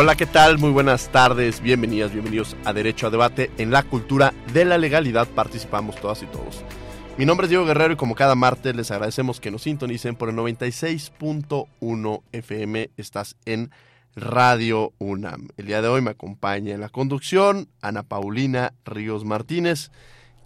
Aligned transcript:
Hola, 0.00 0.16
¿qué 0.16 0.24
tal? 0.24 0.56
Muy 0.56 0.70
buenas 0.70 1.12
tardes, 1.12 1.60
bienvenidas, 1.60 2.10
bienvenidos 2.10 2.56
a 2.64 2.72
Derecho 2.72 3.08
a 3.08 3.10
Debate. 3.10 3.50
En 3.58 3.70
la 3.70 3.82
cultura 3.82 4.32
de 4.54 4.64
la 4.64 4.78
legalidad 4.78 5.28
participamos 5.28 5.96
todas 5.96 6.22
y 6.22 6.26
todos. 6.26 6.64
Mi 7.18 7.26
nombre 7.26 7.44
es 7.44 7.50
Diego 7.50 7.66
Guerrero 7.66 7.92
y 7.92 7.96
como 7.96 8.14
cada 8.14 8.34
martes 8.34 8.74
les 8.74 8.90
agradecemos 8.90 9.40
que 9.40 9.50
nos 9.50 9.64
sintonicen 9.64 10.16
por 10.16 10.30
el 10.30 10.36
96.1 10.36 12.22
FM. 12.32 12.90
Estás 12.96 13.36
en 13.44 13.72
Radio 14.16 14.94
UNAM. 14.96 15.48
El 15.58 15.66
día 15.66 15.82
de 15.82 15.88
hoy 15.88 16.00
me 16.00 16.12
acompaña 16.12 16.72
en 16.72 16.80
la 16.80 16.88
conducción 16.88 17.68
Ana 17.82 18.02
Paulina 18.02 18.72
Ríos 18.86 19.26
Martínez, 19.26 19.90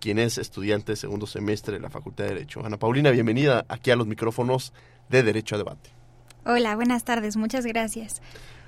quien 0.01 0.19
es 0.19 0.37
estudiante 0.37 0.91
de 0.91 0.97
segundo 0.97 1.29
semestre 1.29 1.75
de 1.75 1.81
la 1.81 1.91
Facultad 1.91 2.25
de 2.25 2.31
Derecho. 2.31 2.67
Ana 2.67 2.77
Paulina, 2.77 3.13
bienvenida 3.13 3.65
aquí 3.69 3.93
a 3.93 3.97
los 3.97 4.09
micrófonos 4.09 4.73
de 5.11 5.23
Derecho 5.23 5.55
a 5.55 5.59
Debate. 5.59 5.91
Hola, 6.45 6.75
buenas 6.75 7.05
tardes, 7.05 7.37
muchas 7.37 7.65
gracias. 7.65 8.21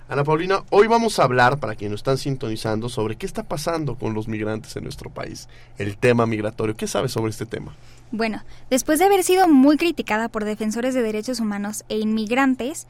Ana 0.09 0.23
Paulina, 0.23 0.63
hoy 0.71 0.87
vamos 0.87 1.19
a 1.19 1.25
hablar, 1.25 1.59
para 1.59 1.75
quienes 1.75 1.91
nos 1.91 1.99
están 1.99 2.17
sintonizando, 2.17 2.89
sobre 2.89 3.17
qué 3.17 3.27
está 3.27 3.43
pasando 3.43 3.97
con 3.97 4.15
los 4.15 4.29
migrantes 4.29 4.77
en 4.77 4.85
nuestro 4.85 5.11
país, 5.11 5.49
el 5.79 5.97
tema 5.97 6.27
migratorio. 6.27 6.77
¿Qué 6.77 6.87
sabes 6.87 7.11
sobre 7.11 7.31
este 7.31 7.45
tema? 7.45 7.75
Bueno, 8.13 8.45
después 8.71 9.01
de 9.01 9.07
haber 9.07 9.25
sido 9.25 9.49
muy 9.49 9.77
criticada 9.77 10.29
por 10.29 10.45
defensores 10.45 10.95
de 10.95 11.03
derechos 11.03 11.41
humanos 11.41 11.85
e 11.89 11.99
inmigrantes 11.99 12.87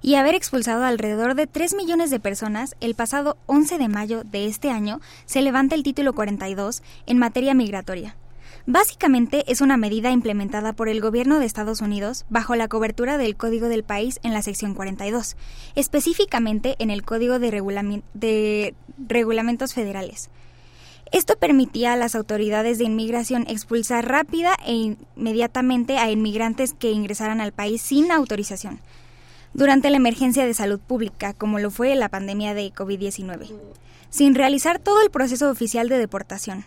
y 0.00 0.14
haber 0.14 0.34
expulsado 0.34 0.84
alrededor 0.84 1.34
de 1.34 1.46
3 1.46 1.74
millones 1.74 2.10
de 2.10 2.18
personas, 2.18 2.76
el 2.80 2.94
pasado 2.94 3.36
11 3.44 3.76
de 3.76 3.88
mayo 3.88 4.24
de 4.24 4.46
este 4.46 4.70
año 4.70 5.02
se 5.26 5.42
levanta 5.42 5.74
el 5.74 5.82
título 5.82 6.14
42 6.14 6.82
en 7.04 7.18
materia 7.18 7.52
migratoria. 7.52 8.16
Básicamente 8.66 9.44
es 9.46 9.60
una 9.60 9.76
medida 9.76 10.10
implementada 10.10 10.72
por 10.72 10.88
el 10.88 11.02
gobierno 11.02 11.38
de 11.38 11.44
Estados 11.44 11.82
Unidos 11.82 12.24
bajo 12.30 12.56
la 12.56 12.66
cobertura 12.66 13.18
del 13.18 13.36
Código 13.36 13.68
del 13.68 13.84
País 13.84 14.20
en 14.22 14.32
la 14.32 14.40
sección 14.40 14.72
42, 14.72 15.36
específicamente 15.74 16.74
en 16.78 16.88
el 16.88 17.02
Código 17.02 17.38
de, 17.38 18.74
Regulamentos 19.06 19.74
Federales. 19.74 20.30
Esto 21.12 21.36
permitía 21.36 21.92
a 21.92 21.96
las 21.96 22.14
autoridades 22.14 22.78
de 22.78 22.84
inmigración 22.84 23.44
expulsar 23.48 24.08
rápida 24.08 24.56
e 24.64 24.96
inmediatamente 25.16 25.98
a 25.98 26.10
inmigrantes 26.10 26.72
que 26.72 26.90
ingresaran 26.90 27.42
al 27.42 27.52
país 27.52 27.82
sin 27.82 28.10
autorización, 28.10 28.80
durante 29.52 29.90
la 29.90 29.98
emergencia 29.98 30.46
de 30.46 30.54
salud 30.54 30.80
pública, 30.80 31.34
como 31.34 31.58
lo 31.58 31.70
fue 31.70 31.94
la 31.96 32.08
pandemia 32.08 32.54
de 32.54 32.72
COVID-19, 32.72 33.52
sin 34.08 34.34
realizar 34.34 34.78
todo 34.78 35.02
el 35.02 35.10
proceso 35.10 35.50
oficial 35.50 35.90
de 35.90 35.98
deportación. 35.98 36.64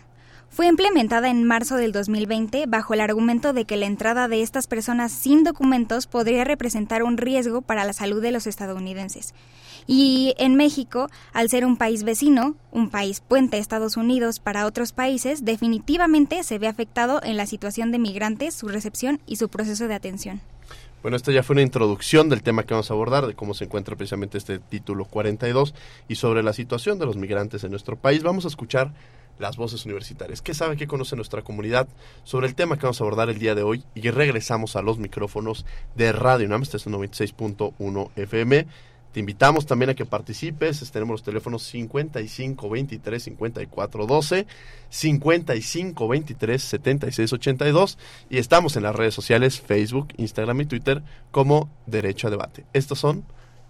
Fue 0.50 0.66
implementada 0.66 1.30
en 1.30 1.44
marzo 1.44 1.76
del 1.76 1.92
2020 1.92 2.64
bajo 2.66 2.94
el 2.94 3.00
argumento 3.00 3.52
de 3.52 3.64
que 3.64 3.76
la 3.76 3.86
entrada 3.86 4.28
de 4.28 4.42
estas 4.42 4.66
personas 4.66 5.12
sin 5.12 5.44
documentos 5.44 6.06
podría 6.06 6.44
representar 6.44 7.02
un 7.02 7.16
riesgo 7.16 7.62
para 7.62 7.84
la 7.84 7.92
salud 7.92 8.20
de 8.22 8.32
los 8.32 8.46
estadounidenses. 8.46 9.34
Y 9.86 10.34
en 10.38 10.56
México, 10.56 11.08
al 11.32 11.48
ser 11.48 11.64
un 11.64 11.76
país 11.76 12.02
vecino, 12.02 12.56
un 12.72 12.90
país 12.90 13.20
puente 13.20 13.56
a 13.56 13.60
Estados 13.60 13.96
Unidos 13.96 14.40
para 14.40 14.66
otros 14.66 14.92
países, 14.92 15.44
definitivamente 15.44 16.42
se 16.42 16.58
ve 16.58 16.66
afectado 16.66 17.20
en 17.22 17.36
la 17.36 17.46
situación 17.46 17.92
de 17.92 17.98
migrantes, 17.98 18.54
su 18.54 18.68
recepción 18.68 19.20
y 19.26 19.36
su 19.36 19.48
proceso 19.48 19.86
de 19.86 19.94
atención. 19.94 20.40
Bueno, 21.02 21.16
esta 21.16 21.30
ya 21.30 21.44
fue 21.44 21.54
una 21.54 21.62
introducción 21.62 22.28
del 22.28 22.42
tema 22.42 22.64
que 22.64 22.74
vamos 22.74 22.90
a 22.90 22.94
abordar, 22.94 23.26
de 23.26 23.34
cómo 23.34 23.54
se 23.54 23.64
encuentra 23.64 23.94
precisamente 23.94 24.36
este 24.36 24.58
título 24.58 25.04
42 25.04 25.74
y 26.08 26.16
sobre 26.16 26.42
la 26.42 26.52
situación 26.52 26.98
de 26.98 27.06
los 27.06 27.16
migrantes 27.16 27.62
en 27.62 27.70
nuestro 27.70 27.96
país. 27.96 28.24
Vamos 28.24 28.44
a 28.44 28.48
escuchar 28.48 28.92
las 29.38 29.56
voces 29.56 29.84
universitarias. 29.84 30.42
¿Qué 30.42 30.54
sabe, 30.54 30.76
qué 30.76 30.86
conoce 30.86 31.16
nuestra 31.16 31.42
comunidad 31.42 31.88
sobre 32.24 32.46
el 32.46 32.54
tema 32.54 32.76
que 32.76 32.82
vamos 32.82 33.00
a 33.00 33.04
abordar 33.04 33.30
el 33.30 33.38
día 33.38 33.54
de 33.54 33.62
hoy? 33.62 33.84
Y 33.94 34.10
regresamos 34.10 34.76
a 34.76 34.82
los 34.82 34.98
micrófonos 34.98 35.64
de 35.94 36.12
Radio 36.12 36.46
UNAM, 36.46 36.62
este 36.62 36.76
es 36.76 36.86
96.1 36.86 38.10
FM. 38.16 38.66
Te 39.12 39.20
invitamos 39.20 39.66
también 39.66 39.90
a 39.90 39.94
que 39.94 40.04
participes. 40.04 40.90
Tenemos 40.90 41.14
los 41.14 41.22
teléfonos 41.22 41.62
55 41.62 42.68
23 42.68 43.22
54 43.22 44.06
12, 44.06 44.46
55 44.90 46.08
23 46.08 46.62
76 46.62 47.32
82 47.32 47.98
y 48.28 48.38
estamos 48.38 48.76
en 48.76 48.82
las 48.82 48.94
redes 48.94 49.14
sociales 49.14 49.60
Facebook, 49.60 50.08
Instagram 50.18 50.60
y 50.60 50.66
Twitter 50.66 51.02
como 51.30 51.70
Derecho 51.86 52.28
a 52.28 52.30
Debate. 52.30 52.64
Estas 52.72 52.98
son 52.98 53.24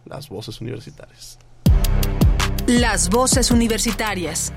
las 0.04 0.28
voces 0.28 0.60
universitarias. 0.60 1.38
Las 2.66 3.08
voces 3.08 3.50
universitarias. 3.50 4.52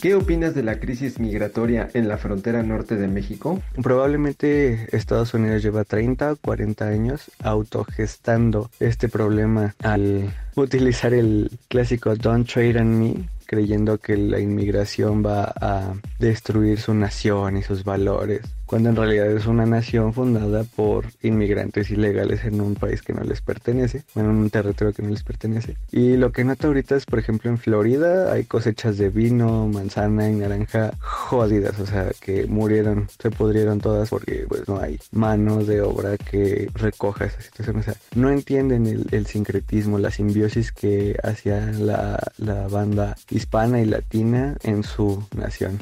¿Qué 0.00 0.14
opinas 0.14 0.54
de 0.54 0.62
la 0.62 0.78
crisis 0.78 1.18
migratoria 1.18 1.88
en 1.92 2.06
la 2.06 2.18
frontera 2.18 2.62
norte 2.62 2.94
de 2.94 3.08
México? 3.08 3.60
Probablemente 3.82 4.86
Estados 4.96 5.34
Unidos 5.34 5.60
lleva 5.60 5.82
30 5.82 6.32
o 6.32 6.36
40 6.36 6.86
años 6.86 7.32
autogestando 7.42 8.70
este 8.78 9.08
problema 9.08 9.74
al 9.82 10.32
utilizar 10.54 11.14
el 11.14 11.50
clásico 11.66 12.14
Don't 12.14 12.48
Trade 12.48 12.80
on 12.80 12.98
Me 13.00 13.14
creyendo 13.48 13.96
que 13.96 14.16
la 14.16 14.38
inmigración 14.38 15.24
va 15.24 15.54
a 15.58 15.94
destruir 16.18 16.78
su 16.78 16.92
nación 16.92 17.56
y 17.56 17.62
sus 17.62 17.82
valores 17.82 18.42
cuando 18.68 18.90
en 18.90 18.96
realidad 18.96 19.32
es 19.32 19.46
una 19.46 19.64
nación 19.64 20.12
fundada 20.12 20.62
por 20.62 21.06
inmigrantes 21.22 21.90
ilegales 21.90 22.44
en 22.44 22.60
un 22.60 22.74
país 22.74 23.00
que 23.00 23.14
no 23.14 23.24
les 23.24 23.40
pertenece, 23.40 24.04
en 24.14 24.26
un 24.26 24.50
territorio 24.50 24.92
que 24.92 25.02
no 25.02 25.08
les 25.08 25.22
pertenece. 25.22 25.78
Y 25.90 26.18
lo 26.18 26.32
que 26.32 26.44
noto 26.44 26.66
ahorita 26.66 26.94
es, 26.94 27.06
por 27.06 27.18
ejemplo, 27.18 27.50
en 27.50 27.56
Florida 27.56 28.30
hay 28.30 28.44
cosechas 28.44 28.98
de 28.98 29.08
vino, 29.08 29.66
manzana 29.68 30.28
y 30.28 30.34
naranja 30.34 30.92
jodidas, 31.00 31.80
o 31.80 31.86
sea, 31.86 32.10
que 32.20 32.46
murieron, 32.46 33.08
se 33.18 33.30
pudrieron 33.30 33.80
todas 33.80 34.10
porque 34.10 34.44
pues 34.46 34.68
no 34.68 34.78
hay 34.78 35.00
mano 35.12 35.64
de 35.64 35.80
obra 35.80 36.18
que 36.18 36.68
recoja 36.74 37.24
esa 37.24 37.40
situación. 37.40 37.76
O 37.78 37.82
sea, 37.82 37.94
no 38.16 38.30
entienden 38.30 39.06
el, 39.10 39.26
sincretismo, 39.26 39.98
la 39.98 40.10
simbiosis 40.10 40.72
que 40.72 41.16
hacía 41.22 41.72
la, 41.72 42.22
la 42.36 42.68
banda 42.68 43.16
hispana 43.38 43.80
y 43.80 43.86
latina 43.86 44.56
en 44.62 44.82
su 44.82 45.24
nación 45.34 45.78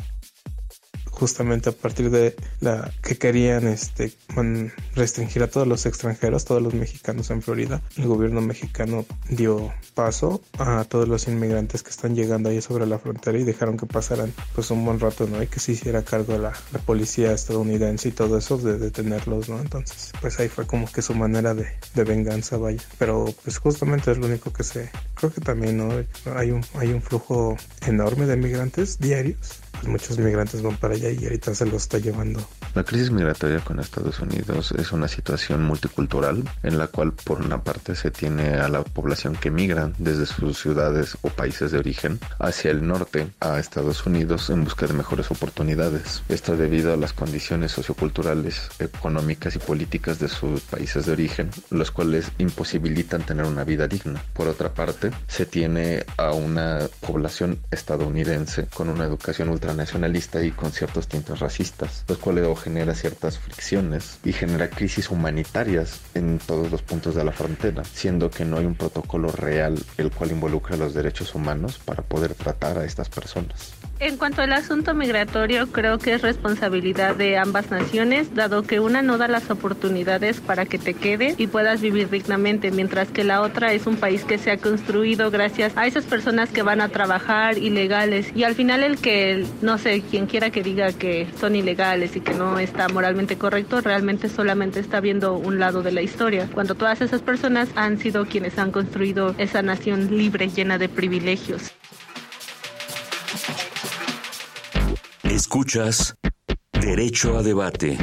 justamente 1.17 1.71
a 1.71 1.73
partir 1.73 2.11
de 2.11 2.37
la 2.61 2.93
que 3.03 3.17
querían 3.17 3.67
este 3.67 4.13
restringir 4.95 5.43
a 5.43 5.49
todos 5.49 5.67
los 5.67 5.87
extranjeros, 5.87 6.45
todos 6.45 6.63
los 6.63 6.75
mexicanos 6.75 7.31
en 7.31 7.41
Florida. 7.41 7.81
El 7.97 8.07
gobierno 8.07 8.43
mexicano 8.43 9.07
dio 9.31 9.73
paso 9.95 10.43
a 10.59 10.85
todos 10.85 11.09
los 11.09 11.27
inmigrantes 11.27 11.83
que 11.83 11.91
están 11.91 12.15
llegando 12.15 12.51
ahí 12.51 12.61
sobre 12.61 12.87
la 12.87 12.99
frontera 12.99 13.39
y 13.39 13.45
dejaron 13.45 13.79
que 13.79 13.87
pasaran 13.87 14.33
pues 14.55 14.71
un 14.71 14.85
buen 14.85 15.01
rato, 15.01 15.27
¿no? 15.27 15.43
Y 15.43 15.47
que 15.47 15.59
se 15.59 15.73
hiciera 15.73 16.03
cargo 16.03 16.37
la, 16.37 16.53
la 16.73 16.79
policía 16.81 17.33
estadounidense 17.33 18.09
y 18.11 18.13
todo 18.13 18.37
eso 18.37 18.59
de 18.59 18.77
detenerlos, 18.79 19.49
¿no? 19.49 19.59
Entonces, 19.59 20.13
pues 20.21 20.39
ahí 20.39 20.49
fue 20.49 20.67
como 20.67 20.91
que 20.91 21.01
su 21.01 21.15
manera 21.15 21.55
de, 21.55 21.67
de 21.95 22.05
venganza, 22.05 22.59
vaya. 22.59 22.83
Pero 22.99 23.35
pues 23.43 23.57
justamente 23.59 24.13
es 24.13 24.19
lo 24.19 24.27
único 24.27 24.53
que 24.53 24.65
se... 24.65 24.91
Creo 25.15 25.33
que 25.33 25.41
también, 25.41 25.79
¿no? 25.79 25.95
Hay 26.35 26.51
un, 26.51 26.63
hay 26.75 26.93
un 26.93 27.01
flujo 27.01 27.57
enorme 27.87 28.27
de 28.27 28.37
migrantes 28.37 28.99
diarios 28.99 29.61
pues 29.77 29.89
muchos 29.89 30.19
migrantes 30.19 30.63
van 30.63 30.77
para 30.77 30.95
allá 30.95 31.11
y 31.11 31.25
ahorita 31.25 31.55
se 31.55 31.67
los 31.67 31.83
está 31.83 31.99
llevando 31.99 32.41
La 32.75 32.85
crisis 32.85 33.11
migratoria 33.11 33.61
con 33.61 33.81
Estados 33.81 34.21
Unidos 34.21 34.73
es 34.73 34.93
una 34.93 35.09
situación 35.09 35.65
multicultural 35.65 36.45
en 36.63 36.79
la 36.79 36.89
cual 36.89 37.13
por 37.13 37.41
una 37.41 37.63
parte 37.63 37.95
se 37.95 38.11
tiene 38.11 38.55
a 38.55 38.69
la 38.69 38.83
población 38.83 39.37
que 39.37 39.51
migra 39.51 39.93
desde 39.99 40.27
sus 40.27 40.59
ciudades 40.59 41.17
o 41.23 41.29
países 41.29 41.73
de 41.73 41.79
origen 41.79 42.19
hacia 42.39 42.71
el 42.71 42.87
norte 42.87 43.29
a 43.41 43.59
Estados 43.59 44.05
Unidos 44.07 44.51
en 44.51 44.65
busca 44.65 44.87
de 44.87 44.95
mejores 44.95 45.31
oportunidades. 45.31 46.23
Esto 46.29 46.57
debido 46.57 46.93
a 46.93 46.97
las 46.97 47.13
condiciones 47.13 47.73
socioculturales, 47.73 48.71
económicas 48.79 49.57
y 49.57 49.59
políticas 49.59 50.19
de 50.19 50.29
sus 50.29 50.61
países 50.63 51.07
de 51.07 51.13
origen, 51.13 51.51
los 51.71 51.91
cuales 51.91 52.31
imposibilitan 52.39 53.23
tener 53.23 53.47
una 53.47 53.65
vida 53.65 53.87
digna. 53.87 54.23
Por 54.33 54.49
otra 54.49 54.73
parte, 54.73 55.11
se 55.29 55.47
tiene 55.47 56.05
a 56.17 56.33
una 56.33 56.81
población 57.01 57.59
estadounidense 57.71 58.67
con 58.67 58.89
una 58.89 59.05
educación 59.05 59.49
ultranacionalista 59.67 60.45
y 60.45 60.53
con 60.53 60.71
ciertos 60.71 61.09
tintes 61.09 61.41
racistas, 61.41 62.05
los 62.07 62.19
cuales 62.19 62.47
genera 62.59 62.95
ciertas 62.95 63.39
fricciones 63.39 64.19
y 64.25 64.33
genera 64.33 64.71
crisis 64.71 65.11
humanitarias 65.11 66.01
en 66.15 66.39
todos 66.39 66.71
los 66.71 66.83
puntos 66.83 67.17
de 67.17 67.25
la 67.25 67.33
frontera, 67.33 67.83
siendo 67.85 68.31
que 68.31 68.45
no 68.45 68.59
hay 68.59 68.65
un 68.65 68.77
protocolo 68.77 69.33
real 69.33 69.83
el 69.99 70.13
cual 70.13 70.31
involucra 70.31 70.77
los 70.77 70.95
derechos 70.95 71.35
humanos 71.35 71.81
para 71.85 72.03
poder 72.03 72.35
tratar 72.35 72.79
a 72.79 72.85
estas 72.85 73.09
personas. 73.09 73.73
En 73.99 74.19
cuanto 74.19 74.43
al 74.43 74.53
asunto 74.53 74.93
migratorio, 74.93 75.69
creo 75.69 75.97
que 75.97 76.13
es 76.13 76.21
responsabilidad 76.21 77.17
de 77.17 77.39
ambas 77.39 77.71
naciones, 77.71 78.35
dado 78.35 78.63
que 78.63 78.79
una 78.79 79.01
no 79.01 79.17
da 79.17 79.27
las 79.27 79.51
oportunidades 79.51 80.41
para 80.41 80.67
que 80.67 80.77
te 80.79 80.93
quedes 80.93 81.41
y 81.41 81.47
puedas 81.47 81.81
vivir 81.81 82.11
dignamente, 82.11 82.71
mientras 82.71 83.09
que 83.09 83.25
la 83.25 83.41
otra 83.41 83.73
es 83.73 83.87
un 83.87 83.97
país 83.97 84.23
que 84.25 84.37
se 84.37 84.51
ha 84.51 84.59
construido 84.59 85.31
gracias 85.31 85.73
a 85.77 85.87
esas 85.87 86.05
personas 86.05 86.51
que 86.51 86.61
van 86.61 86.83
a 86.83 86.91
trabajar 86.91 87.57
ilegales. 87.57 88.31
Y 88.35 88.45
al 88.45 88.55
final 88.55 88.83
el 88.83 88.99
que, 88.99 89.47
no 89.63 89.79
sé, 89.79 90.03
quien 90.03 90.27
quiera 90.27 90.51
que 90.51 90.63
diga 90.63 90.93
que 90.93 91.27
son 91.41 91.57
ilegales 91.57 92.17
y 92.17 92.21
que 92.21 92.35
no 92.35 92.59
está 92.59 92.89
moralmente 92.91 93.39
correcto, 93.39 93.81
realmente 93.81 94.29
solamente 94.29 94.79
está 94.79 95.01
viendo 95.01 95.39
un 95.39 95.59
lado 95.59 95.83
de 95.83 95.93
la 95.93 96.03
historia, 96.03 96.51
cuando 96.53 96.75
todas 96.75 97.01
esas 97.01 97.23
personas 97.23 97.71
han 97.77 97.97
sido 97.97 98.27
quienes 98.27 98.59
han 98.59 98.73
construido 98.73 99.35
esa 99.39 99.63
nación 99.63 100.15
libre, 100.19 100.49
llena 100.49 100.77
de 100.77 100.91
privilegios. 100.91 101.73
Escuchas 105.37 106.17
Derecho 106.81 107.37
a 107.37 107.43
Debate. 107.43 107.99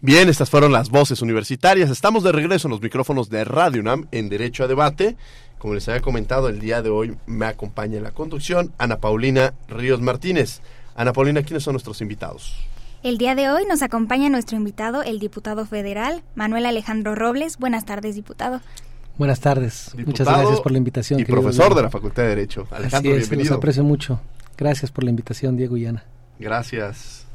Bien, 0.00 0.28
estas 0.28 0.50
fueron 0.50 0.72
las 0.72 0.90
voces 0.90 1.22
universitarias. 1.22 1.90
Estamos 1.90 2.24
de 2.24 2.32
regreso 2.32 2.66
en 2.66 2.72
los 2.72 2.82
micrófonos 2.82 3.30
de 3.30 3.44
Radio 3.44 3.80
UNAM 3.82 4.08
en 4.10 4.28
Derecho 4.28 4.64
a 4.64 4.66
Debate. 4.66 5.16
Como 5.58 5.74
les 5.74 5.88
había 5.88 6.00
comentado, 6.00 6.48
el 6.48 6.58
día 6.58 6.82
de 6.82 6.90
hoy 6.90 7.16
me 7.26 7.46
acompaña 7.46 7.98
en 7.98 8.02
la 8.02 8.10
conducción 8.10 8.74
Ana 8.78 8.98
Paulina 8.98 9.54
Ríos 9.68 10.00
Martínez. 10.00 10.60
Ana 10.96 11.12
Paulina, 11.12 11.44
¿quiénes 11.44 11.62
son 11.62 11.74
nuestros 11.74 12.00
invitados? 12.00 12.56
El 13.04 13.16
día 13.16 13.36
de 13.36 13.48
hoy 13.48 13.62
nos 13.66 13.80
acompaña 13.80 14.28
nuestro 14.28 14.56
invitado, 14.56 15.04
el 15.04 15.20
diputado 15.20 15.66
federal 15.66 16.24
Manuel 16.34 16.66
Alejandro 16.66 17.14
Robles. 17.14 17.58
Buenas 17.58 17.84
tardes, 17.84 18.16
diputado. 18.16 18.60
Buenas 19.20 19.40
tardes. 19.40 19.94
Muchas 20.06 20.26
gracias 20.26 20.62
por 20.62 20.72
la 20.72 20.78
invitación. 20.78 21.20
Y 21.20 21.26
profesor 21.26 21.74
de 21.74 21.82
la 21.82 21.90
Facultad 21.90 22.22
de 22.22 22.30
Derecho. 22.30 22.66
Alejandro, 22.70 23.12
Así 23.12 23.20
es, 23.20 23.30
Los 23.30 23.50
aprecio 23.50 23.84
mucho. 23.84 24.18
Gracias 24.56 24.90
por 24.90 25.04
la 25.04 25.10
invitación, 25.10 25.58
Diego 25.58 25.76
y 25.76 25.84
Ana. 25.84 26.04
Gracias. 26.38 27.26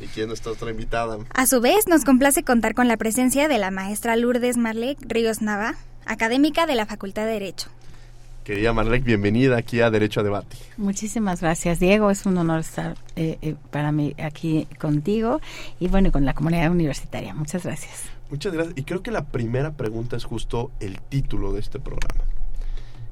¿Y 0.00 0.06
quién 0.06 0.32
está 0.32 0.50
otra 0.50 0.72
invitada? 0.72 1.18
A 1.32 1.46
su 1.46 1.60
vez, 1.60 1.86
nos 1.86 2.04
complace 2.04 2.42
contar 2.42 2.74
con 2.74 2.88
la 2.88 2.96
presencia 2.96 3.46
de 3.46 3.58
la 3.58 3.70
maestra 3.70 4.16
Lourdes 4.16 4.56
Marlec 4.56 4.98
Ríos 5.02 5.42
Nava, 5.42 5.76
académica 6.06 6.66
de 6.66 6.74
la 6.74 6.86
Facultad 6.86 7.24
de 7.26 7.34
Derecho. 7.34 7.68
Querida 8.42 8.72
Marlec, 8.72 9.04
bienvenida 9.04 9.56
aquí 9.56 9.80
a 9.80 9.92
Derecho 9.92 10.18
a 10.18 10.22
Debate. 10.24 10.56
Muchísimas 10.76 11.40
gracias, 11.40 11.78
Diego. 11.78 12.10
Es 12.10 12.26
un 12.26 12.36
honor 12.36 12.58
estar 12.58 12.96
eh, 13.14 13.38
eh, 13.42 13.54
para 13.70 13.92
mí 13.92 14.16
aquí 14.18 14.66
contigo 14.80 15.40
y 15.78 15.86
bueno, 15.86 16.10
con 16.10 16.24
la 16.24 16.34
comunidad 16.34 16.72
universitaria. 16.72 17.32
Muchas 17.32 17.62
gracias. 17.62 18.06
Muchas 18.32 18.54
gracias. 18.54 18.78
Y 18.78 18.84
creo 18.84 19.02
que 19.02 19.10
la 19.10 19.26
primera 19.26 19.72
pregunta 19.72 20.16
es 20.16 20.24
justo 20.24 20.70
el 20.80 21.02
título 21.02 21.52
de 21.52 21.60
este 21.60 21.78
programa. 21.78 22.24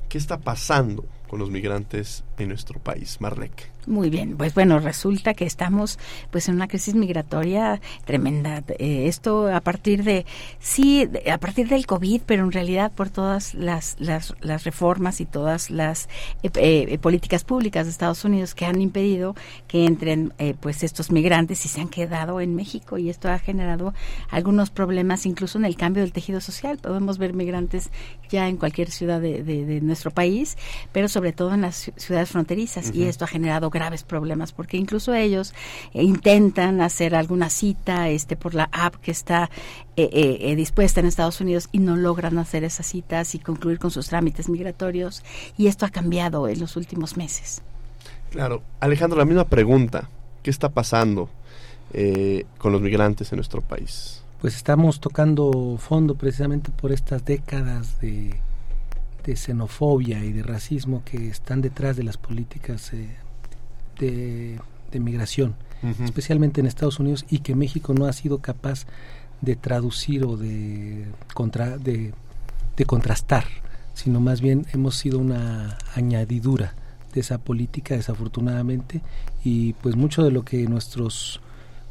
¿Qué 0.08 0.16
está 0.16 0.38
pasando 0.38 1.04
con 1.28 1.38
los 1.38 1.50
migrantes 1.50 2.24
en 2.40 2.48
nuestro 2.48 2.80
país? 2.80 3.20
Marlec. 3.20 3.70
Muy 3.86 4.10
bien, 4.10 4.36
pues 4.36 4.54
bueno, 4.54 4.78
resulta 4.78 5.32
que 5.32 5.46
estamos 5.46 5.98
pues 6.30 6.48
en 6.48 6.56
una 6.56 6.68
crisis 6.68 6.94
migratoria 6.94 7.80
tremenda. 8.04 8.62
Eh, 8.78 9.06
esto 9.06 9.48
a 9.48 9.60
partir 9.60 10.04
de, 10.04 10.26
sí, 10.58 11.08
a 11.30 11.38
partir 11.38 11.68
del 11.68 11.86
COVID, 11.86 12.20
pero 12.26 12.44
en 12.44 12.52
realidad 12.52 12.92
por 12.92 13.08
todas 13.08 13.54
las, 13.54 13.96
las, 13.98 14.34
reformas 14.64 15.20
y 15.20 15.26
todas 15.26 15.70
las 15.70 16.08
eh, 16.42 16.50
eh, 16.54 16.98
políticas 16.98 17.44
públicas 17.44 17.86
de 17.86 17.90
Estados 17.90 18.24
Unidos 18.24 18.54
que 18.54 18.66
han 18.66 18.82
impedido 18.82 19.34
que 19.66 19.86
entren 19.86 20.34
pues 20.60 20.82
estos 20.82 21.10
migrantes 21.10 21.64
y 21.64 21.68
se 21.68 21.80
han 21.80 21.88
quedado 21.88 22.40
en 22.40 22.54
México 22.54 22.98
y 22.98 23.08
esto 23.08 23.28
ha 23.28 23.38
generado 23.38 23.94
algunos 24.30 24.70
problemas 24.70 25.24
incluso 25.24 25.58
en 25.58 25.64
el 25.64 25.76
cambio 25.76 26.02
del 26.02 26.12
tejido 26.12 26.40
social. 26.40 26.78
Podemos 26.78 27.18
ver 27.18 27.32
migrantes 27.32 27.90
ya 28.28 28.48
en 28.48 28.56
cualquier 28.56 28.90
ciudad 28.90 29.20
de, 29.20 29.42
de, 29.42 29.80
nuestro 29.80 30.10
país, 30.10 30.56
pero 30.92 31.08
sobre 31.08 31.32
todo 31.32 31.54
en 31.54 31.62
las 31.62 31.90
ciudades 31.96 32.29
fronterizas 32.30 32.94
y 32.94 33.04
esto 33.04 33.24
ha 33.24 33.28
generado 33.28 33.70
graves 33.70 34.02
problemas 34.02 34.52
porque 34.52 34.76
incluso 34.76 35.14
ellos 35.14 35.54
eh, 35.92 36.02
intentan 36.02 36.80
hacer 36.80 37.14
alguna 37.14 37.50
cita 37.50 38.08
este 38.08 38.36
por 38.36 38.54
la 38.54 38.68
app 38.72 38.96
que 38.96 39.10
está 39.10 39.50
eh, 39.96 40.08
eh, 40.12 40.56
dispuesta 40.56 41.00
en 41.00 41.06
Estados 41.06 41.40
Unidos 41.40 41.68
y 41.72 41.78
no 41.78 41.96
logran 41.96 42.38
hacer 42.38 42.64
esas 42.64 42.86
citas 42.86 43.34
y 43.34 43.38
concluir 43.38 43.78
con 43.78 43.90
sus 43.90 44.08
trámites 44.08 44.48
migratorios 44.48 45.22
y 45.56 45.66
esto 45.66 45.86
ha 45.86 45.90
cambiado 45.90 46.48
en 46.48 46.60
los 46.60 46.76
últimos 46.76 47.16
meses. 47.16 47.62
Claro, 48.30 48.62
Alejandro, 48.80 49.18
la 49.18 49.24
misma 49.24 49.44
pregunta, 49.44 50.08
¿qué 50.42 50.50
está 50.50 50.68
pasando 50.68 51.28
con 52.58 52.70
los 52.70 52.80
migrantes 52.80 53.32
en 53.32 53.36
nuestro 53.36 53.62
país? 53.62 54.22
Pues 54.40 54.54
estamos 54.54 55.00
tocando 55.00 55.76
fondo 55.78 56.14
precisamente 56.14 56.70
por 56.70 56.92
estas 56.92 57.24
décadas 57.24 58.00
de, 58.00 58.40
de 59.24 59.36
xenofobia 59.36 60.24
y 60.24 60.32
de 60.32 60.42
racismo 60.42 61.02
que 61.04 61.28
están 61.28 61.60
detrás 61.60 61.96
de 61.96 62.04
las 62.04 62.16
políticas 62.16 62.92
eh, 62.92 63.08
de, 63.98 65.00
migración, 65.00 65.54
especialmente 66.04 66.60
en 66.60 66.66
Estados 66.66 66.98
Unidos, 66.98 67.24
y 67.30 67.38
que 67.38 67.54
México 67.54 67.94
no 67.94 68.06
ha 68.06 68.12
sido 68.12 68.38
capaz 68.38 68.86
de 69.40 69.56
traducir 69.56 70.24
o 70.24 70.36
de, 70.36 71.06
contra, 71.32 71.78
de, 71.78 72.12
de 72.76 72.84
contrastar, 72.84 73.44
sino 73.94 74.20
más 74.20 74.40
bien 74.40 74.66
hemos 74.72 74.96
sido 74.96 75.18
una 75.18 75.78
añadidura 75.94 76.74
de 77.12 77.20
esa 77.20 77.38
política, 77.38 77.94
desafortunadamente, 77.94 79.00
y 79.44 79.74
pues 79.74 79.96
mucho 79.96 80.22
de 80.22 80.30
lo 80.30 80.44
que 80.44 80.66
nuestros 80.66 81.40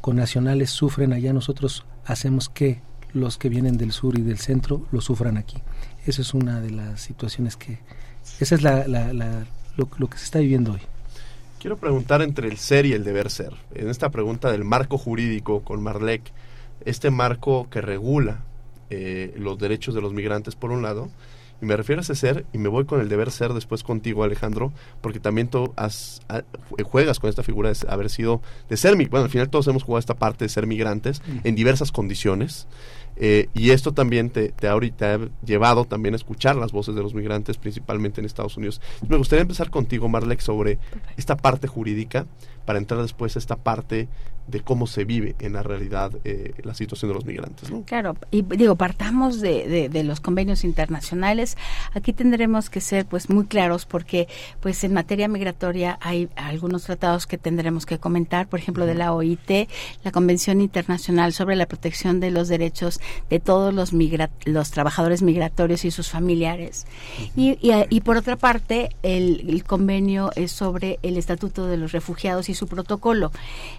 connacionales 0.00 0.70
sufren 0.70 1.12
allá, 1.12 1.32
nosotros 1.32 1.84
hacemos 2.04 2.48
que 2.48 2.80
los 3.12 3.38
que 3.38 3.48
vienen 3.48 3.76
del 3.76 3.92
sur 3.92 4.18
y 4.18 4.22
del 4.22 4.38
centro 4.38 4.86
lo 4.92 5.00
sufran 5.00 5.36
aquí. 5.36 5.58
Esa 6.06 6.22
es 6.22 6.34
una 6.34 6.60
de 6.60 6.70
las 6.70 7.00
situaciones 7.00 7.56
que, 7.56 7.78
esa 8.40 8.54
es 8.54 8.62
la, 8.62 8.86
la, 8.88 9.12
lo, 9.76 9.88
lo 9.98 10.08
que 10.08 10.18
se 10.18 10.24
está 10.24 10.38
viviendo 10.38 10.72
hoy. 10.72 10.80
Quiero 11.60 11.76
preguntar 11.76 12.22
entre 12.22 12.48
el 12.48 12.56
ser 12.56 12.86
y 12.86 12.94
el 12.94 13.04
deber 13.04 13.30
ser. 13.30 13.52
En 13.74 13.90
esta 13.90 14.08
pregunta 14.08 14.50
del 14.50 14.64
marco 14.64 14.96
jurídico 14.96 15.62
con 15.62 15.82
Marlec, 15.82 16.22
este 16.86 17.10
marco 17.10 17.68
que 17.68 17.82
regula 17.82 18.44
eh, 18.88 19.34
los 19.36 19.58
derechos 19.58 19.94
de 19.94 20.00
los 20.00 20.14
migrantes 20.14 20.56
por 20.56 20.70
un 20.70 20.82
lado, 20.82 21.10
y 21.60 21.66
me 21.66 21.76
refiero 21.76 22.00
a 22.00 22.02
ese 22.02 22.14
ser, 22.14 22.46
y 22.54 22.58
me 22.58 22.68
voy 22.68 22.86
con 22.86 23.00
el 23.00 23.10
deber 23.10 23.30
ser 23.30 23.52
después 23.52 23.82
contigo, 23.82 24.24
Alejandro, 24.24 24.72
porque 25.02 25.20
también 25.20 25.48
tú 25.48 25.74
has, 25.76 26.22
juegas 26.84 27.20
con 27.20 27.28
esta 27.28 27.42
figura 27.42 27.70
de 27.70 27.76
haber 27.88 28.08
sido, 28.08 28.40
de 28.70 28.78
ser, 28.78 28.96
bueno, 28.96 29.24
al 29.24 29.30
final 29.30 29.50
todos 29.50 29.68
hemos 29.68 29.82
jugado 29.82 30.00
esta 30.00 30.14
parte 30.14 30.46
de 30.46 30.48
ser 30.48 30.66
migrantes 30.66 31.20
en 31.44 31.54
diversas 31.54 31.92
condiciones. 31.92 32.66
Eh, 33.22 33.48
y 33.52 33.70
esto 33.70 33.92
también 33.92 34.30
te, 34.30 34.48
te, 34.48 34.66
ha, 34.66 34.72
ha 34.72 35.18
llevado 35.44 35.84
también 35.84 36.14
a 36.14 36.16
escuchar 36.16 36.56
las 36.56 36.72
voces 36.72 36.94
de 36.94 37.02
los 37.02 37.14
migrantes, 37.14 37.58
principalmente 37.58 38.20
en 38.20 38.24
Estados 38.24 38.56
Unidos. 38.56 38.80
Me 39.06 39.18
gustaría 39.18 39.42
empezar 39.42 39.70
contigo, 39.70 40.08
Marlek, 40.08 40.40
sobre 40.40 40.78
esta 41.18 41.36
parte 41.36 41.68
jurídica, 41.68 42.26
para 42.64 42.78
entrar 42.78 43.02
después 43.02 43.36
a 43.36 43.38
esta 43.38 43.56
parte 43.56 44.08
de 44.50 44.60
cómo 44.60 44.86
se 44.86 45.04
vive 45.04 45.36
en 45.38 45.52
la 45.52 45.62
realidad 45.62 46.12
eh, 46.24 46.54
la 46.64 46.74
situación 46.74 47.10
de 47.10 47.14
los 47.14 47.24
migrantes. 47.24 47.70
¿no? 47.70 47.82
Claro, 47.84 48.16
y 48.30 48.42
digo, 48.42 48.74
partamos 48.76 49.40
de, 49.40 49.88
de, 49.88 50.04
los 50.04 50.20
convenios 50.20 50.64
internacionales. 50.64 51.56
Aquí 51.94 52.12
tendremos 52.12 52.68
que 52.68 52.80
ser 52.80 53.06
pues 53.06 53.30
muy 53.30 53.46
claros 53.46 53.86
porque 53.86 54.28
pues 54.60 54.82
en 54.82 54.92
materia 54.92 55.28
migratoria 55.28 55.98
hay 56.00 56.28
algunos 56.36 56.84
tratados 56.84 57.26
que 57.26 57.38
tendremos 57.38 57.86
que 57.86 57.98
comentar, 57.98 58.48
por 58.48 58.58
ejemplo, 58.58 58.86
de 58.86 58.94
la 58.94 59.12
OIT, 59.12 59.68
la 60.02 60.10
Convención 60.10 60.60
Internacional 60.60 61.32
sobre 61.32 61.56
la 61.56 61.66
Protección 61.66 62.18
de 62.18 62.30
los 62.30 62.48
Derechos 62.48 63.00
de 63.28 63.40
todos 63.40 63.72
los, 63.74 63.92
los 64.44 64.70
trabajadores 64.70 65.22
migratorios 65.22 65.84
y 65.84 65.90
sus 65.90 66.08
familiares. 66.08 66.86
y, 67.36 67.58
y, 67.60 68.00
por 68.00 68.16
otra 68.16 68.36
parte, 68.36 68.90
el, 69.02 69.64
convenio 69.66 70.30
es 70.36 70.52
sobre 70.52 70.98
el 71.02 71.16
Estatuto 71.16 71.66
de 71.66 71.76
los 71.76 71.92
Refugiados 71.92 72.48
y 72.48 72.54
su 72.54 72.66
protocolo, 72.66 73.30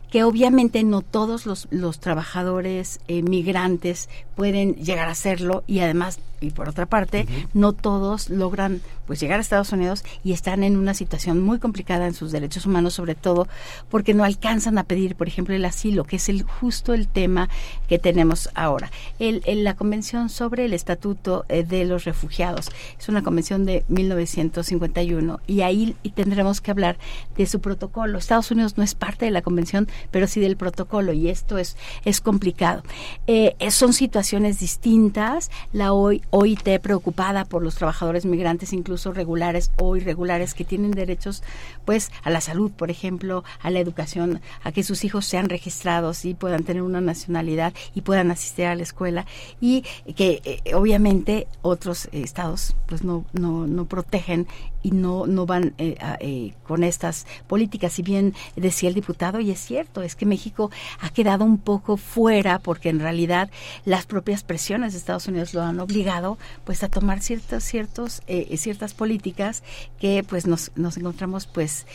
que 0.10 0.24
obviamente 0.24 0.84
no 0.84 1.02
todos 1.02 1.46
los, 1.46 1.68
los 1.72 2.00
trabajadores 2.00 3.00
eh, 3.08 3.22
migrantes 3.24 4.10
pueden 4.36 4.76
llegar 4.76 5.08
a 5.08 5.12
hacerlo 5.12 5.64
y 5.68 5.80
además 5.80 6.20
y 6.42 6.50
por 6.50 6.68
otra 6.68 6.88
parte, 6.88 7.28
no 7.54 7.72
todos 7.72 8.30
logran 8.30 8.82
pues 9.06 9.20
llegar 9.20 9.38
a 9.38 9.42
Estados 9.42 9.72
Unidos 9.72 10.04
y 10.24 10.34
están 10.34 10.64
en 10.64 10.76
una 10.76 10.96
situación 10.96 11.40
muy 11.40 11.60
complicada 11.60 12.08
en 12.08 12.16
sus 12.16 12.32
derechos 12.32 12.66
humanos, 12.66 12.96
sobre 12.96 13.14
todo 13.14 13.48
porque 13.90 14.16
no 14.16 14.24
alcanzan 14.24 14.80
a 14.80 14.84
pedir, 14.84 15.16
por 15.16 15.28
ejemplo, 15.28 15.54
el 15.54 15.64
asilo, 15.64 16.04
que 16.04 16.16
es 16.16 16.30
el 16.30 16.42
justo 16.42 16.94
el 16.94 17.08
tema 17.08 17.48
que 17.88 18.00
tenemos 18.00 18.50
ahora. 18.56 18.92
El, 19.22 19.44
la 19.64 19.76
Convención 19.76 20.30
sobre 20.30 20.66
el 20.66 20.74
Estatuto 20.74 21.46
eh, 21.48 21.64
de 21.64 21.86
los 21.86 22.06
Refugiados 22.06 22.72
es 23.00 23.08
una 23.08 23.22
convención 23.22 23.66
de 23.66 23.86
1951 23.88 25.40
y 25.46 25.62
ahí 25.62 25.96
tendremos 26.16 26.60
que 26.60 26.72
hablar 26.72 26.98
de 27.38 27.46
su 27.46 27.62
protocolo. 27.62 28.18
Estados 28.18 28.50
Unidos 28.50 28.80
no 28.80 28.84
es 28.84 28.96
parte 28.96 29.26
de 29.26 29.32
la 29.32 29.44
convención, 29.44 29.88
pero 30.10 30.26
sí 30.26 30.40
del 30.40 30.58
protocolo 30.58 31.14
y 31.14 31.30
esto 31.30 31.60
es 31.60 31.78
es 32.04 32.20
complicado. 32.20 32.82
Eh, 33.28 33.56
son 33.70 33.94
situaciones 33.94 34.60
distintas. 34.60 35.52
La 35.72 35.94
OIT 35.94 36.80
preocupada 36.82 37.46
por 37.46 37.62
los 37.62 37.76
trabajadores 37.76 38.26
migrantes, 38.26 38.74
incluso 38.74 39.14
regulares 39.14 39.72
o 39.78 39.96
irregulares, 39.96 40.56
que 40.56 40.66
tienen 40.66 40.90
derechos 40.90 41.44
pues 41.86 42.12
a 42.24 42.32
la 42.32 42.42
salud, 42.42 42.72
por 42.72 42.90
ejemplo, 42.90 43.44
a 43.62 43.70
la 43.70 43.80
educación, 43.80 44.42
a 44.64 44.72
que 44.72 44.82
sus 44.82 45.04
hijos 45.04 45.28
sean 45.28 45.48
registrados 45.48 46.26
y 46.26 46.34
puedan 46.34 46.64
tener 46.64 46.82
una 46.82 47.02
nacionalidad 47.02 47.72
y 47.94 48.02
puedan 48.02 48.32
asistir 48.32 48.66
a 48.66 48.76
la 48.76 48.82
escuela 48.82 49.11
y 49.60 49.84
que 50.16 50.42
eh, 50.44 50.74
obviamente 50.74 51.48
otros 51.62 52.10
estados 52.12 52.76
pues 52.88 53.04
no, 53.04 53.26
no, 53.34 53.68
no 53.68 53.86
protegen 53.86 54.48
y 54.84 54.92
no, 54.92 55.28
no 55.28 55.46
van 55.46 55.74
eh, 55.78 55.96
eh, 56.20 56.54
con 56.68 56.84
estas 56.84 57.28
políticas. 57.48 57.94
Si 57.94 58.02
bien 58.02 58.34
decía 58.56 58.90
el 58.90 58.96
diputado, 58.96 59.40
y 59.40 59.52
es 59.52 59.60
cierto, 59.60 60.02
es 60.02 60.16
que 60.16 60.26
México 60.26 60.72
ha 61.00 61.10
quedado 61.10 61.46
un 61.46 61.60
poco 61.60 61.98
fuera 61.98 62.60
porque 62.60 62.90
en 62.90 63.00
realidad 63.00 63.52
las 63.86 64.06
propias 64.06 64.44
presiones 64.44 64.94
de 64.94 65.00
Estados 65.00 65.28
Unidos 65.28 65.54
lo 65.54 65.62
han 65.62 65.80
obligado 65.80 66.38
pues 66.66 66.84
a 66.84 66.90
tomar 66.90 67.22
ciertos, 67.22 67.64
ciertos, 67.64 68.22
ciertas 68.58 68.94
políticas 68.94 69.64
que 70.00 70.26
pues 70.28 70.48
nos, 70.48 70.72
nos 70.76 70.98
encontramos 70.98 71.46
pues 71.46 71.86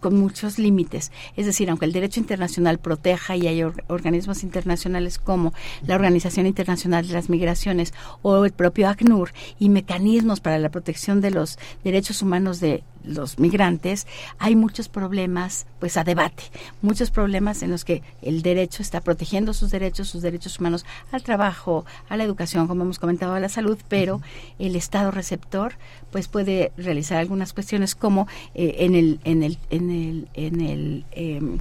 con 0.00 0.16
muchos 0.16 0.58
límites. 0.58 1.12
Es 1.36 1.46
decir, 1.46 1.68
aunque 1.68 1.84
el 1.84 1.92
derecho 1.92 2.20
internacional 2.20 2.78
proteja 2.78 3.36
y 3.36 3.46
hay 3.46 3.62
organismos 3.62 4.42
internacionales 4.42 5.18
como 5.18 5.52
la 5.82 5.94
Organización 5.94 6.33
Internacional 6.42 7.06
de 7.06 7.14
las 7.14 7.30
Migraciones 7.30 7.94
o 8.22 8.44
el 8.44 8.52
propio 8.52 8.88
ACNUR 8.88 9.32
y 9.58 9.68
mecanismos 9.68 10.40
para 10.40 10.58
la 10.58 10.70
protección 10.70 11.20
de 11.20 11.30
los 11.30 11.58
derechos 11.84 12.22
humanos 12.22 12.60
de 12.60 12.82
los 13.04 13.38
migrantes, 13.38 14.06
hay 14.38 14.56
muchos 14.56 14.88
problemas, 14.88 15.66
pues 15.78 15.96
a 15.96 16.04
debate, 16.04 16.44
muchos 16.82 17.10
problemas 17.10 17.62
en 17.62 17.70
los 17.70 17.84
que 17.84 18.02
el 18.22 18.42
derecho 18.42 18.82
está 18.82 19.00
protegiendo 19.00 19.52
sus 19.52 19.70
derechos, 19.70 20.08
sus 20.08 20.22
derechos 20.22 20.58
humanos 20.58 20.84
al 21.12 21.22
trabajo, 21.22 21.84
a 22.08 22.16
la 22.16 22.24
educación, 22.24 22.66
como 22.66 22.82
hemos 22.82 22.98
comentado, 22.98 23.34
a 23.34 23.40
la 23.40 23.48
salud, 23.48 23.78
pero 23.88 24.22
el 24.58 24.74
Estado 24.74 25.10
receptor, 25.10 25.74
pues 26.10 26.28
puede 26.28 26.72
realizar 26.76 27.18
algunas 27.18 27.52
cuestiones 27.52 27.94
como 27.94 28.26
eh, 28.54 28.76
en 28.80 28.94
el, 28.94 29.20
en 29.24 29.42
el, 29.42 29.58
en 29.70 29.90
el, 29.90 30.28
en 30.34 30.60
el 30.60 31.04
em, 31.12 31.58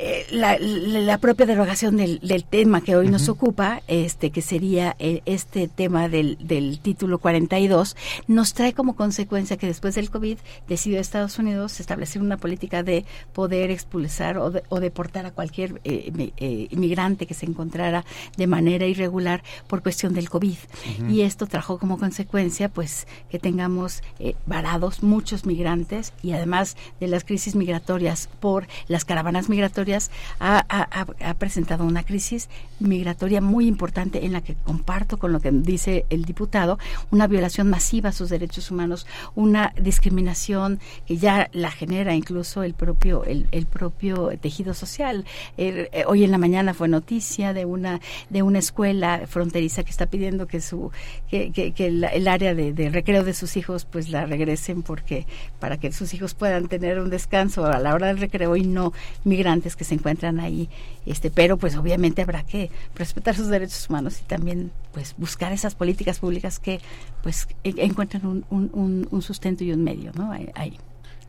eh, 0.00 0.26
la, 0.30 1.18
propia 1.18 1.44
derogación 1.44 1.96
del, 1.96 2.44
tema 2.48 2.82
que 2.82 2.94
hoy 2.94 3.08
nos 3.08 3.28
ocupa, 3.28 3.82
este 3.88 4.30
que 4.30 4.42
sería 4.42 4.94
eh, 5.00 5.22
este 5.26 5.66
tema 5.66 6.08
del, 6.08 6.38
del, 6.40 6.78
título 6.78 7.18
42, 7.18 7.96
nos 8.28 8.54
trae 8.54 8.74
como 8.74 8.94
consecuencia 8.94 9.56
que 9.56 9.66
después 9.66 9.96
del 9.96 10.08
COVID 10.10 10.38
decidió 10.68 11.00
Estados 11.00 11.40
Unidos 11.40 11.80
establecer 11.80 12.22
una 12.22 12.36
política 12.36 12.84
de 12.84 13.04
poder 13.32 13.72
expulsar 13.72 14.38
o, 14.38 14.50
deportar 14.80 15.26
a 15.26 15.32
cualquier 15.32 15.80
eh, 15.82 16.68
inmigrante 16.70 17.26
que 17.26 17.34
se 17.34 17.46
encontrara 17.46 18.04
de 18.36 18.46
manera 18.46 18.86
irregular 18.86 19.42
por 19.66 19.82
cuestión 19.82 20.14
del 20.14 20.30
COVID. 20.30 20.58
Y 21.08 21.22
esto 21.22 21.48
trajo 21.48 21.78
como 21.78 21.98
consecuencia 21.98 22.68
pues 22.68 23.08
que 23.30 23.40
tengamos 23.40 24.02
varados 24.46 25.02
muchos 25.02 25.44
migrantes 25.44 26.12
y 26.22 26.32
además 26.32 26.76
de 27.00 27.08
las 27.08 27.24
crisis 27.24 27.56
migratorias 27.56 28.28
por 28.38 28.68
las 28.86 29.04
caravanas 29.04 29.48
migratorias 29.48 29.87
ha, 30.40 31.34
presentado 31.38 31.84
una 31.84 32.02
crisis 32.02 32.48
migratoria 32.80 33.40
muy 33.40 33.66
importante 33.66 34.24
en 34.24 34.32
la 34.32 34.40
que 34.40 34.54
comparto 34.54 35.18
con 35.18 35.32
lo 35.32 35.40
que 35.40 35.50
dice 35.50 36.06
el 36.10 36.24
diputado, 36.24 36.78
una 37.10 37.26
violación 37.26 37.68
masiva 37.68 38.10
a 38.10 38.12
sus 38.12 38.30
derechos 38.30 38.70
humanos, 38.70 39.06
una 39.34 39.72
discriminación 39.80 40.80
que 41.06 41.16
ya 41.16 41.48
la 41.52 41.70
genera 41.70 42.14
incluso 42.14 42.62
el 42.62 42.74
propio, 42.74 43.24
el, 43.24 43.66
propio 43.66 44.30
tejido 44.40 44.74
social. 44.74 45.24
Eh, 45.56 46.04
hoy 46.06 46.24
en 46.24 46.30
la 46.30 46.38
mañana 46.38 46.74
fue 46.74 46.88
noticia 46.88 47.52
de 47.52 47.64
una, 47.64 48.00
de 48.30 48.42
una 48.42 48.58
escuela 48.58 49.22
fronteriza 49.26 49.82
que 49.82 49.90
está 49.90 50.06
pidiendo 50.06 50.46
que 50.46 50.60
su, 50.60 50.90
que, 51.30 51.72
el, 51.78 52.28
área 52.28 52.54
de, 52.54 52.72
de, 52.72 52.90
recreo 52.90 53.24
de 53.24 53.34
sus 53.34 53.56
hijos 53.56 53.84
pues 53.84 54.08
la 54.08 54.26
regresen 54.26 54.82
porque, 54.82 55.26
para 55.58 55.78
que 55.78 55.92
sus 55.92 56.14
hijos 56.14 56.34
puedan 56.34 56.68
tener 56.68 57.00
un 57.00 57.10
descanso 57.10 57.66
a 57.66 57.78
la 57.78 57.94
hora 57.94 58.08
del 58.08 58.18
recreo 58.18 58.56
y 58.56 58.62
no 58.64 58.92
migrantes 59.24 59.76
que 59.78 59.84
se 59.84 59.94
encuentran 59.94 60.40
ahí, 60.40 60.68
este, 61.06 61.30
pero 61.30 61.56
pues 61.56 61.76
obviamente 61.76 62.20
habrá 62.20 62.44
que 62.44 62.70
respetar 62.94 63.34
sus 63.34 63.46
derechos 63.46 63.88
humanos 63.88 64.20
y 64.20 64.24
también 64.24 64.70
pues 64.92 65.14
buscar 65.16 65.52
esas 65.52 65.74
políticas 65.74 66.18
públicas 66.18 66.58
que 66.58 66.80
pues 67.22 67.48
e, 67.64 67.72
encuentren 67.78 68.26
un, 68.26 68.44
un, 68.50 69.08
un 69.10 69.22
sustento 69.22 69.64
y 69.64 69.72
un 69.72 69.82
medio, 69.82 70.12
¿no? 70.14 70.32
Ahí. 70.32 70.78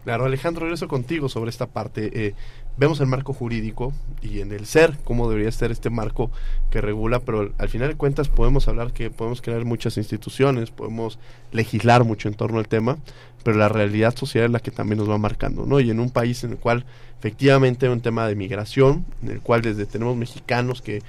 Claro, 0.03 0.25
Alejandro, 0.25 0.63
regreso 0.63 0.87
contigo 0.87 1.29
sobre 1.29 1.49
esta 1.49 1.67
parte. 1.67 2.27
Eh, 2.27 2.33
vemos 2.77 2.99
el 3.01 3.07
marco 3.07 3.33
jurídico 3.33 3.93
y 4.21 4.39
en 4.39 4.51
el 4.51 4.65
ser, 4.65 4.97
cómo 5.03 5.29
debería 5.29 5.51
ser 5.51 5.71
este 5.71 5.89
marco 5.89 6.31
que 6.71 6.81
regula, 6.81 7.19
pero 7.19 7.51
al 7.57 7.69
final 7.69 7.89
de 7.89 7.95
cuentas 7.95 8.29
podemos 8.29 8.67
hablar 8.67 8.93
que 8.93 9.09
podemos 9.09 9.41
crear 9.41 9.65
muchas 9.65 9.97
instituciones, 9.97 10.71
podemos 10.71 11.19
legislar 11.51 12.03
mucho 12.03 12.29
en 12.29 12.35
torno 12.35 12.59
al 12.59 12.67
tema, 12.67 12.97
pero 13.43 13.57
la 13.57 13.69
realidad 13.69 14.15
social 14.15 14.45
es 14.45 14.51
la 14.51 14.59
que 14.59 14.71
también 14.71 14.99
nos 14.99 15.09
va 15.09 15.17
marcando, 15.17 15.65
¿no? 15.65 15.79
Y 15.79 15.89
en 15.89 15.99
un 15.99 16.09
país 16.09 16.43
en 16.43 16.51
el 16.51 16.57
cual 16.57 16.85
efectivamente 17.19 17.85
hay 17.85 17.91
un 17.91 18.01
tema 18.01 18.27
de 18.27 18.35
migración, 18.35 19.05
en 19.23 19.29
el 19.29 19.41
cual 19.41 19.61
desde 19.61 19.85
tenemos 19.85 20.15
mexicanos 20.15 20.81
que 20.81 21.01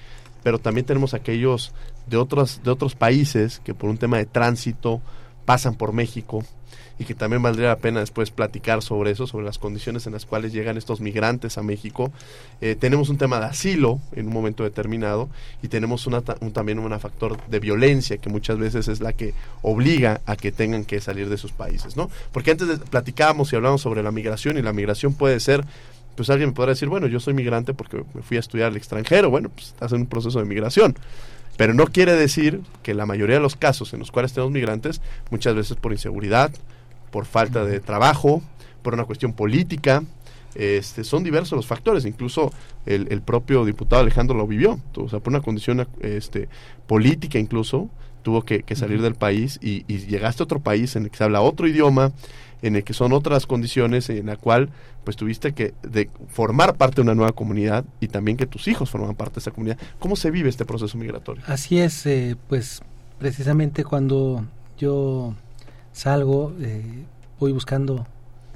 pero 0.43 0.59
también 0.59 0.87
tenemos 0.87 1.13
aquellos 1.15 1.73
de 2.07 2.17
otros 2.17 2.63
de 2.65 2.71
otros 2.71 2.95
países 2.95 3.61
que 3.63 3.75
por 3.75 3.91
un 3.91 3.99
tema 3.99 4.17
de 4.17 4.27
tránsito 4.27 5.01
pasan 5.45 5.75
por 5.75 5.93
México 5.93 6.45
y 7.01 7.07
que 7.07 7.15
también 7.15 7.43
valdría 7.43 7.69
la 7.69 7.79
pena 7.79 8.01
después 8.01 8.31
platicar 8.31 8.83
sobre 8.83 9.11
eso, 9.11 9.27
sobre 9.27 9.47
las 9.47 9.57
condiciones 9.57 10.07
en 10.07 10.13
las 10.13 10.27
cuales 10.27 10.53
llegan 10.53 10.77
estos 10.77 11.01
migrantes 11.01 11.57
a 11.57 11.63
México. 11.63 12.13
Eh, 12.61 12.77
tenemos 12.79 13.09
un 13.09 13.17
tema 13.17 13.41
de 13.41 13.47
asilo 13.47 14.01
en 14.13 14.27
un 14.27 14.35
momento 14.35 14.65
determinado 14.65 15.31
y 15.63 15.69
tenemos 15.69 16.07
una, 16.07 16.23
un, 16.41 16.53
también 16.53 16.79
un 16.79 17.01
factor 17.01 17.39
de 17.47 17.59
violencia 17.59 18.19
que 18.19 18.29
muchas 18.29 18.59
veces 18.59 18.87
es 18.87 19.01
la 19.01 19.15
que 19.15 19.33
obliga 19.63 20.21
a 20.27 20.37
que 20.37 20.53
tengan 20.53 20.85
que 20.85 21.01
salir 21.01 21.31
de 21.31 21.39
sus 21.39 21.53
países, 21.53 21.97
¿no? 21.97 22.11
Porque 22.33 22.51
antes 22.51 22.69
platicábamos 22.91 23.51
y 23.51 23.57
hablamos 23.57 23.81
sobre 23.81 24.03
la 24.03 24.13
migración 24.13 24.59
y 24.59 24.63
la 24.63 24.75
migración 24.75 25.15
puede 25.15 25.41
ser 25.41 25.65
pues 26.17 26.29
alguien 26.29 26.51
me 26.51 26.55
podrá 26.55 26.73
decir, 26.73 26.89
bueno, 26.91 27.07
yo 27.07 27.19
soy 27.19 27.33
migrante 27.33 27.73
porque 27.73 28.05
me 28.13 28.21
fui 28.21 28.37
a 28.37 28.41
estudiar 28.41 28.69
al 28.69 28.77
extranjero, 28.77 29.31
bueno, 29.31 29.49
pues 29.49 29.69
estás 29.69 29.93
en 29.93 30.03
un 30.03 30.07
proceso 30.07 30.39
de 30.39 30.45
migración. 30.45 30.95
Pero 31.57 31.73
no 31.73 31.87
quiere 31.87 32.13
decir 32.15 32.61
que 32.83 32.93
la 32.93 33.07
mayoría 33.07 33.37
de 33.37 33.41
los 33.41 33.57
casos 33.57 33.95
en 33.95 34.01
los 34.01 34.11
cuales 34.11 34.35
tenemos 34.35 34.53
migrantes, 34.53 35.01
muchas 35.31 35.55
veces 35.55 35.79
por 35.79 35.93
inseguridad, 35.93 36.51
por 37.11 37.27
falta 37.27 37.65
de 37.65 37.81
trabajo, 37.81 38.43
por 38.83 38.95
una 38.95 39.05
cuestión 39.05 39.33
política. 39.33 40.03
Este, 40.55 41.05
son 41.05 41.23
diversos 41.23 41.57
los 41.57 41.67
factores, 41.67 42.05
incluso 42.05 42.53
el, 42.85 43.23
propio 43.23 43.65
diputado 43.65 44.03
Alejandro 44.03 44.37
lo 44.37 44.49
vivió, 44.49 44.81
o 44.97 45.09
sea, 45.09 45.21
por 45.21 45.33
una 45.33 45.43
condición 45.43 45.87
este, 46.01 46.49
política 46.89 47.39
incluso, 47.39 47.89
tuvo 48.23 48.43
que, 48.43 48.65
salir 48.75 49.01
del 49.03 49.15
país 49.15 49.59
y, 49.63 49.85
llegaste 49.87 50.43
a 50.43 50.45
otro 50.45 50.61
país 50.61 50.97
en 50.97 51.05
el 51.05 51.11
que 51.11 51.19
se 51.19 51.25
habla 51.25 51.41
otro 51.41 51.69
idioma, 51.69 52.13
en 52.63 52.77
el 52.77 52.85
que 52.85 52.93
son 52.93 53.13
otras 53.13 53.47
condiciones, 53.47 54.11
en 54.11 54.27
la 54.27 54.37
cual 54.37 54.71
pues 55.05 55.17
tuviste 55.17 55.53
que 55.53 55.73
de 55.83 56.11
formar 56.29 56.77
parte 56.77 56.97
de 56.97 57.03
una 57.03 57.15
nueva 57.15 57.33
comunidad 57.33 57.85
y 58.01 58.09
también 58.09 58.37
que 58.37 58.47
tus 58.47 58.69
hijos 58.69 58.91
forman 58.91 59.15
parte 59.15 59.37
de 59.37 59.41
esa 59.41 59.51
comunidad. 59.51 59.79
¿Cómo 59.99 60.15
se 60.15 60.31
vive 60.31 60.51
este 60.51 60.67
proceso 60.67 60.99
migratorio? 60.99 61.43
Así 61.47 61.79
es, 61.79 62.05
eh, 62.07 62.37
pues 62.49 62.83
precisamente 63.19 63.83
cuando 63.83 64.45
yo 64.77 65.35
salgo, 65.93 66.53
eh, 66.61 67.05
voy 67.39 67.53
buscando 67.53 68.07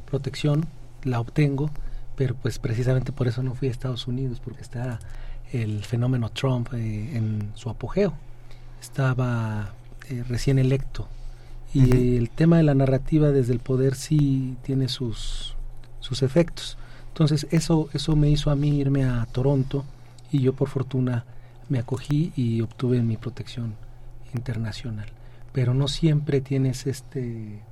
protección, 0.07 0.67
la 1.03 1.21
obtengo, 1.21 1.71
pero 2.17 2.35
pues 2.35 2.59
precisamente 2.59 3.13
por 3.13 3.29
eso 3.29 3.43
no 3.43 3.55
fui 3.55 3.69
a 3.69 3.71
Estados 3.71 4.07
Unidos, 4.07 4.41
porque 4.43 4.63
está 4.63 5.01
el 5.53 5.85
fenómeno 5.85 6.31
Trump 6.31 6.69
eh, 6.75 7.17
en 7.17 7.51
su 7.55 7.71
apogeo. 7.71 8.15
Estaba 8.81 9.75
eh, 10.09 10.25
recién 10.29 10.59
electo. 10.59 11.09
Y 11.73 12.17
el 12.17 12.31
tema 12.31 12.59
de 12.59 12.63
la 12.63 12.75
narrativa 12.75 13.31
desde 13.31 13.53
el 13.53 13.59
poder 13.59 13.97
sí 13.97 14.57
tiene 14.63 14.87
sus, 14.87 15.57
sus 15.99 16.23
efectos. 16.23 16.79
Entonces 17.09 17.49
eso, 17.51 17.89
eso 17.93 18.15
me 18.15 18.31
hizo 18.31 18.53
a 18.53 18.55
mí 18.55 18.79
irme 18.79 19.05
a 19.05 19.27
Toronto 19.33 19.85
y 20.31 20.41
yo 20.41 20.53
por 20.53 20.69
fortuna 20.69 21.25
me 21.69 21.81
acogí 21.81 22.33
y 22.37 22.61
obtuve 22.61 23.03
mi 23.03 23.17
protección 23.17 23.75
internacional. 24.35 25.07
Pero 25.55 25.73
no 25.73 25.87
siempre 25.87 26.41
tienes 26.41 26.87
este 26.89 27.63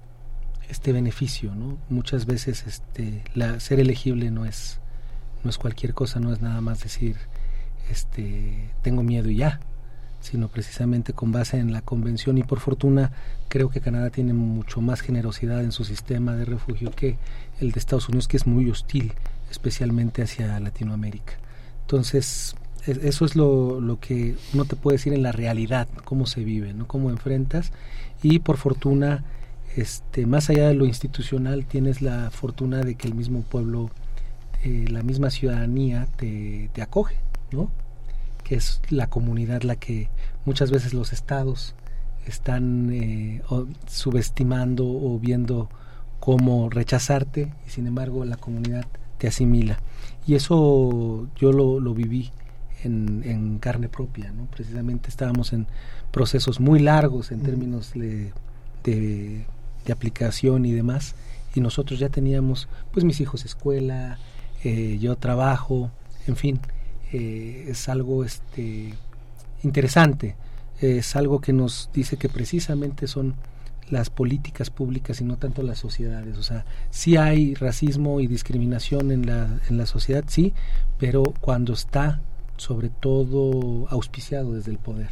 este 0.69 0.93
beneficio, 0.93 1.55
¿no? 1.55 1.77
Muchas 1.91 2.25
veces 2.27 2.65
este 2.67 3.25
ser 3.59 3.81
elegible 3.81 4.31
no 4.31 4.47
es 4.47 4.79
no 5.43 5.51
es 5.51 5.59
cualquier 5.59 5.93
cosa, 5.93 6.21
no 6.21 6.33
es 6.33 6.41
nada 6.41 6.61
más 6.61 6.81
decir 6.81 7.17
este 7.91 8.71
tengo 8.83 9.03
miedo 9.03 9.29
y 9.29 9.39
ya, 9.39 9.59
sino 10.21 10.47
precisamente 10.47 11.13
con 11.13 11.33
base 11.33 11.59
en 11.59 11.73
la 11.73 11.83
convención 11.83 12.39
y 12.39 12.45
por 12.45 12.61
fortuna 12.61 13.11
creo 13.49 13.69
que 13.69 13.81
Canadá 13.81 14.11
tiene 14.11 14.33
mucho 14.33 14.81
más 14.81 15.01
generosidad 15.01 15.65
en 15.65 15.73
su 15.73 15.83
sistema 15.85 16.37
de 16.37 16.45
refugio 16.45 16.93
que 16.93 17.19
el 17.61 17.73
de 17.73 17.81
Estados 17.81 18.09
Unidos 18.09 18.29
que 18.29 18.37
es 18.37 18.47
muy 18.47 18.71
hostil, 18.71 19.13
especialmente 19.51 20.23
hacia 20.23 20.61
Latinoamérica. 20.61 21.33
Entonces, 21.81 22.55
eso 22.87 23.25
es 23.25 23.37
lo, 23.37 23.81
lo 23.81 24.01
que 24.01 24.37
uno 24.55 24.65
te 24.65 24.77
puede 24.77 24.97
decir 24.97 25.13
en 25.13 25.23
la 25.23 25.33
realidad, 25.33 25.89
cómo 26.05 26.27
se 26.27 26.45
vive, 26.45 26.75
¿no? 26.75 26.87
cómo 26.87 27.11
enfrentas. 27.11 27.73
Y 28.23 28.41
por 28.41 28.57
fortuna 28.57 29.25
este 29.77 30.27
más 30.27 30.51
allá 30.51 30.69
de 30.69 30.75
lo 30.75 30.85
institucional 30.85 31.65
tienes 31.65 32.03
la 32.03 32.31
fortuna 32.31 32.83
de 32.83 32.95
que 32.95 33.09
el 33.09 33.15
mismo 33.15 33.41
pueblo 33.41 33.91
eh, 34.65 34.85
la 34.91 35.03
misma 35.03 35.31
ciudadanía 35.31 36.07
te, 36.17 36.69
te 36.75 36.83
acoge 36.83 37.17
no 37.53 37.71
que 38.45 38.57
es 38.57 38.83
la 38.91 39.07
comunidad 39.07 39.63
la 39.63 39.77
que 39.77 40.11
muchas 40.45 40.71
veces 40.71 40.93
los 40.93 41.15
estados 41.15 41.75
están 42.27 42.91
eh, 42.93 43.43
subestimando 43.87 44.87
o 44.87 45.19
viendo 45.19 45.69
cómo 46.21 46.71
rechazarte 46.71 47.53
y 47.67 47.71
sin 47.71 47.87
embargo 47.87 48.25
la 48.25 48.37
comunidad 48.37 48.87
te 49.19 49.29
asimila. 49.29 49.79
Y 50.27 50.35
eso 50.35 51.29
yo 51.37 51.53
lo, 51.53 51.81
lo 51.81 51.95
viví 51.95 52.31
en, 52.83 53.23
en, 53.25 53.59
carne 53.59 53.89
propia 53.89 54.31
¿no? 54.33 54.47
precisamente 54.47 55.09
estábamos 55.09 55.53
en 55.53 55.67
procesos 56.11 56.61
muy 56.61 56.79
largos 56.79 57.33
en 57.33 57.43
términos 57.43 57.93
de, 57.95 58.33
de, 58.85 59.45
de, 59.85 59.93
aplicación 59.93 60.65
y 60.67 60.73
demás 60.73 61.15
y 61.55 61.61
nosotros 61.61 61.99
ya 61.99 62.09
teníamos 62.09 62.69
pues 62.93 63.05
mis 63.05 63.21
hijos 63.21 63.45
escuela 63.45 64.19
eh, 64.65 64.99
yo 65.01 65.17
trabajo 65.17 65.91
en 66.27 66.37
fin 66.37 66.61
eh, 67.13 67.67
es 67.69 67.89
algo 67.89 68.25
este 68.25 68.95
interesante 69.63 70.37
es 70.81 71.15
algo 71.15 71.41
que 71.41 71.53
nos 71.53 71.91
dice 71.93 72.17
que 72.17 72.29
precisamente 72.29 73.07
son 73.07 73.37
las 73.93 74.11
políticas 74.11 74.71
públicas 74.71 75.21
y 75.21 75.25
no 75.25 75.37
tanto 75.37 75.63
las 75.63 75.79
sociedades. 75.79 76.39
O 76.39 76.43
sea, 76.43 76.65
sí 76.91 77.17
hay 77.17 77.55
racismo 77.55 78.21
y 78.21 78.27
discriminación 78.27 79.13
en 79.13 79.27
la, 79.27 79.61
en 79.69 79.77
la 79.77 79.87
sociedad, 79.87 80.25
sí, 80.27 80.55
pero 80.99 81.23
cuando 81.41 81.75
está 81.75 82.21
sobre 82.63 82.91
todo 82.91 83.89
auspiciado 83.91 84.55
desde 84.55 84.71
el 84.71 84.79
poder. 84.79 85.11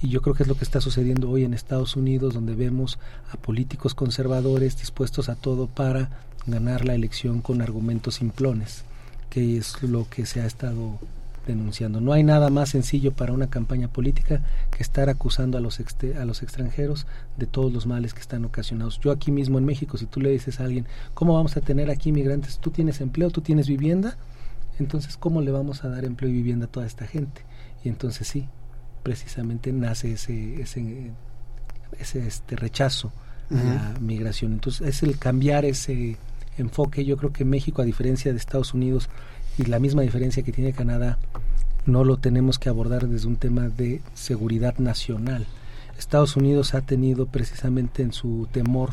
Y 0.00 0.08
yo 0.08 0.22
creo 0.22 0.34
que 0.34 0.44
es 0.44 0.48
lo 0.48 0.56
que 0.56 0.64
está 0.64 0.80
sucediendo 0.80 1.28
hoy 1.28 1.44
en 1.44 1.52
Estados 1.52 1.96
Unidos, 1.96 2.32
donde 2.32 2.54
vemos 2.54 2.98
a 3.30 3.36
políticos 3.36 3.94
conservadores 3.94 4.78
dispuestos 4.78 5.28
a 5.28 5.34
todo 5.34 5.66
para 5.66 6.08
ganar 6.46 6.84
la 6.86 6.94
elección 6.94 7.42
con 7.42 7.60
argumentos 7.60 8.14
simplones, 8.14 8.84
que 9.28 9.58
es 9.58 9.82
lo 9.82 10.08
que 10.08 10.24
se 10.24 10.40
ha 10.40 10.46
estado 10.46 10.98
denunciando. 11.46 12.00
No 12.00 12.12
hay 12.12 12.22
nada 12.22 12.48
más 12.48 12.70
sencillo 12.70 13.12
para 13.12 13.32
una 13.32 13.50
campaña 13.50 13.88
política 13.88 14.42
que 14.70 14.82
estar 14.82 15.10
acusando 15.10 15.58
a 15.58 15.60
los, 15.60 15.80
a 15.80 16.24
los 16.24 16.42
extranjeros 16.42 17.06
de 17.36 17.46
todos 17.46 17.72
los 17.72 17.86
males 17.86 18.14
que 18.14 18.20
están 18.20 18.44
ocasionados. 18.44 19.00
Yo 19.00 19.10
aquí 19.10 19.30
mismo 19.30 19.58
en 19.58 19.64
México, 19.64 19.98
si 19.98 20.06
tú 20.06 20.20
le 20.20 20.30
dices 20.30 20.60
a 20.60 20.64
alguien, 20.64 20.86
¿cómo 21.12 21.34
vamos 21.34 21.56
a 21.56 21.60
tener 21.60 21.90
aquí 21.90 22.10
inmigrantes? 22.10 22.58
¿Tú 22.58 22.70
tienes 22.70 23.00
empleo? 23.00 23.30
¿Tú 23.30 23.40
tienes 23.40 23.66
vivienda? 23.68 24.16
Entonces, 24.78 25.16
¿cómo 25.16 25.40
le 25.40 25.50
vamos 25.50 25.84
a 25.84 25.88
dar 25.88 26.04
empleo 26.04 26.30
y 26.30 26.34
vivienda 26.34 26.66
a 26.66 26.70
toda 26.70 26.86
esta 26.86 27.06
gente? 27.06 27.42
Y 27.84 27.88
entonces 27.88 28.26
sí, 28.28 28.48
precisamente 29.02 29.72
nace 29.72 30.12
ese, 30.12 30.60
ese, 30.60 31.12
ese 31.98 32.26
este 32.26 32.56
rechazo 32.56 33.12
a 33.50 33.54
la 33.54 33.94
migración. 34.00 34.52
Entonces, 34.52 34.86
es 34.86 35.02
el 35.02 35.18
cambiar 35.18 35.64
ese 35.64 36.16
enfoque. 36.58 37.04
Yo 37.04 37.16
creo 37.16 37.32
que 37.32 37.44
México, 37.44 37.82
a 37.82 37.84
diferencia 37.84 38.32
de 38.32 38.38
Estados 38.38 38.74
Unidos, 38.74 39.08
y 39.56 39.64
la 39.64 39.80
misma 39.80 40.02
diferencia 40.02 40.42
que 40.42 40.52
tiene 40.52 40.72
Canadá 40.72 41.18
no 41.86 42.04
lo 42.04 42.18
tenemos 42.18 42.58
que 42.58 42.68
abordar 42.68 43.08
desde 43.08 43.26
un 43.26 43.36
tema 43.36 43.68
de 43.68 44.02
seguridad 44.14 44.78
nacional. 44.78 45.46
Estados 45.98 46.36
Unidos 46.36 46.74
ha 46.74 46.82
tenido 46.82 47.26
precisamente 47.26 48.02
en 48.02 48.12
su 48.12 48.46
temor 48.52 48.90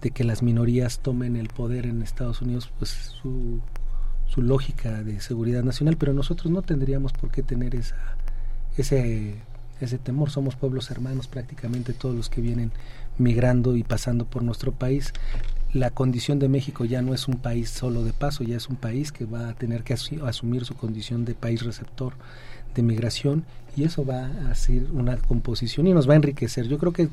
de 0.00 0.10
que 0.10 0.24
las 0.24 0.42
minorías 0.42 1.00
tomen 1.00 1.36
el 1.36 1.48
poder 1.48 1.86
en 1.86 2.02
Estados 2.02 2.40
Unidos 2.40 2.70
pues 2.78 2.90
su, 2.90 3.60
su 4.28 4.42
lógica 4.42 5.02
de 5.02 5.20
seguridad 5.20 5.62
nacional, 5.62 5.96
pero 5.96 6.12
nosotros 6.12 6.50
no 6.52 6.62
tendríamos 6.62 7.12
por 7.12 7.30
qué 7.30 7.42
tener 7.42 7.74
esa, 7.74 7.96
ese, 8.76 9.34
ese 9.80 9.98
temor. 9.98 10.30
Somos 10.30 10.56
pueblos 10.56 10.90
hermanos 10.90 11.26
prácticamente 11.26 11.92
todos 11.92 12.14
los 12.14 12.28
que 12.28 12.40
vienen 12.40 12.72
migrando 13.18 13.76
y 13.76 13.82
pasando 13.82 14.26
por 14.26 14.42
nuestro 14.42 14.72
país 14.72 15.12
la 15.76 15.90
condición 15.90 16.38
de 16.38 16.48
México 16.48 16.84
ya 16.84 17.02
no 17.02 17.14
es 17.14 17.28
un 17.28 17.36
país 17.36 17.70
solo 17.70 18.02
de 18.02 18.12
paso, 18.12 18.44
ya 18.44 18.56
es 18.56 18.68
un 18.68 18.76
país 18.76 19.12
que 19.12 19.26
va 19.26 19.50
a 19.50 19.54
tener 19.54 19.82
que 19.82 19.94
asumir 19.94 20.64
su 20.64 20.74
condición 20.74 21.24
de 21.24 21.34
país 21.34 21.62
receptor 21.62 22.14
de 22.74 22.82
migración 22.82 23.44
y 23.76 23.84
eso 23.84 24.04
va 24.04 24.30
a 24.50 24.54
ser 24.54 24.84
una 24.92 25.16
composición 25.18 25.86
y 25.86 25.92
nos 25.92 26.08
va 26.08 26.14
a 26.14 26.16
enriquecer. 26.16 26.66
Yo 26.66 26.78
creo 26.78 26.92
que 26.92 27.08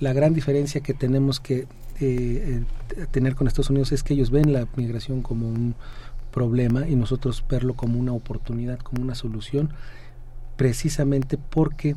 la 0.00 0.12
gran 0.12 0.34
diferencia 0.34 0.80
que 0.80 0.94
tenemos 0.94 1.38
que 1.38 1.66
eh, 2.00 2.62
eh, 2.96 3.06
tener 3.10 3.34
con 3.34 3.46
Estados 3.46 3.70
Unidos 3.70 3.92
es 3.92 4.02
que 4.02 4.14
ellos 4.14 4.30
ven 4.30 4.52
la 4.52 4.66
migración 4.76 5.22
como 5.22 5.48
un 5.48 5.74
problema 6.38 6.86
y 6.86 6.94
nosotros 6.94 7.44
verlo 7.50 7.74
como 7.74 7.98
una 7.98 8.12
oportunidad, 8.12 8.78
como 8.78 9.02
una 9.02 9.16
solución, 9.16 9.70
precisamente 10.56 11.36
porque 11.36 11.96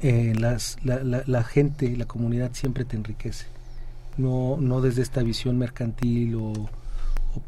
eh, 0.00 0.32
las, 0.34 0.78
la, 0.82 1.04
la, 1.04 1.24
la 1.26 1.44
gente, 1.44 1.94
la 1.94 2.06
comunidad 2.06 2.52
siempre 2.54 2.86
te 2.86 2.96
enriquece. 2.96 3.44
No, 4.16 4.56
no 4.58 4.80
desde 4.80 5.02
esta 5.02 5.22
visión 5.22 5.58
mercantil 5.58 6.36
o, 6.36 6.70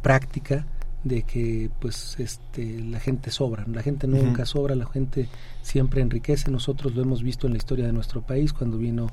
práctica 0.03 0.67
de 1.03 1.23
que 1.23 1.71
pues 1.81 2.17
este 2.19 2.79
la 2.81 3.01
gente 3.01 3.31
sobra. 3.31 3.65
La 3.67 3.83
gente 3.83 4.07
nunca 4.07 4.45
sobra 4.45 4.75
la 4.75 4.87
gente 4.87 5.29
siempre 5.63 6.03
enriquece. 6.03 6.51
Nosotros 6.51 6.95
lo 6.95 7.01
hemos 7.01 7.23
visto 7.23 7.47
en 7.47 7.55
la 7.55 7.57
historia 7.57 7.87
de 7.87 7.95
nuestro 7.95 8.21
país 8.21 8.53
cuando 8.53 8.77
vino 8.77 9.07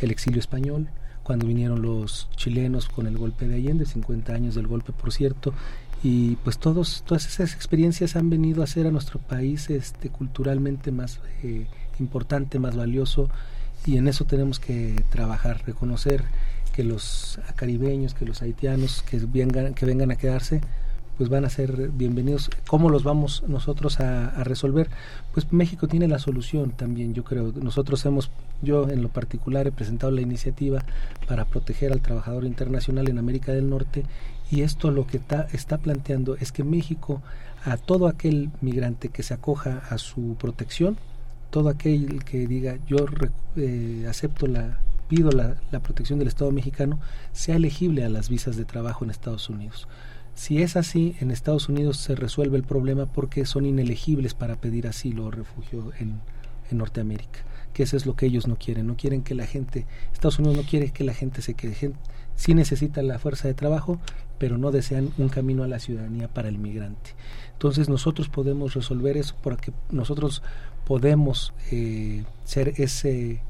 el 0.00 0.12
exilio 0.12 0.38
español 0.38 0.88
cuando 1.22 1.46
vinieron 1.46 1.82
los 1.82 2.28
chilenos 2.36 2.88
con 2.88 3.06
el 3.06 3.16
golpe 3.16 3.46
de 3.46 3.54
Allende 3.54 3.86
50 3.86 4.32
años 4.32 4.54
del 4.54 4.66
golpe 4.66 4.92
por 4.92 5.12
cierto 5.12 5.54
y 6.02 6.36
pues 6.36 6.58
todos 6.58 7.04
todas 7.06 7.26
esas 7.26 7.54
experiencias 7.54 8.16
han 8.16 8.28
venido 8.28 8.60
a 8.60 8.64
hacer 8.64 8.86
a 8.86 8.90
nuestro 8.90 9.20
país 9.20 9.70
este 9.70 10.08
culturalmente 10.08 10.90
más 10.90 11.20
eh, 11.42 11.66
importante 12.00 12.58
más 12.58 12.76
valioso 12.76 13.30
y 13.86 13.96
en 13.96 14.08
eso 14.08 14.24
tenemos 14.24 14.58
que 14.60 15.02
trabajar 15.10 15.62
reconocer 15.66 16.24
que 16.72 16.84
los 16.84 17.38
caribeños, 17.54 18.14
que 18.14 18.24
los 18.24 18.42
haitianos 18.42 19.02
que 19.02 19.18
vengan, 19.18 19.74
que 19.74 19.86
vengan 19.86 20.10
a 20.10 20.16
quedarse, 20.16 20.60
pues 21.18 21.28
van 21.28 21.44
a 21.44 21.50
ser 21.50 21.90
bienvenidos. 21.90 22.50
¿Cómo 22.66 22.88
los 22.88 23.04
vamos 23.04 23.44
nosotros 23.46 24.00
a, 24.00 24.42
resolver? 24.44 24.88
Pues 25.34 25.52
México 25.52 25.86
tiene 25.86 26.08
la 26.08 26.18
solución 26.18 26.70
también, 26.70 27.12
yo 27.12 27.24
creo. 27.24 27.52
Nosotros 27.52 28.04
hemos, 28.06 28.30
yo 28.62 28.88
en 28.88 29.02
lo 29.02 29.08
particular 29.08 29.66
he 29.66 29.72
presentado 29.72 30.10
la 30.10 30.22
iniciativa 30.22 30.84
para 31.28 31.44
proteger 31.44 31.92
al 31.92 32.00
trabajador 32.00 32.44
internacional 32.44 33.08
en 33.08 33.18
América 33.18 33.52
del 33.52 33.68
Norte 33.68 34.04
y 34.52 34.60
esto 34.60 34.90
lo 34.90 35.06
que 35.06 35.16
está, 35.16 35.48
está 35.52 35.78
planteando 35.78 36.36
es 36.36 36.52
que 36.52 36.62
México 36.62 37.22
a 37.64 37.78
todo 37.78 38.06
aquel 38.06 38.50
migrante 38.60 39.08
que 39.08 39.22
se 39.22 39.32
acoja 39.32 39.82
a 39.88 39.96
su 39.96 40.36
protección, 40.38 40.98
todo 41.50 41.70
aquel 41.70 42.22
que 42.22 42.46
diga 42.46 42.76
yo 42.86 43.06
eh, 43.56 44.06
acepto 44.08 44.46
la 44.46 44.78
pido 45.08 45.30
la, 45.30 45.56
protección 45.80 46.18
del 46.18 46.28
Estado 46.28 46.50
mexicano, 46.52 47.00
sea 47.32 47.56
elegible 47.56 48.04
a 48.04 48.10
las 48.10 48.28
visas 48.28 48.56
de 48.56 48.66
trabajo 48.66 49.04
en 49.04 49.10
Estados 49.10 49.48
Unidos. 49.48 49.88
Si 50.34 50.62
es 50.62 50.76
así, 50.76 51.16
en 51.20 51.30
Estados 51.30 51.68
Unidos 51.68 51.98
se 51.98 52.14
resuelve 52.14 52.56
el 52.56 52.62
problema 52.62 53.06
porque 53.06 53.44
son 53.46 53.64
inelegibles 53.66 54.34
para 54.34 54.56
pedir 54.56 54.86
asilo 54.86 55.26
o 55.26 55.30
refugio 55.30 55.92
en, 55.98 56.20
Norteamérica, 56.70 57.40
que 57.74 57.82
eso 57.82 57.98
es 57.98 58.06
lo 58.06 58.16
que 58.16 58.24
ellos 58.24 58.46
no 58.46 58.56
quieren, 58.56 58.86
no 58.86 58.96
quieren 58.96 59.22
que 59.22 59.34
la 59.34 59.46
gente, 59.46 59.84
Estados 60.14 60.38
Unidos 60.38 60.56
no 60.56 60.62
quiere 60.62 60.90
que 60.90 61.04
la 61.04 61.12
gente 61.12 61.42
se 61.42 61.52
quede, 61.52 61.92
sí 62.36 62.54
necesita 62.54 63.02
la 63.02 63.18
fuerza 63.18 63.48
de 63.48 63.54
trabajo, 63.54 64.00
pero 64.38 64.58
no 64.58 64.70
desean 64.70 65.10
un 65.18 65.28
camino 65.28 65.62
a 65.62 65.68
la 65.68 65.78
ciudadanía 65.78 66.28
para 66.28 66.48
el 66.48 66.58
migrante. 66.58 67.14
Entonces 67.52 67.88
nosotros 67.88 68.28
podemos 68.28 68.74
resolver 68.74 69.16
eso 69.16 69.36
porque 69.42 69.72
nosotros 69.90 70.42
podemos 70.84 71.54
eh, 71.70 72.24
ser 72.44 72.74
ese 72.76 73.40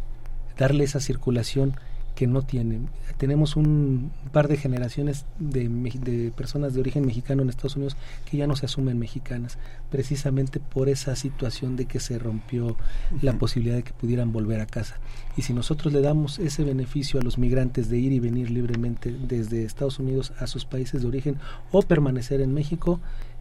darle 0.58 0.84
esa 0.84 1.00
circulación 1.00 1.74
que 2.14 2.26
no 2.26 2.42
tienen. 2.42 2.88
Tenemos 3.16 3.56
un 3.56 4.10
par 4.32 4.48
de 4.48 4.56
generaciones 4.56 5.24
de, 5.38 5.68
de, 5.68 6.30
personas 6.32 6.74
de 6.74 6.80
origen 6.80 7.06
mexicano 7.06 7.42
en 7.42 7.48
Estados 7.48 7.76
Unidos 7.76 7.96
que 8.30 8.36
ya 8.36 8.46
no 8.46 8.56
se 8.56 8.66
asumen 8.66 8.98
mexicanas, 8.98 9.58
precisamente 9.90 10.60
por 10.60 10.88
esa 10.88 11.16
situación 11.16 11.76
de 11.76 11.86
que 11.86 12.00
se 12.00 12.18
rompió 12.18 12.76
la 13.20 13.34
posibilidad 13.34 13.76
de 13.76 13.82
que 13.82 13.92
pudieran 13.92 14.32
volver 14.32 14.60
a 14.60 14.66
casa. 14.66 14.96
Y 15.36 15.42
si 15.42 15.52
nosotros 15.54 15.92
le 15.92 16.00
damos 16.00 16.38
ese 16.38 16.64
beneficio 16.64 17.20
a 17.20 17.22
los 17.22 17.38
migrantes 17.38 17.88
de 17.88 17.98
ir 17.98 18.12
y 18.12 18.20
venir 18.20 18.50
libremente 18.50 19.12
desde 19.12 19.64
Estados 19.64 19.98
Unidos 19.98 20.32
a 20.38 20.46
sus 20.46 20.64
países 20.64 21.02
de 21.02 21.08
origen 21.08 21.36
o 21.70 21.82
permanecer 21.82 22.40
en 22.40 22.52
México, 22.52 23.00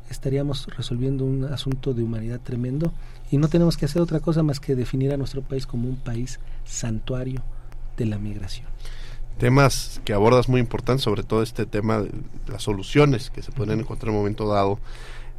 estaríamos 0.10 0.68
resolviendo 0.76 1.26
un 1.26 1.46
asunto 1.46 1.94
de 1.94 2.04
humanidad 2.04 2.42
tremendo 2.42 2.94
y 3.32 3.38
no 3.38 3.48
tenemos 3.48 3.78
que 3.78 3.86
hacer 3.86 4.02
otra 4.02 4.20
cosa 4.20 4.44
más 4.44 4.60
que 4.60 4.76
definir 4.76 5.14
a 5.14 5.18
nuestro 5.18 5.42
país 5.42 5.66
como 5.66 5.88
un 5.88 5.96
país 5.96 6.40
santuario 6.66 7.42
de 8.02 8.08
la 8.08 8.18
migración. 8.18 8.68
Temas 9.38 10.02
que 10.04 10.14
abordas 10.14 10.50
muy 10.50 10.60
importantes, 10.60 11.04
sobre 11.04 11.24
todo 11.24 11.42
este 11.42 11.66
tema 11.66 12.02
de 12.02 12.12
las 12.48 12.64
soluciones 12.64 13.30
que 13.30 13.42
se 13.42 13.52
pueden 13.52 13.80
encontrar 13.80 14.10
en 14.10 14.16
un 14.16 14.22
momento 14.22 14.48
dado. 14.48 14.80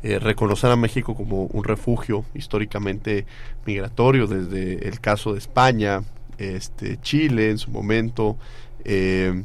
Eh, 0.04 0.18
reconocer 0.18 0.68
a 0.72 0.74
México 0.74 1.14
como 1.14 1.44
un 1.44 1.62
refugio 1.62 2.24
históricamente 2.34 3.24
migratorio, 3.64 4.26
desde 4.26 4.88
el 4.88 4.98
caso 4.98 5.32
de 5.32 5.38
España, 5.38 6.02
este, 6.38 7.00
Chile 7.00 7.50
en 7.50 7.58
su 7.58 7.70
momento, 7.70 8.36
eh, 8.84 9.44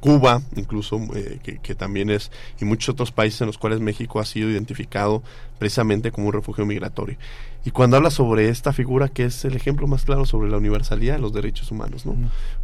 Cuba, 0.00 0.42
incluso, 0.56 1.00
eh, 1.14 1.38
que, 1.62 1.74
también 1.74 2.10
es, 2.10 2.30
y 2.60 2.64
muchos 2.64 2.90
otros 2.90 3.12
países 3.12 3.40
en 3.40 3.46
los 3.46 3.56
cuales 3.56 3.80
México 3.80 4.20
ha 4.20 4.24
sido 4.24 4.50
identificado 4.50 5.22
precisamente 5.58 6.10
como 6.10 6.26
un 6.26 6.32
refugio 6.32 6.66
migratorio. 6.66 7.16
Y 7.64 7.72
cuando 7.72 7.98
habla 7.98 8.10
sobre 8.10 8.48
esta 8.48 8.72
figura, 8.72 9.08
que 9.08 9.24
es 9.24 9.44
el 9.44 9.54
ejemplo 9.54 9.86
más 9.86 10.04
claro 10.04 10.24
sobre 10.24 10.50
la 10.50 10.56
universalidad 10.56 11.16
de 11.16 11.20
los 11.20 11.34
derechos 11.34 11.70
humanos, 11.70 12.06
¿no? 12.06 12.16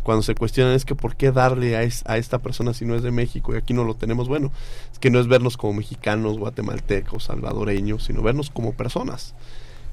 Cuando 0.02 0.22
se 0.22 0.34
cuestiona 0.34 0.74
es 0.74 0.86
que 0.86 0.94
por 0.94 1.16
qué 1.16 1.32
darle 1.32 1.76
a, 1.76 1.80
a 1.80 2.16
esta 2.16 2.38
persona 2.38 2.72
si 2.72 2.86
no 2.86 2.94
es 2.94 3.02
de 3.02 3.10
México 3.10 3.54
y 3.54 3.58
aquí 3.58 3.74
no 3.74 3.84
lo 3.84 3.94
tenemos, 3.94 4.26
bueno, 4.26 4.52
es 4.90 4.98
que 4.98 5.10
no 5.10 5.20
es 5.20 5.28
vernos 5.28 5.58
como 5.58 5.74
mexicanos, 5.74 6.38
guatemaltecos, 6.38 7.24
salvadoreños, 7.24 8.04
sino 8.04 8.22
vernos 8.22 8.48
como 8.48 8.72
personas. 8.72 9.34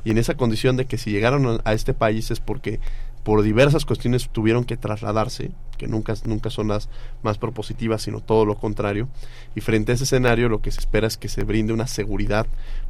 Y 0.05 0.11
en 0.11 0.17
esa 0.17 0.35
condición 0.35 0.77
de 0.77 0.85
que 0.85 0.97
si 0.97 1.11
llegaron 1.11 1.61
a 1.63 1.73
este 1.73 1.93
país 1.93 2.31
es 2.31 2.39
porque 2.39 2.79
por 3.23 3.41
diversas 3.41 3.85
cuestiones 3.85 4.29
tuvieron 4.29 4.65
que 4.65 4.75
trasladarse, 4.75 5.51
que 5.77 5.87
nunca, 5.87 6.13
nunca 6.25 6.49
son 6.49 6.67
las 6.67 6.89
más 7.23 7.37
propositivas, 7.37 8.01
sino 8.01 8.19
todo 8.19 8.45
lo 8.45 8.55
contrario. 8.55 9.07
Y 9.55 9.61
frente 9.61 9.91
a 9.91 9.95
ese 9.95 10.03
escenario 10.03 10.49
lo 10.49 10.61
que 10.61 10.71
se 10.71 10.79
espera 10.79 11.07
es 11.07 11.17
que 11.17 11.29
se 11.29 11.43
brinde 11.43 11.73
una 11.73 11.87
seguridad 11.87 12.47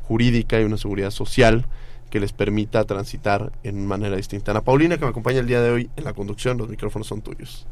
jurídica 0.08 0.60
y 0.60 0.64
una 0.64 0.78
seguridad 0.78 1.12
social 1.12 1.66
que 2.14 2.20
les 2.20 2.32
permita 2.32 2.84
transitar 2.84 3.52
en 3.64 3.88
manera 3.88 4.16
distinta. 4.16 4.52
Ana 4.52 4.62
Paulina, 4.62 5.00
que 5.00 5.04
me 5.04 5.10
acompaña 5.10 5.40
el 5.40 5.48
día 5.48 5.62
de 5.62 5.72
hoy 5.72 5.90
en 5.96 6.04
la 6.04 6.14
conducción, 6.14 6.60
los 6.60 6.70
micrófonos 6.70 7.08
son 7.08 7.24
tuyos. 7.24 7.66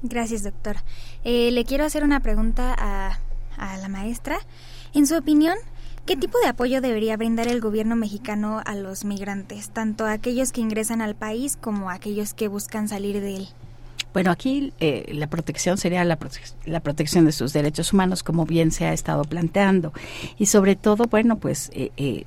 Gracias, 0.00 0.44
doctor. 0.44 0.76
Eh, 1.24 1.50
le 1.50 1.66
quiero 1.66 1.84
hacer 1.84 2.04
una 2.04 2.20
pregunta 2.20 2.74
a, 2.78 3.18
a 3.58 3.76
la 3.76 3.88
maestra. 3.90 4.38
En 4.94 5.06
su 5.06 5.14
opinión, 5.14 5.58
¿Qué 6.06 6.16
tipo 6.16 6.38
de 6.38 6.48
apoyo 6.48 6.80
debería 6.80 7.18
brindar 7.18 7.48
el 7.48 7.60
gobierno 7.60 7.94
mexicano 7.94 8.62
a 8.64 8.74
los 8.74 9.04
migrantes, 9.04 9.68
tanto 9.68 10.06
a 10.06 10.12
aquellos 10.12 10.52
que 10.52 10.62
ingresan 10.62 11.02
al 11.02 11.14
país 11.14 11.58
como 11.60 11.90
a 11.90 11.92
aquellos 11.92 12.32
que 12.32 12.48
buscan 12.48 12.88
salir 12.88 13.20
de 13.20 13.36
él? 13.36 13.48
Bueno, 14.14 14.30
aquí 14.30 14.72
eh, 14.80 15.04
la 15.12 15.26
protección 15.26 15.76
sería 15.76 16.02
la, 16.04 16.18
la, 16.64 16.80
protección 16.80 17.26
de 17.26 17.32
sus 17.32 17.52
derechos 17.52 17.92
humanos, 17.92 18.22
como 18.22 18.46
bien 18.46 18.70
se 18.70 18.86
ha 18.86 18.94
estado 18.94 19.22
planteando. 19.24 19.92
Y 20.38 20.46
sobre 20.46 20.76
todo, 20.76 21.04
bueno, 21.10 21.36
pues 21.36 21.70
eh, 21.74 21.92
eh, 21.98 22.24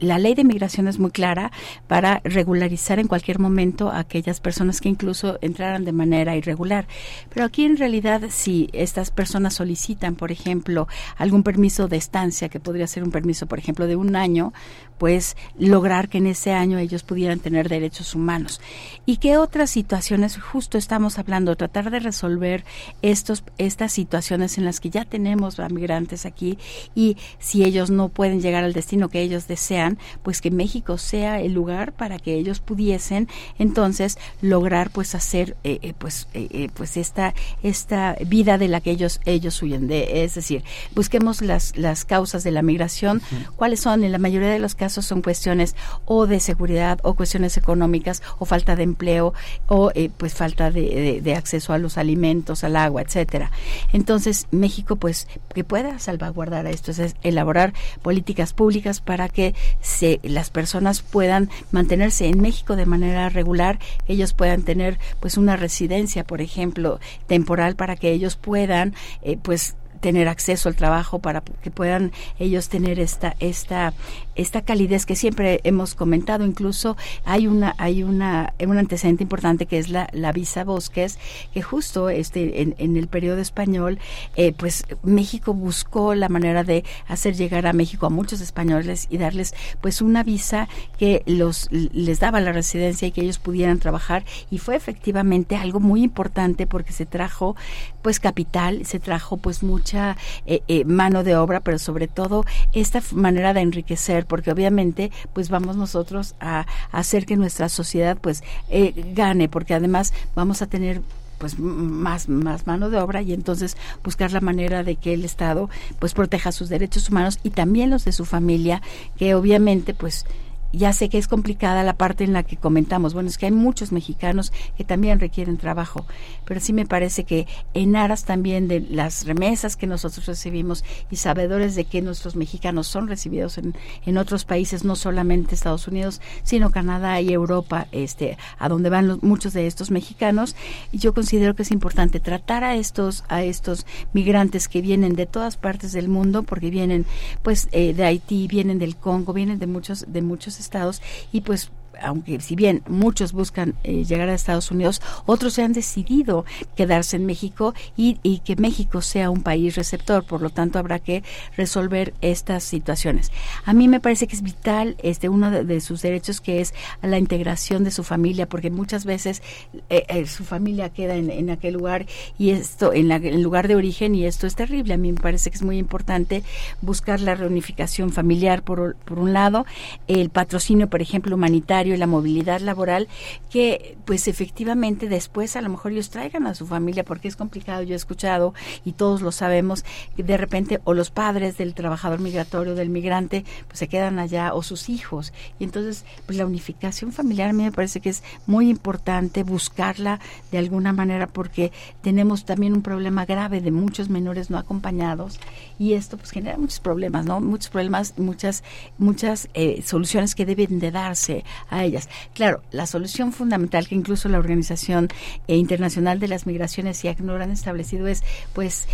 la 0.00 0.18
ley 0.18 0.34
de 0.34 0.44
migración 0.44 0.88
es 0.88 0.98
muy 0.98 1.10
clara 1.10 1.50
para 1.86 2.20
regularizar 2.24 2.98
en 2.98 3.08
cualquier 3.08 3.38
momento 3.38 3.90
a 3.90 4.00
aquellas 4.00 4.40
personas 4.40 4.80
que 4.80 4.88
incluso 4.88 5.38
entraran 5.40 5.84
de 5.84 5.92
manera 5.92 6.36
irregular. 6.36 6.86
Pero 7.32 7.44
aquí 7.46 7.64
en 7.64 7.76
realidad 7.76 8.22
si 8.30 8.68
estas 8.72 9.10
personas 9.10 9.54
solicitan, 9.54 10.14
por 10.14 10.32
ejemplo, 10.32 10.88
algún 11.16 11.42
permiso 11.42 11.88
de 11.88 11.96
estancia, 11.96 12.48
que 12.48 12.60
podría 12.60 12.86
ser 12.86 13.02
un 13.02 13.10
permiso, 13.10 13.46
por 13.46 13.58
ejemplo, 13.58 13.86
de 13.86 13.96
un 13.96 14.16
año, 14.16 14.52
pues 14.98 15.36
lograr 15.58 16.08
que 16.10 16.18
en 16.18 16.26
ese 16.26 16.52
año 16.52 16.78
ellos 16.78 17.02
pudieran 17.02 17.38
tener 17.40 17.68
derechos 17.68 18.14
humanos. 18.14 18.60
¿Y 19.06 19.16
qué 19.16 19.38
otras 19.38 19.70
situaciones 19.70 20.36
justo 20.38 20.76
estamos 20.76 21.18
hablando? 21.18 21.56
Tratar 21.56 21.90
de 21.90 22.00
resolver 22.00 22.64
estos, 23.00 23.42
estas 23.56 23.92
situaciones 23.92 24.58
en 24.58 24.66
las 24.66 24.78
que 24.78 24.90
ya 24.90 25.06
tenemos 25.06 25.58
a 25.58 25.68
migrantes 25.68 26.26
aquí 26.26 26.58
y 26.94 27.16
si 27.38 27.64
ellos 27.64 27.90
no 27.90 28.10
pueden 28.10 28.42
llegar 28.42 28.62
al 28.62 28.74
destino 28.74 29.08
que 29.08 29.22
ellos 29.22 29.48
desean, 29.48 29.59
sean, 29.60 29.98
pues 30.22 30.40
que 30.40 30.50
México 30.50 30.98
sea 30.98 31.40
el 31.40 31.52
lugar 31.52 31.92
para 31.92 32.18
que 32.18 32.34
ellos 32.34 32.60
pudiesen 32.60 33.28
entonces 33.58 34.18
lograr 34.40 34.90
pues 34.90 35.14
hacer 35.14 35.56
eh, 35.64 35.78
eh, 35.82 35.94
pues 35.96 36.28
eh, 36.34 36.68
pues 36.74 36.96
esta 36.96 37.34
esta 37.62 38.16
vida 38.26 38.58
de 38.58 38.68
la 38.68 38.80
que 38.80 38.90
ellos 38.90 39.20
ellos 39.24 39.62
huyen. 39.62 39.88
De, 39.88 40.24
es 40.24 40.34
decir, 40.34 40.64
busquemos 40.94 41.42
las 41.42 41.76
las 41.76 42.04
causas 42.04 42.44
de 42.44 42.50
la 42.50 42.62
migración, 42.62 43.22
cuáles 43.56 43.80
son, 43.80 44.04
en 44.04 44.12
la 44.12 44.18
mayoría 44.18 44.50
de 44.50 44.58
los 44.58 44.74
casos 44.74 45.06
son 45.06 45.22
cuestiones 45.22 45.76
o 46.04 46.26
de 46.26 46.40
seguridad 46.40 46.98
o 47.02 47.14
cuestiones 47.14 47.56
económicas 47.56 48.22
o 48.38 48.44
falta 48.44 48.76
de 48.76 48.82
empleo 48.82 49.34
o 49.66 49.90
pues 50.16 50.34
falta 50.34 50.70
de, 50.70 51.20
de, 51.22 51.34
acceso 51.34 51.72
a 51.72 51.78
los 51.78 51.98
alimentos, 51.98 52.64
al 52.64 52.76
agua, 52.76 53.02
etcétera. 53.02 53.50
Entonces 53.92 54.46
México 54.50 54.96
pues 54.96 55.28
que 55.54 55.64
pueda 55.64 55.98
salvaguardar 55.98 56.66
esto, 56.66 56.90
es 56.90 57.14
elaborar 57.22 57.72
políticas 58.02 58.52
públicas 58.52 59.00
para 59.00 59.28
que 59.28 59.49
se, 59.80 60.20
las 60.22 60.50
personas 60.50 61.02
puedan 61.02 61.50
mantenerse 61.72 62.26
en 62.26 62.40
México 62.40 62.76
de 62.76 62.86
manera 62.86 63.28
regular, 63.28 63.78
ellos 64.08 64.32
puedan 64.32 64.62
tener 64.62 64.98
pues 65.20 65.36
una 65.36 65.56
residencia, 65.56 66.24
por 66.24 66.40
ejemplo, 66.40 67.00
temporal 67.26 67.76
para 67.76 67.96
que 67.96 68.10
ellos 68.12 68.36
puedan 68.36 68.94
eh, 69.22 69.38
pues 69.40 69.76
tener 70.00 70.28
acceso 70.28 70.68
al 70.68 70.76
trabajo 70.76 71.18
para 71.18 71.42
que 71.42 71.70
puedan 71.70 72.12
ellos 72.38 72.68
tener 72.68 72.98
esta 72.98 73.36
esta 73.38 73.92
esta 74.40 74.62
calidez 74.62 75.06
que 75.06 75.16
siempre 75.16 75.60
hemos 75.64 75.94
comentado. 75.94 76.44
Incluso 76.44 76.96
hay 77.24 77.46
una 77.46 77.74
hay 77.78 78.02
una 78.02 78.54
un 78.58 78.78
antecedente 78.78 79.22
importante 79.22 79.66
que 79.66 79.78
es 79.78 79.88
la, 79.88 80.08
la 80.12 80.32
visa 80.32 80.64
Bosques, 80.64 81.18
que 81.52 81.62
justo 81.62 82.08
este 82.08 82.62
en, 82.62 82.74
en 82.78 82.96
el 82.96 83.08
periodo 83.08 83.40
español, 83.40 83.98
eh, 84.36 84.52
pues 84.56 84.84
México 85.02 85.54
buscó 85.54 86.14
la 86.14 86.28
manera 86.28 86.64
de 86.64 86.84
hacer 87.08 87.34
llegar 87.34 87.66
a 87.66 87.72
México 87.72 88.06
a 88.06 88.10
muchos 88.10 88.40
españoles 88.40 89.06
y 89.10 89.18
darles 89.18 89.54
pues 89.80 90.00
una 90.00 90.22
visa 90.22 90.68
que 90.98 91.22
los 91.26 91.68
les 91.70 92.20
daba 92.20 92.40
la 92.40 92.52
residencia 92.52 93.08
y 93.08 93.12
que 93.12 93.22
ellos 93.22 93.38
pudieran 93.38 93.78
trabajar 93.78 94.24
y 94.50 94.58
fue 94.58 94.76
efectivamente 94.76 95.56
algo 95.56 95.80
muy 95.80 96.02
importante 96.02 96.66
porque 96.66 96.92
se 96.92 97.06
trajo 97.06 97.56
pues 98.02 98.20
capital, 98.20 98.86
se 98.86 98.98
trajo 98.98 99.36
pues 99.36 99.62
mucha 99.62 100.16
eh, 100.46 100.62
eh, 100.68 100.84
mano 100.84 101.22
de 101.24 101.36
obra, 101.36 101.60
pero 101.60 101.78
sobre 101.78 102.08
todo 102.08 102.44
esta 102.72 103.02
manera 103.12 103.52
de 103.52 103.60
enriquecer 103.60 104.26
porque 104.30 104.52
obviamente 104.52 105.10
pues 105.34 105.50
vamos 105.50 105.76
nosotros 105.76 106.36
a, 106.40 106.66
hacer 106.92 107.26
que 107.26 107.36
nuestra 107.36 107.68
sociedad 107.68 108.16
pues 108.18 108.44
eh, 108.70 108.94
gane, 109.14 109.48
porque 109.48 109.74
además 109.74 110.14
vamos 110.36 110.62
a 110.62 110.66
tener 110.66 111.02
pues 111.38 111.58
más 111.58 112.28
más 112.28 112.66
mano 112.66 112.90
de 112.90 112.98
obra 112.98 113.22
y 113.22 113.32
entonces 113.32 113.76
buscar 114.04 114.30
la 114.30 114.40
manera 114.40 114.84
de 114.84 114.96
que 114.96 115.14
el 115.14 115.24
Estado 115.24 115.68
pues 115.98 116.14
proteja 116.14 116.52
sus 116.52 116.68
derechos 116.68 117.08
humanos 117.08 117.40
y 117.42 117.50
también 117.50 117.90
los 117.90 118.04
de 118.04 118.12
su 118.12 118.24
familia 118.24 118.82
que 119.18 119.34
obviamente 119.34 119.94
pues 119.94 120.26
ya 120.72 120.92
sé 120.92 121.08
que 121.08 121.18
es 121.18 121.28
complicada 121.28 121.82
la 121.82 121.94
parte 121.94 122.24
en 122.24 122.32
la 122.32 122.42
que 122.42 122.56
comentamos, 122.56 123.14
bueno, 123.14 123.28
es 123.28 123.38
que 123.38 123.46
hay 123.46 123.52
muchos 123.52 123.92
mexicanos 123.92 124.52
que 124.76 124.84
también 124.84 125.20
requieren 125.20 125.56
trabajo, 125.56 126.06
pero 126.44 126.60
sí 126.60 126.72
me 126.72 126.86
parece 126.86 127.24
que 127.24 127.46
en 127.74 127.96
aras 127.96 128.24
también 128.24 128.68
de 128.68 128.80
las 128.80 129.26
remesas 129.26 129.76
que 129.76 129.86
nosotros 129.86 130.26
recibimos 130.26 130.84
y 131.10 131.16
sabedores 131.16 131.74
de 131.74 131.84
que 131.84 132.02
nuestros 132.02 132.36
mexicanos 132.36 132.86
son 132.86 133.08
recibidos 133.08 133.58
en, 133.58 133.74
en 134.06 134.18
otros 134.18 134.44
países, 134.44 134.84
no 134.84 134.96
solamente 134.96 135.54
Estados 135.54 135.88
Unidos, 135.88 136.20
sino 136.42 136.70
Canadá 136.70 137.20
y 137.20 137.32
Europa, 137.32 137.86
este, 137.92 138.38
a 138.58 138.68
donde 138.68 138.90
van 138.90 139.18
muchos 139.22 139.52
de 139.52 139.66
estos 139.66 139.90
mexicanos, 139.90 140.54
yo 140.92 141.14
considero 141.14 141.54
que 141.54 141.62
es 141.62 141.70
importante 141.70 142.20
tratar 142.20 142.64
a 142.64 142.76
estos, 142.76 143.24
a 143.28 143.42
estos 143.42 143.86
migrantes 144.12 144.68
que 144.68 144.80
vienen 144.80 145.16
de 145.16 145.26
todas 145.26 145.56
partes 145.56 145.92
del 145.92 146.08
mundo, 146.08 146.42
porque 146.42 146.70
vienen 146.70 147.06
pues 147.42 147.68
eh, 147.72 147.94
de 147.94 148.04
Haití, 148.04 148.46
vienen 148.46 148.78
del 148.78 148.96
Congo, 148.96 149.32
vienen 149.32 149.58
de 149.58 149.66
muchos, 149.66 150.06
de 150.08 150.22
muchos 150.22 150.59
estados 150.60 151.02
y 151.32 151.40
pues 151.40 151.70
aunque 152.02 152.40
si 152.40 152.56
bien 152.56 152.82
muchos 152.88 153.32
buscan 153.32 153.74
eh, 153.84 154.04
llegar 154.04 154.28
a 154.28 154.34
Estados 154.34 154.70
Unidos, 154.70 155.00
otros 155.26 155.54
se 155.54 155.62
han 155.62 155.72
decidido 155.72 156.44
quedarse 156.76 157.16
en 157.16 157.26
México 157.26 157.74
y, 157.96 158.14
que 158.44 158.56
México 158.56 159.02
sea 159.02 159.30
un 159.30 159.42
país 159.42 159.76
receptor. 159.76 160.24
Por 160.24 160.40
lo 160.40 160.50
tanto, 160.50 160.78
habrá 160.78 160.98
que 160.98 161.22
resolver 161.56 162.14
estas 162.20 162.64
situaciones. 162.64 163.30
A 163.64 163.72
mí 163.72 163.88
me 163.88 164.00
parece 164.00 164.26
que 164.26 164.36
es 164.36 164.42
vital 164.42 164.96
este 165.02 165.28
uno 165.28 165.50
de, 165.50 165.80
sus 165.80 166.02
derechos 166.02 166.40
que 166.40 166.60
es 166.60 166.74
la 167.02 167.18
integración 167.18 167.84
de 167.84 167.90
su 167.90 168.02
familia, 168.02 168.48
porque 168.48 168.70
muchas 168.70 169.04
veces 169.04 169.42
eh, 169.88 170.04
eh, 170.08 170.26
su 170.26 170.44
familia 170.44 170.90
queda 170.90 171.16
en, 171.16 171.50
aquel 171.50 171.74
lugar 171.74 172.06
y 172.38 172.50
esto 172.50 172.92
en, 172.92 173.10
el 173.10 173.42
lugar 173.42 173.68
de 173.68 173.76
origen 173.76 174.14
y 174.14 174.24
esto 174.24 174.46
es 174.46 174.54
terrible. 174.54 174.94
A 174.94 174.96
mí 174.96 175.12
me 175.12 175.20
parece 175.20 175.50
que 175.50 175.56
es 175.56 175.62
muy 175.62 175.78
importante 175.78 176.42
buscar 176.80 177.20
la 177.20 177.34
reunificación 177.34 178.12
familiar 178.12 178.62
por, 178.62 178.96
por 178.96 179.18
un 179.18 179.32
lado, 179.32 179.66
el 180.08 180.30
patrocinio, 180.30 180.88
por 180.88 181.02
ejemplo, 181.02 181.34
humanitario 181.34 181.89
y 181.94 181.98
la 181.98 182.06
movilidad 182.06 182.60
laboral, 182.60 183.08
que 183.50 183.96
pues 184.04 184.28
efectivamente 184.28 185.08
después 185.08 185.56
a 185.56 185.62
lo 185.62 185.68
mejor 185.68 185.92
ellos 185.92 186.10
traigan 186.10 186.46
a 186.46 186.54
su 186.54 186.66
familia, 186.66 187.04
porque 187.04 187.28
es 187.28 187.36
complicado, 187.36 187.82
yo 187.82 187.94
he 187.94 187.96
escuchado 187.96 188.54
y 188.84 188.92
todos 188.92 189.22
lo 189.22 189.32
sabemos, 189.32 189.84
que 190.16 190.22
de 190.22 190.36
repente 190.36 190.80
o 190.84 190.94
los 190.94 191.10
padres 191.10 191.56
del 191.58 191.74
trabajador 191.74 192.20
migratorio, 192.20 192.74
del 192.74 192.88
migrante, 192.88 193.44
pues 193.66 193.78
se 193.78 193.88
quedan 193.88 194.18
allá, 194.18 194.54
o 194.54 194.62
sus 194.62 194.88
hijos. 194.88 195.32
Y 195.58 195.64
entonces, 195.64 196.04
pues 196.26 196.38
la 196.38 196.46
unificación 196.46 197.12
familiar 197.12 197.50
a 197.50 197.52
mí 197.52 197.62
me 197.62 197.72
parece 197.72 198.00
que 198.00 198.10
es 198.10 198.22
muy 198.46 198.68
importante 198.68 199.42
buscarla 199.42 200.20
de 200.50 200.58
alguna 200.58 200.92
manera 200.92 201.26
porque 201.26 201.72
tenemos 202.02 202.44
también 202.44 202.72
un 202.72 202.82
problema 202.82 203.24
grave 203.24 203.60
de 203.60 203.70
muchos 203.70 204.08
menores 204.08 204.50
no 204.50 204.58
acompañados 204.58 205.38
y 205.78 205.94
esto 205.94 206.16
pues 206.16 206.30
genera 206.30 206.58
muchos 206.58 206.80
problemas, 206.80 207.24
¿no? 207.24 207.40
Muchos 207.40 207.70
problemas, 207.70 208.14
muchas 208.18 208.62
muchas 208.98 209.48
eh, 209.54 209.82
soluciones 209.84 210.34
que 210.34 210.46
deben 210.46 210.78
de 210.78 210.90
darse 210.90 211.44
a 211.68 211.79
ellas. 211.84 212.08
Claro, 212.34 212.62
la 212.70 212.86
solución 212.86 213.32
fundamental 213.32 213.88
que 213.88 213.94
incluso 213.94 214.28
la 214.28 214.38
Organización 214.38 215.08
eh, 215.48 215.56
Internacional 215.56 216.18
de 216.18 216.28
las 216.28 216.46
Migraciones 216.46 217.04
y 217.04 217.08
ACNUR 217.08 217.42
han 217.42 217.50
establecido 217.50 218.06
es 218.06 218.22
pues 218.52 218.88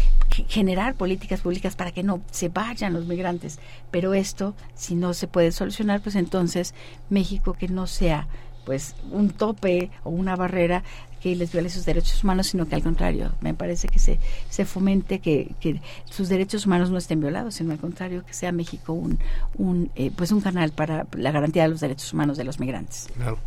generar 0.48 0.94
políticas 0.94 1.40
públicas 1.40 1.76
para 1.76 1.92
que 1.92 2.02
no 2.02 2.20
se 2.30 2.48
vayan 2.48 2.92
los 2.92 3.06
migrantes, 3.06 3.58
pero 3.90 4.14
esto 4.14 4.54
si 4.74 4.94
no 4.94 5.14
se 5.14 5.28
puede 5.28 5.52
solucionar, 5.52 6.00
pues 6.00 6.16
entonces 6.16 6.74
México 7.10 7.54
que 7.54 7.68
no 7.68 7.86
sea 7.86 8.28
pues 8.64 8.96
un 9.12 9.30
tope 9.30 9.90
o 10.02 10.10
una 10.10 10.34
barrera 10.34 10.82
que 11.26 11.34
les 11.34 11.50
viole 11.50 11.68
sus 11.70 11.84
derechos 11.84 12.22
humanos, 12.22 12.46
sino 12.46 12.68
que 12.68 12.76
al 12.76 12.84
contrario, 12.84 13.32
me 13.40 13.52
parece 13.52 13.88
que 13.88 13.98
se, 13.98 14.20
se 14.48 14.64
fomente 14.64 15.18
que, 15.18 15.56
que 15.58 15.80
sus 16.08 16.28
derechos 16.28 16.66
humanos 16.66 16.88
no 16.90 16.98
estén 16.98 17.18
violados, 17.20 17.56
sino 17.56 17.72
al 17.72 17.80
contrario, 17.80 18.24
que 18.24 18.32
sea 18.32 18.52
México 18.52 18.92
un, 18.92 19.18
un 19.56 19.90
eh, 19.96 20.12
pues 20.14 20.30
un 20.30 20.40
canal 20.40 20.70
para 20.70 21.08
la 21.16 21.32
garantía 21.32 21.64
de 21.64 21.70
los 21.70 21.80
derechos 21.80 22.12
humanos 22.12 22.36
de 22.36 22.44
los 22.44 22.60
migrantes. 22.60 23.08
Claro. 23.16 23.38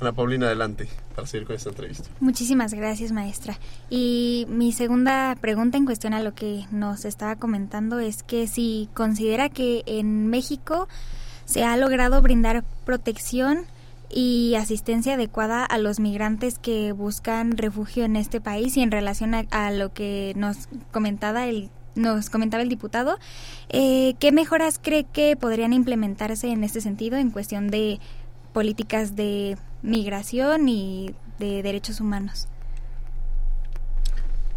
Ana 0.00 0.12
Paulina, 0.12 0.46
adelante 0.46 0.88
para 1.14 1.28
seguir 1.28 1.46
con 1.46 1.54
esta 1.54 1.68
entrevista. 1.68 2.10
Muchísimas 2.18 2.74
gracias, 2.74 3.12
maestra. 3.12 3.56
Y 3.88 4.46
mi 4.48 4.72
segunda 4.72 5.36
pregunta 5.40 5.78
en 5.78 5.86
cuestión 5.86 6.12
a 6.12 6.20
lo 6.20 6.34
que 6.34 6.66
nos 6.72 7.04
estaba 7.04 7.36
comentando 7.36 8.00
es 8.00 8.24
que 8.24 8.48
si 8.48 8.88
considera 8.94 9.48
que 9.48 9.84
en 9.86 10.26
México 10.26 10.88
se 11.44 11.62
ha 11.62 11.76
logrado 11.76 12.20
brindar 12.20 12.64
protección 12.84 13.64
y 14.10 14.54
asistencia 14.56 15.14
adecuada 15.14 15.64
a 15.64 15.78
los 15.78 16.00
migrantes 16.00 16.58
que 16.58 16.92
buscan 16.92 17.56
refugio 17.56 18.04
en 18.04 18.16
este 18.16 18.40
país 18.40 18.76
y 18.76 18.82
en 18.82 18.90
relación 18.90 19.34
a, 19.34 19.70
lo 19.70 19.92
que 19.92 20.32
nos 20.36 20.68
comentaba 20.92 21.46
el 21.46 21.70
nos 21.94 22.28
comentaba 22.28 22.62
el 22.62 22.68
diputado, 22.68 23.18
eh, 23.70 24.16
¿qué 24.18 24.30
mejoras 24.30 24.78
cree 24.82 25.04
que 25.04 25.34
podrían 25.34 25.72
implementarse 25.72 26.48
en 26.48 26.62
este 26.62 26.82
sentido 26.82 27.16
en 27.16 27.30
cuestión 27.30 27.68
de 27.68 28.00
políticas 28.52 29.16
de 29.16 29.56
migración 29.80 30.68
y 30.68 31.14
de 31.38 31.62
derechos 31.62 32.02
humanos? 32.02 32.48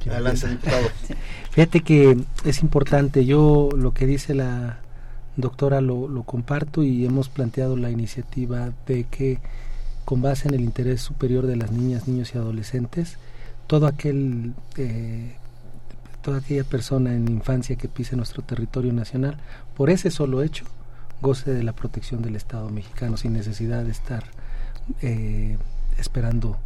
Adelante, 0.10 0.48
diputado. 0.50 0.88
Fíjate 1.52 1.80
que 1.80 2.18
es 2.44 2.62
importante, 2.62 3.26
yo 3.26 3.70
lo 3.74 3.94
que 3.94 4.06
dice 4.06 4.34
la, 4.34 4.80
doctora, 5.42 5.82
lo, 5.82 6.08
lo 6.08 6.24
comparto 6.24 6.84
y 6.84 7.06
hemos 7.06 7.30
planteado 7.30 7.76
la 7.78 7.92
iniciativa 7.92 8.72
de 8.88 9.06
que 9.06 9.40
con 10.10 10.24
base 10.24 10.48
en 10.48 10.56
el 10.56 10.62
interés 10.62 11.02
superior 11.02 11.46
de 11.46 11.56
las 11.56 11.72
niñas, 11.72 12.08
niños 12.08 12.34
y 12.34 12.38
adolescentes, 12.40 13.20
todo 13.68 13.86
aquel, 13.86 14.56
eh, 14.78 15.36
toda 16.24 16.40
aquella 16.40 16.64
persona 16.64 17.14
en 17.14 17.28
infancia 17.30 17.76
que 17.76 17.88
pise 17.88 18.16
nuestro 18.16 18.42
territorio 18.42 18.92
nacional, 18.92 19.38
por 19.78 19.92
ese 19.92 20.10
solo 20.10 20.42
hecho, 20.42 20.66
goce 21.22 21.54
de 21.54 21.62
la 21.62 21.74
protección 21.74 22.24
del 22.24 22.36
Estado 22.36 22.72
mexicano 22.72 23.18
sin 23.18 23.34
necesidad 23.34 23.84
de 23.84 23.92
estar 23.92 24.24
eh, 25.04 25.60
esperando 26.00 26.58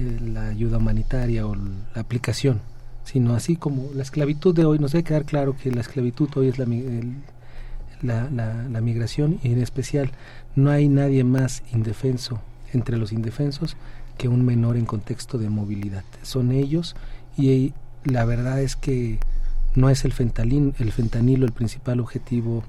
eh, 0.00 0.18
la 0.20 0.48
ayuda 0.48 0.78
humanitaria 0.78 1.46
o 1.46 1.54
la 1.54 2.00
aplicación, 2.00 2.60
sino 3.04 3.36
así 3.36 3.54
como 3.54 3.90
la 3.94 4.02
esclavitud 4.02 4.52
de 4.52 4.64
hoy, 4.64 4.80
nos 4.80 4.90
debe 4.90 5.04
quedar 5.04 5.24
claro 5.26 5.56
que 5.56 5.70
la 5.70 5.82
esclavitud 5.82 6.28
hoy 6.34 6.48
es 6.48 6.58
la, 6.58 6.64
el, 6.64 7.18
la, 8.04 8.28
la, 8.30 8.80
migración 8.80 9.40
y 9.42 9.52
en 9.52 9.60
especial 9.60 10.12
no 10.54 10.70
hay 10.70 10.88
nadie 10.88 11.24
más 11.24 11.62
indefenso 11.72 12.40
entre 12.72 12.98
los 12.98 13.12
indefensos 13.12 13.76
que 14.18 14.28
un 14.28 14.44
menor 14.44 14.76
en 14.76 14.84
contexto 14.84 15.38
de 15.38 15.48
movilidad. 15.48 16.04
Son 16.22 16.52
ellos 16.52 16.94
y 17.36 17.72
la 18.04 18.24
verdad 18.24 18.60
es 18.60 18.76
que 18.76 19.18
no 19.74 19.90
es 19.90 20.04
el, 20.04 20.12
fentalín, 20.12 20.74
el 20.78 20.92
fentanilo 20.92 21.46
el 21.46 21.52
principal 21.52 22.00
objetivo 22.00 22.62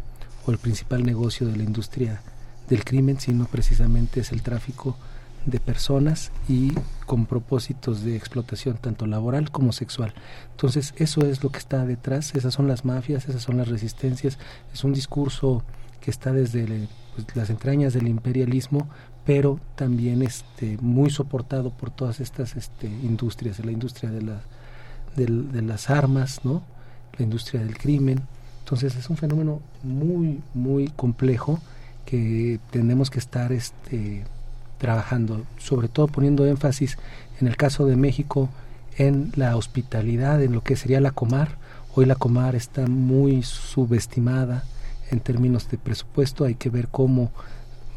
o 0.46 0.52
el 0.52 0.58
principal 0.58 1.04
negocio 1.04 1.48
de 1.48 1.58
la 1.58 1.64
industria 1.64 2.22
del 2.70 2.84
crimen, 2.84 3.20
sino 3.20 3.46
precisamente 3.46 4.22
es 4.22 4.32
el 4.32 4.42
tráfico 4.42 4.98
de 5.46 5.60
personas 5.60 6.32
y 6.50 6.74
con 7.06 7.26
propósitos 7.26 8.04
de 8.04 8.16
explotación 8.16 8.78
tanto 8.78 9.06
laboral 9.06 9.52
como 9.52 9.72
sexual. 9.72 10.14
Entonces 10.52 10.94
eso 10.98 11.22
es 11.22 11.44
lo 11.44 11.52
que 11.52 11.60
está 11.60 11.86
detrás, 11.86 12.34
esas 12.36 12.54
son 12.54 12.68
las 12.68 12.86
mafias, 12.86 13.28
esas 13.28 13.44
son 13.44 13.58
las 13.58 13.68
resistencias, 13.68 14.40
es 14.74 14.84
un 14.84 14.94
discurso 14.94 15.64
que 16.02 16.12
está 16.12 16.32
desde 16.32 16.88
pues, 17.16 17.36
las 17.36 17.50
entrañas 17.50 17.94
del 17.94 18.08
imperialismo, 18.08 18.88
pero 19.26 19.60
también 19.76 20.22
este, 20.22 20.78
muy 20.82 21.10
soportado 21.10 21.72
por 21.72 21.90
todas 21.90 22.20
estas 22.20 22.56
este, 22.56 22.88
industrias, 22.88 23.64
la 23.64 23.72
industria 23.72 24.12
de, 24.12 24.22
la, 24.22 24.42
de, 25.16 25.62
las 25.62 25.90
armas, 25.90 26.42
¿no? 26.44 26.64
la 27.18 27.24
industria 27.24 27.62
del 27.62 27.78
crimen. 27.78 28.22
Entonces 28.60 28.96
es 28.96 29.10
un 29.10 29.18
fenómeno 29.18 29.62
muy, 29.84 30.42
muy 30.54 30.88
complejo 30.90 31.60
que 32.06 32.60
tenemos 32.72 33.10
que 33.10 33.20
estar 33.20 33.52
este, 33.52 34.24
trabajando, 34.78 35.44
sobre 35.58 35.88
todo 35.88 36.08
poniendo 36.08 36.46
énfasis 36.46 36.98
en 37.40 37.48
el 37.48 37.58
caso 37.58 37.86
de 37.86 37.96
México 37.96 38.50
en 38.98 39.32
la 39.36 39.56
hospitalidad, 39.56 40.42
en 40.42 40.54
lo 40.54 40.62
que 40.62 40.76
sería 40.76 41.02
la 41.02 41.12
Comar. 41.12 41.58
Hoy 41.96 42.06
la 42.06 42.16
Comar 42.16 42.56
está 42.56 42.88
muy 42.88 43.44
subestimada 43.44 44.64
en 45.12 45.20
términos 45.20 45.70
de 45.70 45.78
presupuesto, 45.78 46.46
hay 46.46 46.56
que 46.56 46.70
ver 46.70 46.88
cómo 46.88 47.32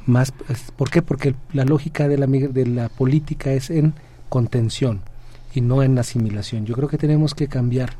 más, 0.06 0.32
¿por 0.76 0.90
qué? 0.90 1.02
Porque 1.02 1.34
la 1.52 1.64
lógica 1.64 2.08
de 2.08 2.18
la, 2.18 2.26
de 2.26 2.66
la 2.66 2.88
política 2.88 3.52
es 3.52 3.70
en 3.70 3.94
contención 4.28 5.00
y 5.54 5.60
no 5.60 5.82
en 5.82 5.98
asimilación. 5.98 6.64
Yo 6.64 6.74
creo 6.74 6.88
que 6.88 6.98
tenemos 6.98 7.34
que 7.34 7.48
cambiar 7.48 7.90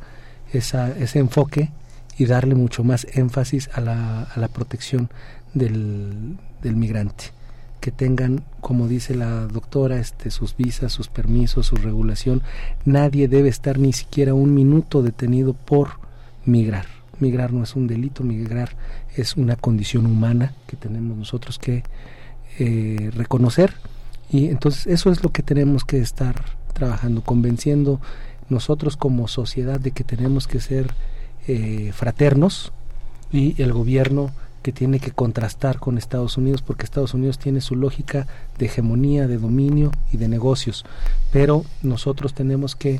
esa, 0.51 0.89
ese 0.97 1.19
enfoque 1.19 1.69
y 2.17 2.25
darle 2.25 2.55
mucho 2.55 2.83
más 2.83 3.07
énfasis 3.13 3.69
a 3.73 3.81
la, 3.81 4.23
a 4.23 4.39
la 4.39 4.47
protección 4.47 5.09
del, 5.53 6.37
del 6.61 6.75
migrante 6.75 7.38
que 7.79 7.91
tengan, 7.91 8.43
como 8.61 8.87
dice 8.87 9.15
la 9.15 9.47
doctora, 9.47 9.99
este, 9.99 10.31
sus 10.31 10.55
visas, 10.55 10.91
sus 10.91 11.07
permisos, 11.07 11.67
su 11.67 11.75
regulación. 11.75 12.41
Nadie 12.85 13.27
debe 13.27 13.49
estar 13.49 13.79
ni 13.79 13.93
siquiera 13.93 14.33
un 14.33 14.53
minuto 14.53 15.01
detenido 15.01 15.53
por 15.53 15.91
migrar. 16.45 16.85
Migrar 17.19 17.51
no 17.51 17.63
es 17.63 17.75
un 17.75 17.87
delito, 17.87 18.23
migrar 18.23 18.75
es 19.15 19.35
una 19.35 19.55
condición 19.55 20.05
humana 20.05 20.53
que 20.67 20.77
tenemos 20.77 21.17
nosotros 21.17 21.59
que 21.59 21.83
eh, 22.57 23.11
reconocer 23.13 23.73
y 24.31 24.47
entonces 24.47 24.87
eso 24.87 25.11
es 25.11 25.23
lo 25.23 25.31
que 25.31 25.43
tenemos 25.43 25.83
que 25.83 25.99
estar 25.99 26.35
trabajando, 26.73 27.21
convenciendo 27.23 27.99
nosotros 28.47 28.95
como 28.97 29.27
sociedad 29.27 29.79
de 29.79 29.91
que 29.91 30.03
tenemos 30.03 30.47
que 30.47 30.59
ser 30.59 30.93
eh, 31.47 31.91
fraternos 31.93 32.71
y 33.31 33.61
el 33.61 33.73
gobierno 33.73 34.31
tiene 34.71 34.99
que 34.99 35.11
contrastar 35.11 35.79
con 35.79 35.97
Estados 35.97 36.37
Unidos 36.37 36.61
porque 36.61 36.83
Estados 36.83 37.13
Unidos 37.13 37.39
tiene 37.39 37.61
su 37.61 37.75
lógica 37.75 38.27
de 38.57 38.65
hegemonía, 38.65 39.27
de 39.27 39.37
dominio 39.37 39.91
y 40.11 40.17
de 40.17 40.27
negocios. 40.27 40.85
Pero 41.31 41.63
nosotros 41.81 42.33
tenemos 42.33 42.75
que 42.75 42.99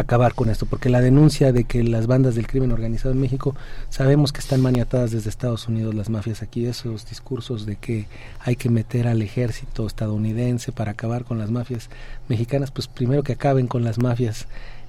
acabar 0.00 0.34
con 0.34 0.50
esto, 0.50 0.66
porque 0.66 0.88
la 0.88 1.00
denuncia 1.00 1.52
de 1.52 1.64
que 1.64 1.82
las 1.82 2.06
bandas 2.06 2.34
del 2.34 2.46
crimen 2.46 2.72
organizado 2.72 3.12
en 3.12 3.20
México 3.20 3.54
sabemos 3.90 4.32
que 4.32 4.40
están 4.40 4.60
maniatadas 4.60 5.10
desde 5.10 5.30
Estados 5.30 5.68
Unidos 5.68 5.94
las 5.94 6.10
mafias 6.10 6.42
aquí, 6.42 6.66
esos 6.66 7.08
discursos 7.08 7.66
de 7.66 7.76
que 7.76 8.06
hay 8.40 8.56
que 8.56 8.70
meter 8.70 9.08
al 9.08 9.22
ejército 9.22 9.86
estadounidense 9.86 10.72
para 10.72 10.92
acabar 10.92 11.24
con 11.24 11.38
las 11.38 11.50
mafias 11.50 11.90
mexicanas, 12.28 12.70
pues 12.70 12.88
primero 12.88 13.22
que 13.22 13.32
acaben 13.32 13.66
con 13.66 13.84
las 13.84 13.98
mafias 13.98 14.46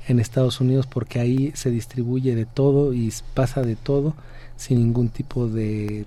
en 0.08 0.19
Estados 0.19 0.60
Unidos 0.60 0.88
porque 0.88 1.19
ahí 1.19 1.52
se 1.56 1.69
distribuye 1.69 2.36
de 2.36 2.45
todo 2.45 2.93
y 2.93 3.13
pasa 3.34 3.62
de 3.62 3.76
todo 3.76 4.15
sin 4.58 4.80
ningún 4.80 5.10
tipo 5.10 5.48
de, 5.48 6.06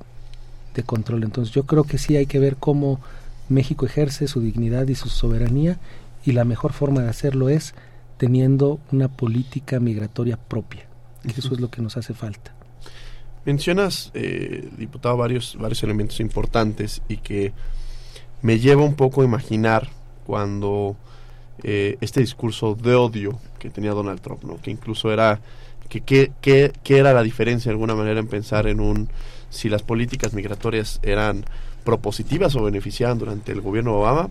de 0.75 0.83
control. 0.83 1.25
Entonces 1.25 1.55
yo 1.55 1.65
creo 1.65 1.85
que 1.85 1.99
sí 1.99 2.17
hay 2.17 2.27
que 2.27 2.39
ver 2.39 2.57
cómo 2.57 3.01
México 3.49 3.87
ejerce 3.87 4.29
su 4.29 4.41
dignidad 4.41 4.89
y 4.89 4.95
su 4.95 5.09
soberanía 5.09 5.79
y 6.25 6.33
la 6.33 6.45
mejor 6.45 6.73
forma 6.73 7.03
de 7.03 7.09
hacerlo 7.09 7.49
es 7.49 7.75
teniendo 8.17 8.81
una 8.91 9.09
política 9.09 9.81
migratoria 9.81 10.37
propia. 10.37 10.87
Y 11.25 11.31
eso 11.39 11.55
es 11.55 11.61
lo 11.61 11.71
que 11.71 11.83
nos 11.83 11.97
hace 11.97 12.15
falta. 12.15 12.55
Mencionas, 13.45 14.11
eh, 14.15 14.69
diputado, 14.77 15.17
varios, 15.17 15.57
varios 15.59 15.83
elementos 15.83 16.21
importantes 16.21 17.03
y 17.09 17.17
que 17.19 17.53
me 18.41 18.59
lleva 18.59 18.83
un 18.83 18.95
poco 18.95 19.23
a 19.23 19.25
imaginar 19.25 19.89
cuando 20.27 20.97
eh, 21.63 21.97
este 22.01 22.21
discurso 22.21 22.75
de 22.75 22.95
odio 22.95 23.39
que 23.59 23.71
tenía 23.71 23.93
Donald 23.93 24.21
Trump, 24.21 24.45
¿no? 24.45 24.61
que 24.61 24.71
incluso 24.71 25.13
era 25.13 25.41
que 25.89 26.01
qué 26.41 26.73
era 26.99 27.13
la 27.13 27.23
diferencia 27.23 27.69
de 27.69 27.75
alguna 27.75 27.95
manera 27.95 28.19
en 28.19 28.27
pensar 28.27 28.67
en 28.67 28.81
un 28.81 29.11
si 29.51 29.69
las 29.69 29.83
políticas 29.83 30.33
migratorias 30.33 30.99
eran 31.03 31.45
propositivas 31.85 32.57
o 32.57 32.63
beneficiaban 32.63 33.19
durante 33.19 33.53
el 33.53 33.61
gobierno 33.61 33.93
de 33.93 33.97
Obama, 33.99 34.31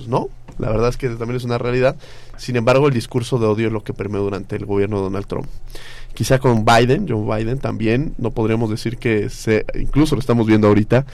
pues 0.00 0.08
no, 0.08 0.30
la 0.58 0.70
verdad 0.70 0.88
es 0.88 0.96
que 0.96 1.10
también 1.10 1.36
es 1.36 1.44
una 1.44 1.58
realidad. 1.58 1.94
Sin 2.38 2.56
embargo, 2.56 2.88
el 2.88 2.94
discurso 2.94 3.38
de 3.38 3.46
odio 3.46 3.66
es 3.66 3.72
lo 3.72 3.84
que 3.84 3.92
permeó 3.92 4.22
durante 4.22 4.56
el 4.56 4.64
gobierno 4.64 4.96
de 4.96 5.02
Donald 5.02 5.26
Trump. 5.26 5.46
Quizá 6.14 6.38
con 6.38 6.64
Biden, 6.64 7.06
Joe 7.06 7.36
Biden 7.36 7.58
también, 7.58 8.14
no 8.16 8.30
podríamos 8.30 8.70
decir 8.70 8.96
que 8.96 9.28
se, 9.28 9.66
incluso 9.78 10.14
lo 10.14 10.20
estamos 10.20 10.46
viendo 10.46 10.68
ahorita, 10.68 11.04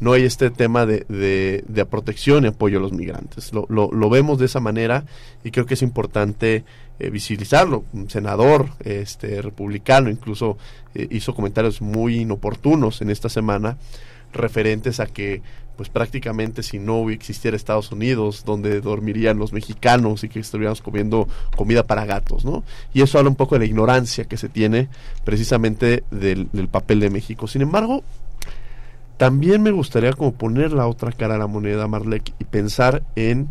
no 0.00 0.12
hay 0.12 0.24
este 0.24 0.50
tema 0.50 0.86
de, 0.86 1.04
de, 1.08 1.86
protección 1.86 2.42
y 2.42 2.48
apoyo 2.48 2.78
a 2.78 2.82
los 2.82 2.92
migrantes. 2.92 3.52
Lo, 3.52 3.66
lo, 3.68 4.10
vemos 4.10 4.40
de 4.40 4.46
esa 4.46 4.58
manera 4.58 5.04
y 5.44 5.52
creo 5.52 5.64
que 5.64 5.74
es 5.74 5.82
importante 5.82 6.64
eh, 6.98 7.10
visibilizarlo. 7.10 7.84
Un 7.92 8.10
senador 8.10 8.70
este, 8.80 9.40
republicano 9.40 10.10
incluso 10.10 10.58
eh, 10.96 11.06
hizo 11.12 11.36
comentarios 11.36 11.80
muy 11.80 12.16
inoportunos 12.16 13.00
en 13.00 13.10
esta 13.10 13.28
semana 13.28 13.76
referentes 14.32 14.98
a 14.98 15.06
que 15.06 15.42
pues 15.76 15.88
prácticamente 15.88 16.62
si 16.62 16.78
no 16.78 17.08
existiera 17.10 17.56
Estados 17.56 17.92
Unidos, 17.92 18.44
donde 18.44 18.80
dormirían 18.80 19.38
los 19.38 19.52
mexicanos 19.52 20.22
y 20.24 20.28
que 20.28 20.40
estuviéramos 20.40 20.82
comiendo 20.82 21.28
comida 21.56 21.86
para 21.86 22.04
gatos, 22.04 22.44
¿no? 22.44 22.62
Y 22.92 23.02
eso 23.02 23.18
habla 23.18 23.30
un 23.30 23.36
poco 23.36 23.54
de 23.54 23.60
la 23.60 23.64
ignorancia 23.66 24.24
que 24.24 24.36
se 24.36 24.48
tiene 24.48 24.88
precisamente 25.24 26.04
del, 26.10 26.48
papel 26.70 27.00
de 27.00 27.10
México. 27.10 27.46
Sin 27.48 27.62
embargo, 27.62 28.02
también 29.16 29.62
me 29.62 29.70
gustaría 29.70 30.12
como 30.12 30.32
poner 30.32 30.72
la 30.72 30.86
otra 30.86 31.12
cara 31.12 31.36
a 31.36 31.38
la 31.38 31.46
moneda, 31.46 31.86
Marlek, 31.86 32.34
y 32.38 32.44
pensar 32.44 33.02
en 33.16 33.48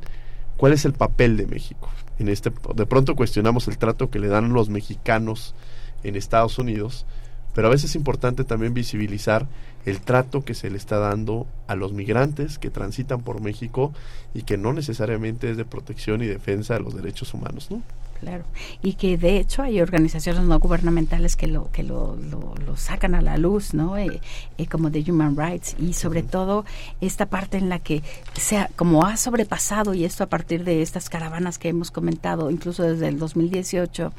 cuál 0.58 0.74
es 0.74 0.86
el 0.86 0.94
papel 0.94 1.38
de 1.38 1.48
México. 1.48 1.90
En 2.20 2.30
este, 2.30 2.52
de 2.76 2.86
pronto 2.86 3.16
cuestionamos 3.16 3.68
el 3.68 3.78
trato 3.78 4.12
que 4.12 4.20
le 4.20 4.28
dan 4.28 4.54
los 4.54 4.70
mexicanos 4.70 5.56
en 6.04 6.16
Estados 6.16 6.60
Unidos, 6.60 7.06
pero 7.54 7.68
a 7.68 7.72
veces 7.72 7.92
es 7.92 7.96
importante 7.96 8.44
también 8.44 8.74
visibilizar 8.74 9.48
el 9.86 10.02
trato 10.02 10.44
que 10.44 10.54
se 10.54 10.70
le 10.70 10.78
está 10.78 10.98
dando 11.00 11.48
a 11.72 11.76
los 11.76 11.94
migrantes 11.94 12.60
que 12.60 12.70
transitan 12.70 13.22
por 13.22 13.42
México 13.42 13.94
y 14.34 14.44
que 14.44 14.58
no 14.58 14.74
necesariamente 14.74 15.50
es 15.50 15.58
de 15.58 15.66
protección 15.66 16.22
y 16.22 16.28
defensa 16.28 16.74
de 16.74 16.82
los 16.82 16.96
derechos 16.96 17.34
humanos, 17.34 17.70
¿no? 17.72 17.82
Claro, 18.22 18.44
y 18.84 18.94
que 18.94 19.18
de 19.18 19.38
hecho 19.38 19.64
hay 19.64 19.82
organizaciones 19.82 20.44
no 20.44 20.60
gubernamentales 20.60 21.36
que 21.36 21.48
lo 21.48 21.72
que 21.72 21.82
lo, 21.82 22.16
lo, 22.16 22.78
sacan 22.78 23.16
a 23.16 23.22
la 23.22 23.36
luz, 23.38 23.74
¿no? 23.74 23.98
Eh, 23.98 24.22
eh, 24.60 24.68
como 24.68 24.92
de 24.92 25.04
Human 25.08 25.36
Rights. 25.36 25.76
Y 25.80 25.94
sobre 25.94 26.22
todo 26.22 26.64
esta 27.02 27.26
parte 27.26 27.58
en 27.58 27.68
la 27.68 27.80
que 27.80 28.04
sea 28.34 28.70
como 28.76 29.06
ha 29.06 29.18
sobrepasado 29.18 29.96
y 29.96 30.06
esto 30.06 30.24
a 30.24 30.28
partir 30.28 30.64
de 30.64 30.84
estas 30.84 31.10
caravanas 31.10 31.58
que 31.58 31.70
hemos 31.70 31.90
comentado, 31.90 32.52
incluso 32.52 32.84
desde 32.84 33.08
el 33.08 33.18
2018 33.18 34.14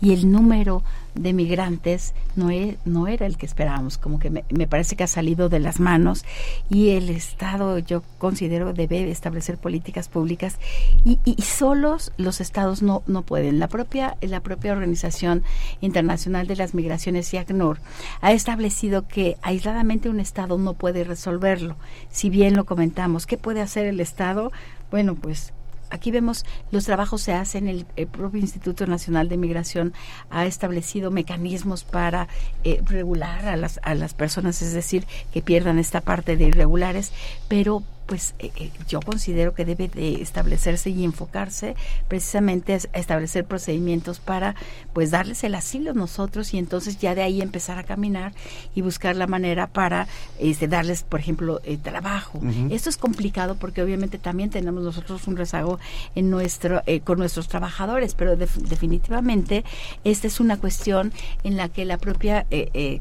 y 0.00 0.12
el 0.12 0.30
número 0.30 0.84
de 1.16 1.32
migrantes 1.32 2.14
no, 2.36 2.50
e, 2.50 2.78
no 2.84 3.08
era 3.08 3.26
el 3.26 3.36
que 3.36 3.46
esperábamos, 3.46 3.98
como 3.98 4.20
que 4.20 4.30
me, 4.30 4.44
me, 4.50 4.68
parece 4.68 4.94
que 4.94 5.02
ha 5.02 5.08
salido 5.08 5.48
de 5.48 5.58
las 5.58 5.80
manos. 5.80 6.24
Y 6.70 6.90
el 6.98 7.10
Estado 7.10 7.78
yo 7.78 8.02
considero 8.18 8.72
debe 8.72 9.10
establecer 9.10 9.58
políticas 9.58 10.08
públicas 10.08 10.58
y, 11.04 11.18
y, 11.24 11.40
solos 11.42 12.12
los 12.16 12.40
estados 12.40 12.82
no, 12.82 13.02
no 13.06 13.22
pueden. 13.22 13.58
La 13.58 13.68
propia, 13.68 14.16
la 14.20 14.40
propia 14.40 14.72
Organización 14.72 15.42
Internacional 15.80 16.46
de 16.46 16.56
las 16.56 16.74
Migraciones, 16.74 17.32
IACNUR, 17.32 17.78
ha 18.20 18.32
establecido 18.32 19.08
que 19.08 19.36
aisladamente 19.42 20.08
un 20.08 20.20
Estado 20.20 20.58
no 20.58 20.74
puede 20.74 21.04
resolverlo. 21.04 21.76
Si 22.10 22.30
bien 22.30 22.54
lo 22.54 22.64
comentamos, 22.64 23.26
¿qué 23.26 23.38
puede 23.38 23.60
hacer 23.60 23.86
el 23.86 24.00
Estado? 24.00 24.52
Bueno, 24.90 25.14
pues 25.14 25.52
aquí 25.90 26.10
vemos 26.10 26.44
los 26.70 26.84
trabajos 26.84 27.22
se 27.22 27.32
hacen, 27.32 27.68
el, 27.68 27.86
propio 28.06 28.40
Instituto 28.40 28.86
Nacional 28.86 29.28
de 29.28 29.36
Migración 29.36 29.92
ha 30.30 30.46
establecido 30.46 31.10
mecanismos 31.10 31.84
para 31.84 32.28
eh, 32.64 32.80
regular 32.84 33.46
a 33.46 33.56
las, 33.56 33.80
a 33.82 33.94
las 33.94 34.14
personas, 34.14 34.62
es 34.62 34.72
decir, 34.72 35.06
que 35.32 35.42
pierdan 35.42 35.78
esta 35.78 36.00
parte 36.00 36.36
de 36.36 36.44
irregulares, 36.44 37.12
pero 37.48 37.82
pues 38.08 38.34
eh, 38.38 38.50
eh, 38.56 38.70
yo 38.88 39.00
considero 39.00 39.54
que 39.54 39.66
debe 39.66 39.86
de 39.86 40.22
establecerse 40.22 40.88
y 40.88 41.04
enfocarse 41.04 41.76
precisamente 42.08 42.74
a 42.74 42.98
establecer 42.98 43.44
procedimientos 43.44 44.18
para 44.18 44.54
pues 44.94 45.10
darles 45.10 45.44
el 45.44 45.54
asilo 45.54 45.90
a 45.90 45.94
nosotros 45.94 46.54
y 46.54 46.58
entonces 46.58 46.98
ya 46.98 47.14
de 47.14 47.22
ahí 47.22 47.42
empezar 47.42 47.78
a 47.78 47.84
caminar 47.84 48.32
y 48.74 48.80
buscar 48.80 49.14
la 49.14 49.26
manera 49.26 49.66
para 49.66 50.08
este, 50.38 50.68
darles 50.68 51.02
por 51.02 51.20
ejemplo 51.20 51.60
eh, 51.64 51.76
trabajo. 51.76 52.40
Esto 52.70 52.88
es 52.88 52.96
complicado 52.96 53.56
porque 53.56 53.82
obviamente 53.82 54.16
también 54.18 54.48
tenemos 54.48 54.82
nosotros 54.82 55.26
un 55.28 55.36
rezago 55.36 55.78
en 56.14 56.30
nuestro 56.30 56.82
con 57.04 57.18
nuestros 57.18 57.48
trabajadores 57.48 58.14
pero 58.14 58.36
definitivamente 58.36 59.64
esta 60.04 60.26
es 60.26 60.40
una 60.40 60.56
cuestión 60.56 61.12
en 61.44 61.58
la 61.58 61.68
que 61.68 61.84
la 61.84 61.98
propia 61.98 62.46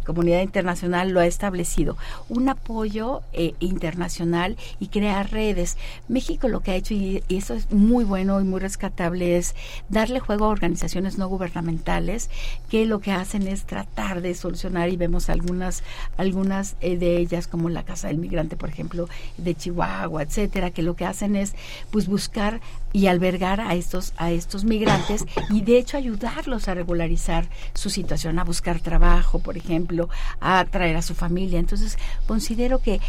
comunidad 0.05 0.41
internacional 0.41 1.11
lo 1.11 1.21
ha 1.21 1.25
establecido. 1.25 1.95
Un 2.27 2.49
apoyo 2.49 3.21
internacional 3.59 4.57
y 4.79 4.87
que 4.87 4.96
crear 4.97 5.31
redes. 5.31 5.77
México 6.07 6.47
lo 6.47 6.61
que 6.61 6.71
ha 6.71 6.75
hecho, 6.75 6.95
y, 6.95 7.23
eso 7.29 7.53
es 7.53 7.71
muy 7.71 8.03
bueno 8.03 8.41
y 8.41 8.43
muy 8.43 8.59
rescatable, 8.59 9.37
es 9.37 9.55
darle 9.89 10.19
juego 10.19 10.45
a 10.45 10.49
organizaciones 10.49 11.19
no 11.19 11.27
gubernamentales 11.27 12.31
que 12.69 12.85
lo 12.85 12.99
que 12.99 13.11
hacen 13.11 13.47
es 13.47 13.65
tratar 13.65 14.21
de 14.21 14.33
solucionar 14.33 14.89
y 14.89 14.97
vemos 14.97 15.29
algunas, 15.29 15.83
algunas 16.17 16.77
eh, 16.81 16.97
de 16.97 17.17
ellas 17.17 17.47
como 17.47 17.69
la 17.69 17.83
Casa 17.83 18.07
del 18.07 18.17
Migrante, 18.17 18.57
por 18.57 18.69
ejemplo, 18.69 19.07
de 19.37 19.53
Chihuahua, 19.53 20.23
etcétera, 20.23 20.71
que 20.71 20.81
lo 20.81 20.95
que 20.95 21.05
hacen 21.05 21.35
es 21.35 21.53
pues 21.91 22.07
buscar 22.07 22.59
y 22.93 23.05
albergar 23.05 23.61
a 23.61 23.75
estos, 23.75 24.13
a 24.17 24.31
estos 24.31 24.63
migrantes 24.63 25.25
y 25.51 25.61
de 25.61 25.77
hecho 25.77 25.97
ayudarlos 25.97 26.67
a 26.67 26.73
regularizar 26.73 27.47
su 27.75 27.91
situación, 27.91 28.39
a 28.39 28.43
buscar 28.43 28.79
trabajo, 28.79 29.37
por 29.37 29.57
ejemplo, 29.57 30.09
a 30.39 30.65
traer 30.65 30.95
a 30.95 31.03
su 31.03 31.13
familia. 31.13 31.59
Entonces, 31.59 31.97
considero 32.25 32.79
que 32.79 32.99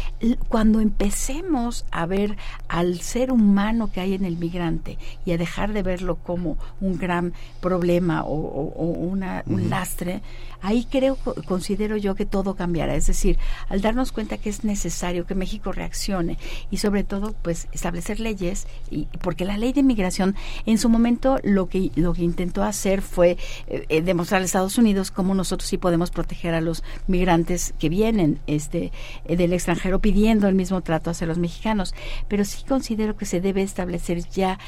cuando 0.49 0.79
empecemos 0.79 1.78
a 1.91 2.05
ver 2.05 2.37
al 2.67 3.01
ser 3.01 3.31
humano 3.31 3.91
que 3.91 4.01
hay 4.01 4.13
en 4.13 4.25
el 4.25 4.37
migrante 4.37 4.97
y 5.25 5.31
a 5.31 5.37
dejar 5.37 5.73
de 5.73 5.83
verlo 5.83 6.15
como 6.15 6.57
un 6.81 6.97
gran 6.97 7.33
problema 7.61 8.23
o, 8.23 8.33
una, 8.33 9.43
un 9.47 9.69
lastre, 9.69 10.21
ahí 10.61 10.85
creo, 10.89 11.17
considero 11.45 11.97
yo 11.97 12.15
que 12.15 12.25
todo 12.25 12.55
cambiará. 12.55 12.95
Es 12.95 13.07
decir, 13.07 13.37
al 13.69 13.81
darnos 13.81 14.11
cuenta 14.11 14.37
que 14.37 14.49
es 14.49 14.63
necesario 14.63 15.25
que 15.25 15.35
México 15.35 15.71
reaccione 15.71 16.37
y 16.71 16.77
sobre 16.77 17.03
todo, 17.03 17.33
pues, 17.41 17.67
establecer 17.71 18.19
leyes, 18.19 18.67
y, 18.89 19.05
porque 19.21 19.45
la 19.45 19.57
ley 19.57 19.73
de 19.73 19.81
inmigración 19.81 20.35
en 20.65 20.77
su 20.77 20.89
momento 20.89 21.37
lo 21.43 21.69
que, 21.69 21.91
lo 21.95 22.13
que 22.13 22.23
intentó 22.23 22.63
hacer 22.63 23.01
fue 23.01 23.37
eh, 23.67 23.85
eh, 23.89 24.01
demostrar 24.01 24.41
a 24.41 24.45
Estados 24.45 24.77
Unidos 24.77 25.11
cómo 25.11 25.35
nosotros 25.35 25.69
sí 25.69 25.77
podemos 25.77 26.11
proteger 26.11 26.53
a 26.53 26.61
los 26.61 26.83
migrantes 27.07 27.73
que 27.79 27.89
vienen 27.89 28.39
este, 28.47 28.91
eh, 29.25 29.35
del 29.35 29.53
extranjero 29.53 29.99
pidiendo 29.99 30.47
el 30.47 30.55
mismo 30.55 30.81
trato 30.81 31.09
hacia 31.09 31.27
los 31.27 31.37
mexicanos. 31.37 31.93
Pero 32.27 32.45
sí 32.45 32.63
considero 32.67 33.15
que 33.15 33.25
se 33.25 33.41
debe 33.41 33.61
establecer 33.61 34.27
ya 34.29 34.59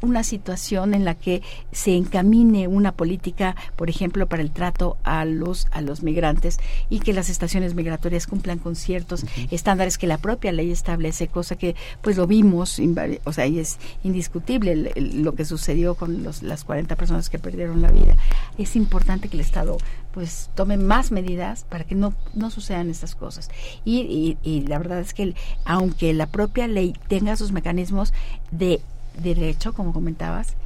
una 0.00 0.24
situación 0.24 0.94
en 0.94 1.04
la 1.04 1.14
que 1.14 1.42
se 1.72 1.96
encamine 1.96 2.68
una 2.68 2.92
política, 2.92 3.56
por 3.76 3.90
ejemplo, 3.90 4.26
para 4.26 4.42
el 4.42 4.50
trato 4.50 4.96
al 5.04 5.35
los, 5.38 5.68
a 5.70 5.80
los 5.80 6.02
migrantes 6.02 6.58
y 6.90 7.00
que 7.00 7.12
las 7.12 7.28
estaciones 7.28 7.74
migratorias 7.74 8.26
cumplan 8.26 8.58
con 8.58 8.76
ciertos 8.76 9.24
estándares 9.50 9.98
que 9.98 10.06
la 10.06 10.18
propia 10.18 10.52
ley 10.52 10.70
establece, 10.70 11.28
cosa 11.28 11.56
que 11.56 11.76
pues 12.02 12.16
lo 12.16 12.26
vimos, 12.26 12.80
o 13.24 13.32
sea, 13.32 13.46
y 13.46 13.58
es 13.58 13.78
indiscutible 14.02 14.92
lo 14.96 15.34
que 15.34 15.44
sucedió 15.44 15.94
con 15.94 16.22
los, 16.22 16.42
las 16.42 16.64
40 16.64 16.96
personas 16.96 17.30
que 17.30 17.38
perdieron 17.38 17.82
la 17.82 17.90
vida. 17.90 18.16
Es 18.58 18.76
importante 18.76 19.28
que 19.28 19.36
el 19.36 19.42
Estado 19.42 19.78
pues 20.12 20.50
tome 20.54 20.78
más 20.78 21.12
medidas 21.12 21.64
para 21.64 21.84
que 21.84 21.94
no, 21.94 22.14
no 22.34 22.50
sucedan 22.50 22.88
estas 22.88 23.14
cosas. 23.14 23.50
Y, 23.84 24.38
y 24.42 24.60
la 24.62 24.78
verdad 24.78 25.00
es 25.00 25.12
que 25.12 25.34
aunque 25.64 26.14
la 26.14 26.26
propia 26.26 26.66
ley 26.68 26.94
tenga 27.08 27.36
sus 27.36 27.52
mecanismos 27.52 28.14
de 28.50 28.80
derecho, 29.22 29.72
como 29.72 29.92
comentabas, 29.92 30.56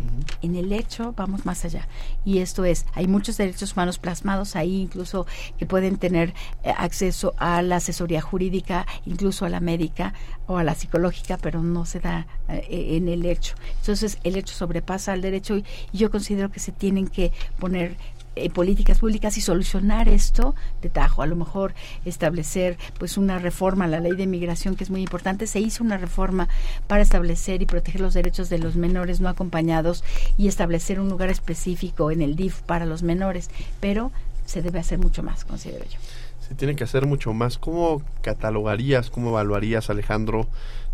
en 0.43 0.57
el 0.57 0.73
hecho 0.73 1.15
vamos 1.17 1.47
más 1.47 1.65
allá. 1.65 1.89
Y 2.25 2.39
esto 2.39 2.65
es, 2.65 2.87
hay 2.95 3.07
muchos 3.07 3.37
derechos 3.37 3.73
humanos 3.73 3.99
plasmados 3.99 4.57
ahí, 4.57 4.81
incluso 4.83 5.27
que 5.59 5.67
pueden 5.67 5.97
tener 5.97 6.35
eh, 6.63 6.73
acceso 6.77 7.35
a 7.39 7.63
la 7.63 7.77
asesoría 7.77 8.21
jurídica, 8.21 8.87
incluso 9.07 9.45
a 9.45 9.49
la 9.49 9.61
médica 9.61 10.15
o 10.47 10.59
a 10.59 10.65
la 10.65 10.75
psicológica, 10.75 11.39
pero 11.39 11.63
no 11.63 11.87
se 11.87 12.01
da 12.01 12.27
eh, 12.49 12.97
en 12.97 13.09
el 13.09 13.25
hecho. 13.27 13.55
Entonces, 13.81 14.19
el 14.25 14.37
hecho 14.37 14.55
sobrepasa 14.55 15.13
al 15.13 15.23
derecho 15.23 15.57
y 15.57 15.65
yo 15.93 16.11
considero 16.11 16.51
que 16.51 16.61
se 16.61 16.73
tienen 16.73 17.09
que 17.09 17.33
poner 17.59 17.97
eh, 18.37 18.49
políticas 18.51 19.01
públicas 19.01 19.37
y 19.37 19.41
solucionar 19.41 20.09
esto 20.09 20.55
de 20.83 20.89
tajo. 20.89 21.23
A 21.23 21.27
lo 21.27 21.37
mejor 21.37 21.75
establecer 22.05 22.79
pues 22.99 23.17
una 23.17 23.39
reforma 23.39 23.87
a 23.87 23.89
la 23.89 24.01
ley 24.01 24.13
de 24.13 24.27
migración 24.27 24.77
que 24.77 24.85
es 24.85 24.91
muy 24.91 25.03
importante. 25.03 25.47
Se 25.47 25.61
hizo 25.61 25.83
una 25.83 25.99
reforma 25.99 26.49
para 26.87 27.03
establecer 27.03 27.63
y 27.63 27.67
proteger 27.67 28.01
los 28.01 28.15
derechos 28.15 28.49
de 28.49 28.59
los 28.59 28.77
menores 28.77 29.21
no 29.21 29.29
acompañados 29.29 30.05
y 30.39 30.49
establecer 30.49 31.01
un 31.01 31.09
lugar 31.09 31.31
específico 31.31 32.11
en 32.11 32.23
el 32.23 32.37
DIF 32.37 32.63
para 32.63 32.87
los 32.87 33.03
menores, 33.03 33.51
pero 33.81 34.13
se 34.45 34.63
debe 34.63 34.79
hacer 34.79 34.99
mucho 34.99 35.23
más, 35.23 35.45
considero 35.45 35.85
yo. 35.85 35.99
Se 36.41 36.55
tiene 36.55 36.75
que 36.75 36.85
hacer 36.85 37.07
mucho 37.07 37.33
más. 37.33 37.59
¿Cómo 37.59 38.03
catalogarías, 38.23 39.11
cómo 39.11 39.31
evaluarías, 39.31 39.91
Alejandro, 39.91 40.49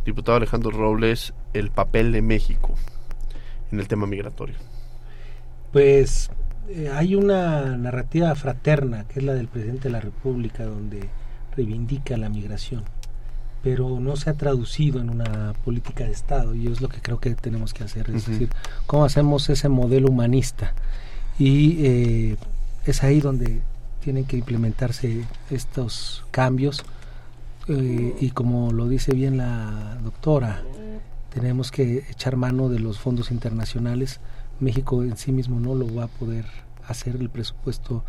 diputado 0.05 0.37
Alejandro 0.37 0.70
Robles, 0.70 1.33
el 1.55 1.70
papel 1.70 2.12
de 2.12 2.22
México 2.22 2.75
en 3.72 3.81
el 3.81 3.88
tema 3.88 4.07
migratorio? 4.07 4.57
Pues 5.72 6.31
eh, 6.68 6.90
hay 6.92 7.14
una 7.14 7.76
narrativa 7.76 8.35
fraterna, 8.35 9.05
que 9.09 9.20
es 9.20 9.24
la 9.24 9.35
del 9.35 9.48
presidente 9.48 9.85
de 9.85 9.92
la 9.92 10.00
República, 10.00 10.64
donde 10.64 11.09
reivindica 11.57 12.16
la 12.16 12.29
migración, 12.29 12.85
pero 13.62 14.00
no 14.00 14.16
se 14.16 14.31
ha 14.31 14.35
traducido 14.35 15.00
en 15.00 15.11
una 15.11 15.55
política 15.64 16.05
de 16.05 16.12
Estado 16.12 16.55
y 16.55 16.66
es 16.66 16.81
lo 16.81 16.88
que 16.88 17.00
creo 17.00 17.18
que 17.18 17.35
tenemos 17.35 17.72
que 17.72 17.85
hacer, 17.85 18.11
es 18.11 18.26
decir, 18.26 18.50
cómo 18.87 19.05
hacemos 19.05 19.48
ese 19.48 19.68
modelo 19.68 20.09
humanista 20.09 20.74
y 21.38 21.85
eh, 21.85 22.37
es 22.85 23.02
ahí 23.02 23.20
donde 23.20 23.61
tienen 24.00 24.24
que 24.24 24.37
implementarse 24.37 25.24
estos 25.50 26.24
cambios 26.31 26.85
eh, 27.68 28.14
y 28.20 28.31
como 28.31 28.72
lo 28.72 28.88
dice 28.88 29.12
bien 29.12 29.38
la 29.38 29.98
doctora, 30.05 30.62
tenemos 31.33 31.70
que 31.70 32.05
echar 32.11 32.37
mano 32.37 32.68
de 32.68 32.79
los 32.79 32.98
fondos 32.98 33.31
internacionales. 33.31 34.20
México 34.61 35.03
en 35.03 35.16
sí 35.16 35.33
mismo 35.33 35.61
no 35.61 35.75
lo 35.75 35.92
va 35.95 36.05
a 36.05 36.09
poder 36.09 36.47
hacer, 36.87 37.16
el 37.16 37.29
presupuesto 37.29 38.05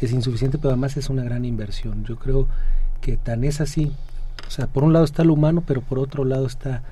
es 0.00 0.12
insuficiente, 0.12 0.58
pero 0.58 0.70
además 0.70 0.96
es 0.96 1.10
una 1.10 1.24
gran 1.24 1.44
inversión. 1.44 2.04
Yo 2.04 2.16
creo 2.16 2.46
que 3.00 3.16
tan 3.16 3.44
es 3.44 3.60
así, 3.60 3.92
o 4.46 4.50
sea, 4.50 4.66
por 4.66 4.84
un 4.84 4.92
lado 4.92 5.04
está 5.04 5.24
lo 5.24 5.34
humano, 5.34 5.62
pero 5.66 5.80
por 5.80 5.98
otro 5.98 6.24
lado 6.24 6.46
está 6.46 6.82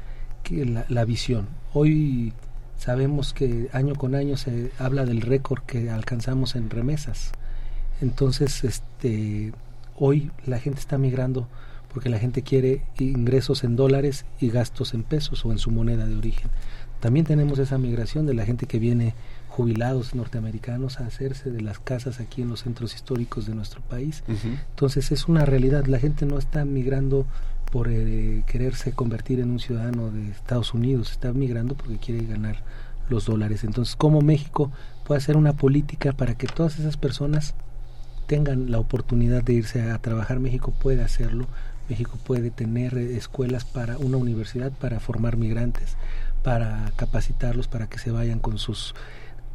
que 0.42 0.64
la, 0.64 0.84
la 0.88 1.04
visión. 1.04 1.48
Hoy 1.72 2.32
sabemos 2.78 3.32
que 3.32 3.68
año 3.72 3.94
con 3.94 4.14
año 4.14 4.36
se 4.36 4.70
habla 4.78 5.04
del 5.04 5.20
récord 5.20 5.62
que 5.62 5.90
alcanzamos 5.90 6.56
en 6.56 6.70
remesas. 6.70 7.32
Entonces, 8.00 8.64
este, 8.64 9.52
hoy 9.96 10.30
la 10.44 10.58
gente 10.58 10.80
está 10.80 10.98
migrando 10.98 11.48
porque 11.92 12.10
la 12.10 12.18
gente 12.18 12.42
quiere 12.42 12.82
ingresos 12.98 13.64
en 13.64 13.74
dólares 13.74 14.26
y 14.38 14.50
gastos 14.50 14.92
en 14.92 15.02
pesos 15.02 15.46
o 15.46 15.52
en 15.52 15.58
su 15.58 15.70
moneda 15.70 16.06
de 16.06 16.16
origen. 16.16 16.50
También 17.00 17.26
tenemos 17.26 17.58
esa 17.58 17.78
migración 17.78 18.26
de 18.26 18.34
la 18.34 18.44
gente 18.44 18.66
que 18.66 18.78
viene 18.78 19.14
jubilados 19.48 20.14
norteamericanos 20.14 21.00
a 21.00 21.06
hacerse 21.06 21.50
de 21.50 21.62
las 21.62 21.78
casas 21.78 22.20
aquí 22.20 22.42
en 22.42 22.50
los 22.50 22.60
centros 22.60 22.94
históricos 22.94 23.46
de 23.46 23.54
nuestro 23.54 23.80
país. 23.80 24.22
Entonces 24.70 25.12
es 25.12 25.28
una 25.28 25.46
realidad, 25.46 25.86
la 25.86 25.98
gente 25.98 26.26
no 26.26 26.38
está 26.38 26.64
migrando 26.64 27.26
por 27.72 27.88
eh, 27.88 28.44
quererse 28.46 28.92
convertir 28.92 29.40
en 29.40 29.50
un 29.50 29.58
ciudadano 29.58 30.10
de 30.10 30.30
Estados 30.30 30.74
Unidos, 30.74 31.10
está 31.10 31.32
migrando 31.32 31.74
porque 31.74 31.98
quiere 31.98 32.26
ganar 32.26 32.62
los 33.08 33.26
dólares. 33.26 33.64
Entonces, 33.64 33.96
¿cómo 33.96 34.20
México 34.20 34.70
puede 35.06 35.18
hacer 35.18 35.36
una 35.36 35.52
política 35.54 36.12
para 36.12 36.34
que 36.36 36.46
todas 36.46 36.78
esas 36.78 36.96
personas 36.96 37.54
tengan 38.26 38.70
la 38.70 38.78
oportunidad 38.78 39.42
de 39.42 39.54
irse 39.54 39.90
a 39.90 39.98
trabajar? 39.98 40.40
México 40.40 40.72
puede 40.80 41.02
hacerlo, 41.02 41.46
México 41.88 42.18
puede 42.24 42.50
tener 42.50 42.96
eh, 42.98 43.16
escuelas 43.16 43.64
para 43.64 43.98
una 43.98 44.16
universidad 44.16 44.72
para 44.72 45.00
formar 45.00 45.36
migrantes, 45.36 45.96
para 46.46 46.92
capacitarlos 46.94 47.66
para 47.66 47.88
que 47.88 47.98
se 47.98 48.12
vayan 48.12 48.38
con 48.38 48.58
sus 48.58 48.94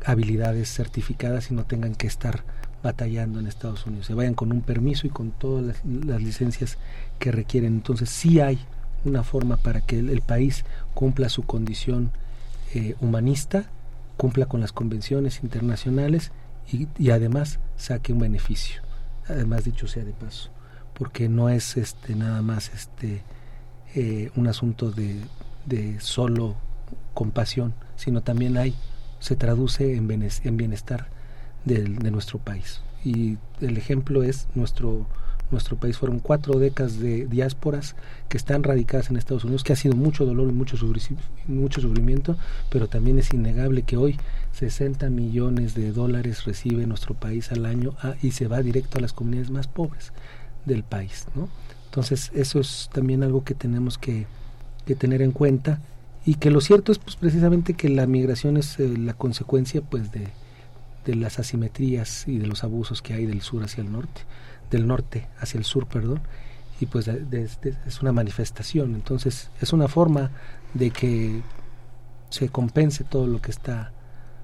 habilidades 0.06 0.76
certificadas 0.76 1.50
y 1.50 1.54
no 1.54 1.64
tengan 1.64 1.96
que 1.96 2.06
estar 2.06 2.44
batallando 2.84 3.40
en 3.40 3.48
Estados 3.48 3.86
Unidos, 3.86 4.08
se 4.08 4.14
vayan 4.14 4.34
con 4.34 4.52
un 4.52 4.60
permiso 4.60 5.08
y 5.08 5.10
con 5.10 5.32
todas 5.32 5.78
las, 5.86 6.22
licencias 6.22 6.78
que 7.18 7.32
requieren. 7.32 7.76
Entonces 7.76 8.10
sí 8.10 8.42
hay 8.42 8.60
una 9.06 9.24
forma 9.24 9.56
para 9.56 9.80
que 9.80 10.00
el, 10.00 10.20
país 10.20 10.66
cumpla 10.94 11.30
su 11.30 11.44
condición 11.44 12.12
eh, 12.74 12.98
humanista, 13.00 13.70
cumpla 14.18 14.48
con 14.48 14.60
las 14.60 14.74
convenciones 14.74 15.44
internacionales 15.44 16.34
y, 16.70 17.10
además 17.10 17.60
saque 17.78 18.12
un 18.12 18.20
beneficio. 18.20 18.82
Además 19.30 19.64
dicho 19.64 19.88
sea 19.88 20.04
de 20.04 20.12
paso 20.12 20.52
porque 20.94 21.30
no 21.30 21.48
es 21.48 21.78
este 21.78 22.16
nada 22.16 22.42
más 22.42 22.70
este 22.76 23.24
eh, 23.96 24.30
un 24.36 24.48
asunto 24.48 24.92
de, 24.92 25.22
de, 25.66 26.02
solo 26.02 26.58
compasión, 27.14 27.74
sino 27.96 28.22
también 28.22 28.58
hay 28.58 28.76
se 29.20 29.36
traduce 29.36 29.96
en, 29.96 30.10
en 30.10 30.58
bienestar 30.58 31.08
de, 31.66 31.84
de, 31.84 32.12
nuestro 32.12 32.40
país. 32.40 32.82
Y 33.06 33.38
el 33.62 33.78
ejemplo 33.78 34.24
es 34.24 34.48
nuestro 34.56 35.06
nuestro 35.52 35.76
país 35.78 35.98
fueron 35.98 36.20
cuatro 36.20 36.60
décadas 36.60 37.00
de 37.00 37.28
diásporas 37.28 37.96
que 38.30 38.38
están 38.38 38.64
radicadas 38.64 39.10
en 39.10 39.18
Estados 39.18 39.44
Unidos, 39.44 39.64
que 39.64 39.74
ha 39.74 39.76
sido 39.76 39.96
mucho 39.96 40.26
dolor 40.26 40.50
y 40.50 40.54
mucho, 40.54 40.78
mucho 41.48 41.82
sufrimiento, 41.82 42.38
pero 42.70 42.88
también 42.88 43.20
es 43.20 43.34
innegable 43.34 43.84
que 43.84 43.98
hoy 43.98 44.18
60 44.54 45.10
millones 45.10 45.76
de 45.76 45.92
dólares 45.92 46.46
recibe 46.46 46.88
nuestro 46.88 47.16
país 47.16 47.52
al 47.52 47.66
año 47.66 47.96
ah, 48.02 48.16
y 48.22 48.32
se 48.32 48.48
va 48.48 48.62
directo 48.62 48.98
a 48.98 49.02
las 49.02 49.14
comunidades 49.14 49.52
más 49.52 49.68
pobres 49.68 50.14
del 50.66 50.84
país, 50.84 51.28
¿no? 51.36 51.50
Entonces 51.86 52.32
eso 52.34 52.60
es 52.60 52.90
también 52.94 53.22
algo 53.24 53.44
que 53.44 53.54
tenemos 53.54 53.98
que, 53.98 54.26
tener 54.98 55.22
en 55.22 55.32
cuenta 55.32 55.80
y 56.26 56.36
que 56.36 56.52
lo 56.52 56.62
cierto 56.62 56.92
es 56.92 57.00
pues 57.00 57.16
precisamente 57.16 57.74
que 57.74 57.90
la 57.90 58.06
migración 58.06 58.58
es 58.58 58.80
eh, 58.80 58.88
la 58.98 59.14
consecuencia 59.14 59.82
pues 59.82 60.12
de, 60.12 60.28
de 61.06 61.16
las 61.16 61.40
asimetrías 61.40 62.28
y 62.28 62.38
de 62.38 62.48
los 62.48 62.64
abusos 62.64 63.02
que 63.02 63.14
hay 63.14 63.26
del 63.26 63.42
sur 63.42 63.64
hacia 63.64 63.84
el 63.84 63.92
norte, 63.92 64.22
del 64.70 64.88
norte 64.88 65.28
hacia 65.40 65.58
el 65.58 65.66
sur, 65.66 65.88
perdón, 65.88 66.22
y 66.80 66.86
pues 66.86 67.08
es 67.08 68.02
una 68.02 68.12
manifestación, 68.12 68.96
entonces 68.96 69.50
es 69.62 69.74
una 69.74 69.88
forma 69.88 70.32
de 70.74 70.90
que 70.92 71.42
se 72.30 72.50
compense 72.50 73.04
todo 73.04 73.28
lo 73.28 73.42
que 73.42 73.52
está 73.52 73.92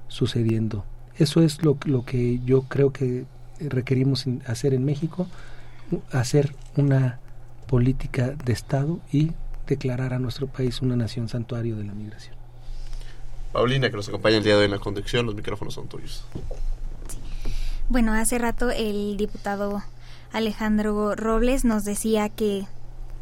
sucediendo. 0.08 0.86
Eso 1.18 1.42
es 1.42 1.64
lo, 1.64 1.78
lo 1.86 2.06
que 2.06 2.40
yo 2.46 2.64
creo 2.64 2.92
que 2.92 3.26
requerimos 3.60 4.26
hacer 4.46 4.74
en 4.74 4.86
México, 4.86 5.28
hacer 6.12 6.54
una 6.76 7.20
política 7.66 8.36
de 8.46 8.54
Estado 8.54 9.00
y 9.12 9.32
declarar 9.68 10.14
a 10.14 10.20
nuestro 10.20 10.48
país 10.48 10.82
una 10.82 10.96
nación 10.96 11.30
santuario 11.30 11.76
de 11.76 11.84
la 11.84 11.94
migración. 11.94 12.36
Paulina, 13.52 13.90
que 13.90 13.96
nos 13.96 14.10
acompaña 14.10 14.38
el 14.38 14.44
día 14.44 14.54
de 14.54 14.60
hoy 14.60 14.66
en 14.66 14.72
la 14.72 14.80
conducción, 14.80 15.26
los 15.26 15.36
micrófonos 15.36 15.74
son 15.74 15.88
tuyos. 15.88 16.26
Bueno, 17.90 18.14
hace 18.14 18.38
rato 18.38 18.70
el 18.70 19.16
diputado 19.18 19.82
Alejandro 20.34 21.16
Robles 21.16 21.64
nos 21.64 21.86
decía 21.86 22.30
que 22.30 22.66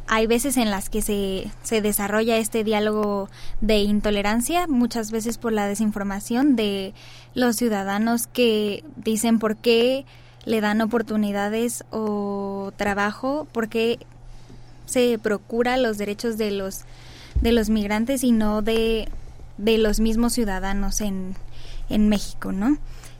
hay 0.08 0.26
veces 0.26 0.56
en 0.56 0.70
las 0.70 0.88
que 0.88 1.02
se, 1.02 1.50
se 1.62 1.80
desarrolla 1.80 2.36
este 2.36 2.64
diálogo 2.64 3.28
de 3.60 3.78
intolerancia, 3.78 4.66
muchas 4.66 5.10
veces 5.10 5.38
por 5.38 5.52
la 5.52 5.66
desinformación 5.66 6.56
de 6.56 6.94
los 7.34 7.56
ciudadanos 7.56 8.26
que 8.26 8.84
dicen 8.96 9.38
por 9.38 9.56
qué 9.56 10.04
le 10.44 10.60
dan 10.60 10.80
oportunidades 10.80 11.84
o 11.90 12.72
trabajo 12.76 13.46
porque 13.52 13.98
se 14.86 15.18
procura 15.18 15.76
los 15.76 15.98
derechos 15.98 16.38
de 16.38 16.50
los 16.50 16.84
de 17.40 17.52
los 17.52 17.68
migrantes 17.68 18.24
y 18.24 18.32
no 18.32 18.62
de, 18.62 19.08
de 19.58 19.78
los 19.78 20.00
mismos 20.00 20.32
ciudadanos 20.32 21.00
en, 21.00 21.34
en 21.88 22.08
México, 22.08 22.52
¿no? 22.52 22.78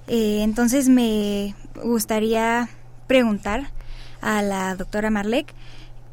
Eh, 0.09 0.41
entonces 0.43 0.89
me 0.89 1.55
gustaría 1.83 2.69
preguntar 3.07 3.71
a 4.21 4.43
la 4.43 4.75
doctora 4.75 5.11
Marlek, 5.11 5.53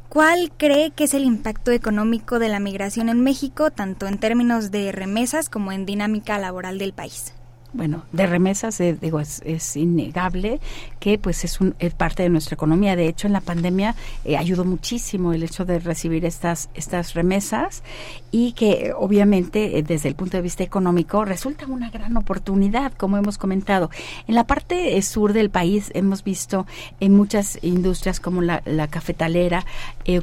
¿cuál 0.08 0.52
cree 0.56 0.90
que 0.90 1.04
es 1.04 1.14
el 1.14 1.24
impacto 1.24 1.70
económico 1.70 2.38
de 2.38 2.48
la 2.48 2.60
migración 2.60 3.08
en 3.08 3.22
México, 3.22 3.70
tanto 3.70 4.06
en 4.06 4.18
términos 4.18 4.70
de 4.70 4.92
remesas 4.92 5.48
como 5.48 5.72
en 5.72 5.86
dinámica 5.86 6.38
laboral 6.38 6.78
del 6.78 6.92
país? 6.92 7.32
Bueno, 7.74 8.04
de 8.12 8.26
remesas, 8.26 8.80
eh, 8.80 8.96
digo, 8.98 9.18
es, 9.20 9.76
innegable 9.76 10.60
que 11.00 11.18
pues 11.18 11.44
es, 11.44 11.60
un, 11.60 11.74
parte 11.96 12.22
de 12.22 12.28
nuestra 12.28 12.54
economía. 12.54 12.94
De 12.94 13.08
hecho, 13.08 13.26
en 13.26 13.32
la 13.32 13.40
pandemia 13.40 13.96
eh, 14.24 14.36
ayudó 14.36 14.64
muchísimo 14.64 15.32
el 15.32 15.42
hecho 15.42 15.64
de 15.64 15.80
recibir 15.80 16.24
estas, 16.24 16.70
estas 16.74 17.14
remesas 17.14 17.82
y 18.30 18.52
que 18.52 18.92
obviamente 18.96 19.78
eh, 19.78 19.82
desde 19.82 20.08
el 20.08 20.14
punto 20.14 20.36
de 20.36 20.42
vista 20.42 20.62
económico 20.62 21.24
resulta 21.24 21.66
una 21.66 21.90
gran 21.90 22.16
oportunidad, 22.16 22.92
como 22.92 23.16
hemos 23.16 23.38
comentado. 23.38 23.90
En 24.28 24.36
la 24.36 24.44
parte 24.44 25.02
sur 25.02 25.32
del 25.32 25.50
país 25.50 25.90
hemos 25.94 26.22
visto 26.22 26.66
en 27.00 27.12
muchas 27.12 27.58
industrias 27.62 28.20
como 28.20 28.40
la, 28.40 28.62
la 28.66 28.86
cafetalera, 28.86 29.66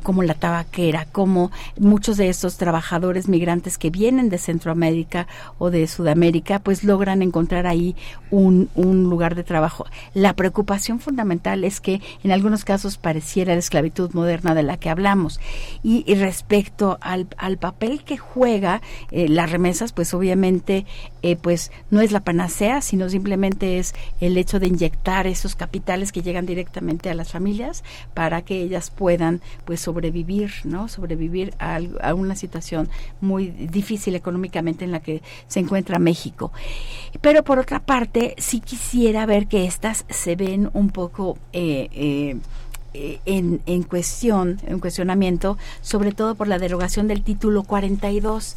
como 0.04 0.24
la 0.24 0.36
tabaquera, 0.36 1.06
como 1.12 1.52
muchos 1.78 2.16
de 2.16 2.30
estos 2.30 2.56
trabajadores 2.58 3.28
migrantes 3.28 3.78
que 3.78 3.90
vienen 3.90 4.30
de 4.30 4.38
Centroamérica 4.38 5.28
o 5.58 5.70
de 5.70 5.88
Sudamérica, 5.88 6.60
pues 6.60 6.84
logran 6.84 7.22
encontrar 7.22 7.41
encontrar 7.42 7.66
ahí 7.66 7.96
un, 8.30 8.70
un 8.76 9.10
lugar 9.10 9.34
de 9.34 9.44
trabajo. 9.44 9.86
La 10.14 10.36
preocupación 10.36 11.00
fundamental 11.00 11.64
es 11.64 11.82
que 11.82 12.00
en 12.24 12.32
algunos 12.32 12.64
casos 12.66 12.98
pareciera 12.98 13.54
la 13.54 13.60
esclavitud 13.60 14.12
moderna 14.14 14.54
de 14.54 14.62
la 14.62 14.78
que 14.78 14.90
hablamos. 14.90 15.40
Y, 15.84 16.14
respecto 16.16 17.00
al, 17.02 17.28
al, 17.38 17.58
papel 17.58 18.04
que 18.04 18.18
juega 18.18 18.82
eh, 19.10 19.28
las 19.28 19.52
remesas, 19.52 19.92
pues 19.92 20.14
obviamente 20.14 20.86
eh, 21.24 21.36
pues 21.36 21.72
no 21.90 22.02
es 22.02 22.12
la 22.12 22.22
panacea, 22.22 22.82
sino 22.82 23.10
simplemente 23.10 23.78
es 23.78 23.94
el 24.20 24.38
hecho 24.38 24.60
de 24.60 24.68
inyectar 24.68 25.28
esos 25.28 25.56
capitales 25.56 26.12
que 26.12 26.22
llegan 26.22 26.46
directamente 26.46 27.10
a 27.10 27.16
las 27.16 27.32
familias 27.32 27.84
para 28.14 28.42
que 28.42 28.62
ellas 28.62 28.90
puedan 28.90 29.42
pues 29.66 29.82
sobrevivir, 29.82 30.52
¿no? 30.64 30.88
Sobrevivir 30.88 31.54
a, 31.60 31.80
una 32.14 32.36
situación 32.36 32.90
muy 33.20 33.48
difícil 33.48 34.16
económicamente 34.16 34.86
en 34.86 34.92
la 34.92 35.02
que 35.02 35.22
se 35.48 35.60
encuentra 35.60 36.00
México. 36.00 36.52
Por 37.44 37.60
otra 37.60 37.80
parte, 37.80 38.36
sí 38.38 38.60
quisiera 38.60 39.26
ver 39.26 39.48
que 39.48 39.66
estas 39.66 40.06
se 40.10 40.36
ven 40.36 40.70
un 40.74 40.90
poco... 40.90 41.38
Eh, 41.54 41.90
eh, 41.94 42.38
en, 42.94 43.62
en, 43.66 43.84
cuestión, 43.84 44.60
en 44.66 44.80
cuestionamiento, 44.80 45.58
sobre 45.82 46.12
todo 46.12 46.36
por 46.36 46.48
la 46.48 46.60
derogación 46.60 47.08
del 47.08 47.24
título 47.24 47.64
42, 47.64 48.56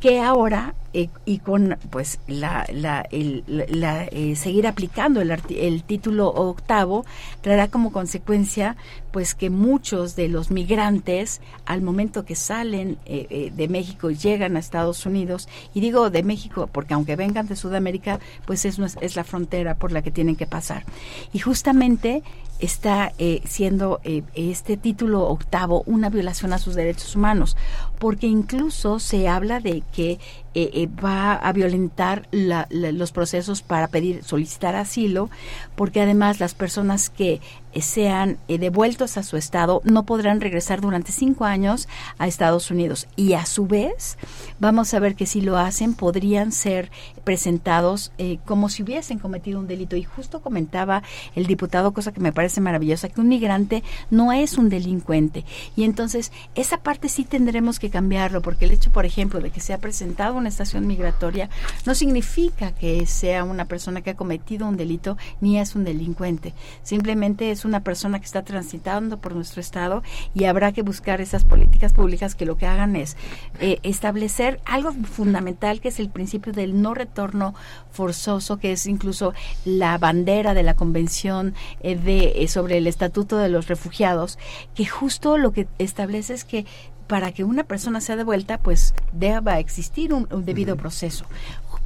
que 0.00 0.20
ahora 0.20 0.74
eh, 0.92 1.08
y 1.24 1.38
con 1.38 1.76
pues 1.90 2.20
la, 2.28 2.66
la, 2.72 3.06
la 3.10 4.04
eh, 4.04 4.36
seguir 4.36 4.66
aplicando 4.66 5.20
el, 5.20 5.36
el 5.50 5.82
título 5.82 6.28
octavo 6.28 7.04
traerá 7.40 7.66
como 7.66 7.90
consecuencia 7.90 8.76
pues 9.10 9.34
que 9.34 9.50
muchos 9.50 10.14
de 10.14 10.28
los 10.28 10.50
migrantes 10.52 11.40
al 11.66 11.82
momento 11.82 12.24
que 12.24 12.36
salen 12.36 12.98
de 13.06 13.68
México 13.68 14.10
y 14.10 14.16
llegan 14.16 14.56
a 14.56 14.60
Estados 14.60 15.06
Unidos 15.06 15.48
y 15.72 15.80
digo 15.80 16.10
de 16.10 16.22
México 16.22 16.68
porque 16.70 16.94
aunque 16.94 17.16
vengan 17.16 17.46
de 17.46 17.56
Sudamérica 17.56 18.18
pues 18.46 18.64
es, 18.64 18.78
es 19.00 19.16
la 19.16 19.24
frontera 19.24 19.74
por 19.74 19.92
la 19.92 20.02
que 20.02 20.10
tienen 20.10 20.36
que 20.36 20.46
pasar. 20.46 20.84
Y 21.32 21.40
justamente 21.40 22.22
está 22.60 23.12
eh, 23.18 23.42
siendo 23.44 24.00
eh, 24.04 24.22
este 24.34 24.76
título 24.76 25.26
octavo 25.28 25.82
una 25.86 26.10
violación 26.10 26.52
a 26.52 26.58
sus 26.58 26.74
derechos 26.74 27.16
humanos, 27.16 27.56
porque 27.98 28.26
incluso 28.26 28.98
se 28.98 29.28
habla 29.28 29.60
de 29.60 29.82
que 29.92 30.18
eh, 30.54 30.88
va 31.04 31.34
a 31.34 31.52
violentar 31.52 32.28
los 32.30 33.12
procesos 33.12 33.62
para 33.62 33.88
pedir, 33.88 34.22
solicitar 34.22 34.76
asilo, 34.76 35.30
porque 35.74 36.00
además 36.00 36.40
las 36.40 36.54
personas 36.54 37.10
que 37.10 37.40
sean 37.80 38.38
devueltos 38.46 39.16
a 39.16 39.24
su 39.24 39.36
estado 39.36 39.82
no 39.84 40.06
podrán 40.06 40.40
regresar 40.40 40.80
durante 40.80 41.10
cinco 41.10 41.44
años 41.44 41.88
a 42.18 42.28
Estados 42.28 42.70
Unidos. 42.70 43.08
Y 43.16 43.32
a 43.32 43.46
su 43.46 43.66
vez 43.66 44.16
vamos 44.60 44.94
a 44.94 45.00
ver 45.00 45.16
que 45.16 45.26
si 45.26 45.40
lo 45.40 45.58
hacen 45.58 45.94
podrían 45.94 46.52
ser 46.52 46.92
presentados 47.24 48.12
como 48.44 48.68
si 48.68 48.84
hubiesen 48.84 49.18
cometido 49.18 49.58
un 49.58 49.66
delito. 49.66 49.96
Y 49.96 50.04
justo 50.04 50.40
comentaba 50.40 51.02
el 51.34 51.46
diputado 51.46 51.92
cosa 51.92 52.12
que 52.12 52.20
me 52.20 52.32
parece 52.32 52.60
maravillosa 52.60 53.08
que 53.08 53.20
un 53.20 53.26
migrante 53.26 53.82
no 54.08 54.32
es 54.32 54.56
un 54.56 54.68
delincuente. 54.68 55.44
Y 55.74 55.82
entonces 55.82 56.30
esa 56.54 56.78
parte 56.78 57.08
sí 57.08 57.24
tendremos 57.24 57.80
que 57.80 57.90
cambiarlo 57.90 58.40
porque 58.40 58.66
el 58.66 58.70
hecho 58.70 58.92
por 58.92 59.04
ejemplo 59.04 59.40
de 59.40 59.50
que 59.50 59.60
se 59.60 59.72
ha 59.72 59.78
presentado 59.78 60.40
una 60.44 60.50
estación 60.50 60.86
migratoria 60.86 61.48
no 61.86 61.94
significa 61.94 62.72
que 62.72 63.06
sea 63.06 63.44
una 63.44 63.64
persona 63.64 64.02
que 64.02 64.10
ha 64.10 64.14
cometido 64.14 64.68
un 64.68 64.76
delito 64.76 65.16
ni 65.40 65.58
es 65.58 65.74
un 65.74 65.84
delincuente. 65.84 66.52
Simplemente 66.82 67.50
es 67.50 67.64
una 67.64 67.80
persona 67.80 68.18
que 68.18 68.26
está 68.26 68.42
transitando 68.42 69.16
por 69.16 69.34
nuestro 69.34 69.62
estado 69.62 70.02
y 70.34 70.44
habrá 70.44 70.72
que 70.72 70.82
buscar 70.82 71.22
esas 71.22 71.44
políticas 71.44 71.94
públicas 71.94 72.34
que 72.34 72.44
lo 72.44 72.58
que 72.58 72.66
hagan 72.66 72.94
es 72.94 73.16
eh, 73.58 73.78
establecer 73.84 74.60
algo 74.66 74.92
fundamental 74.92 75.80
que 75.80 75.88
es 75.88 75.98
el 75.98 76.10
principio 76.10 76.52
del 76.52 76.82
no 76.82 76.92
retorno 76.92 77.54
forzoso, 77.90 78.58
que 78.58 78.72
es 78.72 78.84
incluso 78.84 79.32
la 79.64 79.96
bandera 79.96 80.52
de 80.52 80.62
la 80.62 80.74
Convención 80.74 81.54
eh, 81.80 81.96
de, 81.96 82.42
eh, 82.42 82.48
sobre 82.48 82.76
el 82.76 82.86
Estatuto 82.86 83.38
de 83.38 83.48
los 83.48 83.68
Refugiados, 83.68 84.38
que 84.74 84.84
justo 84.84 85.38
lo 85.38 85.52
que 85.52 85.68
establece 85.78 86.34
es 86.34 86.44
que 86.44 86.66
para 87.06 87.32
que 87.32 87.44
una 87.44 87.64
persona 87.64 88.00
sea 88.00 88.16
devuelta, 88.16 88.58
pues 88.58 88.94
deba 89.12 89.58
existir 89.58 90.12
un, 90.12 90.26
debido 90.44 90.76
proceso. 90.76 91.26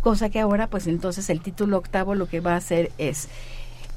Cosa 0.01 0.31
que 0.31 0.41
ahora, 0.41 0.69
pues 0.69 0.87
entonces 0.87 1.29
el 1.31 1.41
título 1.41 1.79
octavo 1.79 2.15
lo 2.15 2.29
que 2.29 2.41
va 2.41 2.55
a 2.55 2.57
hacer 2.57 2.93
es 2.99 3.29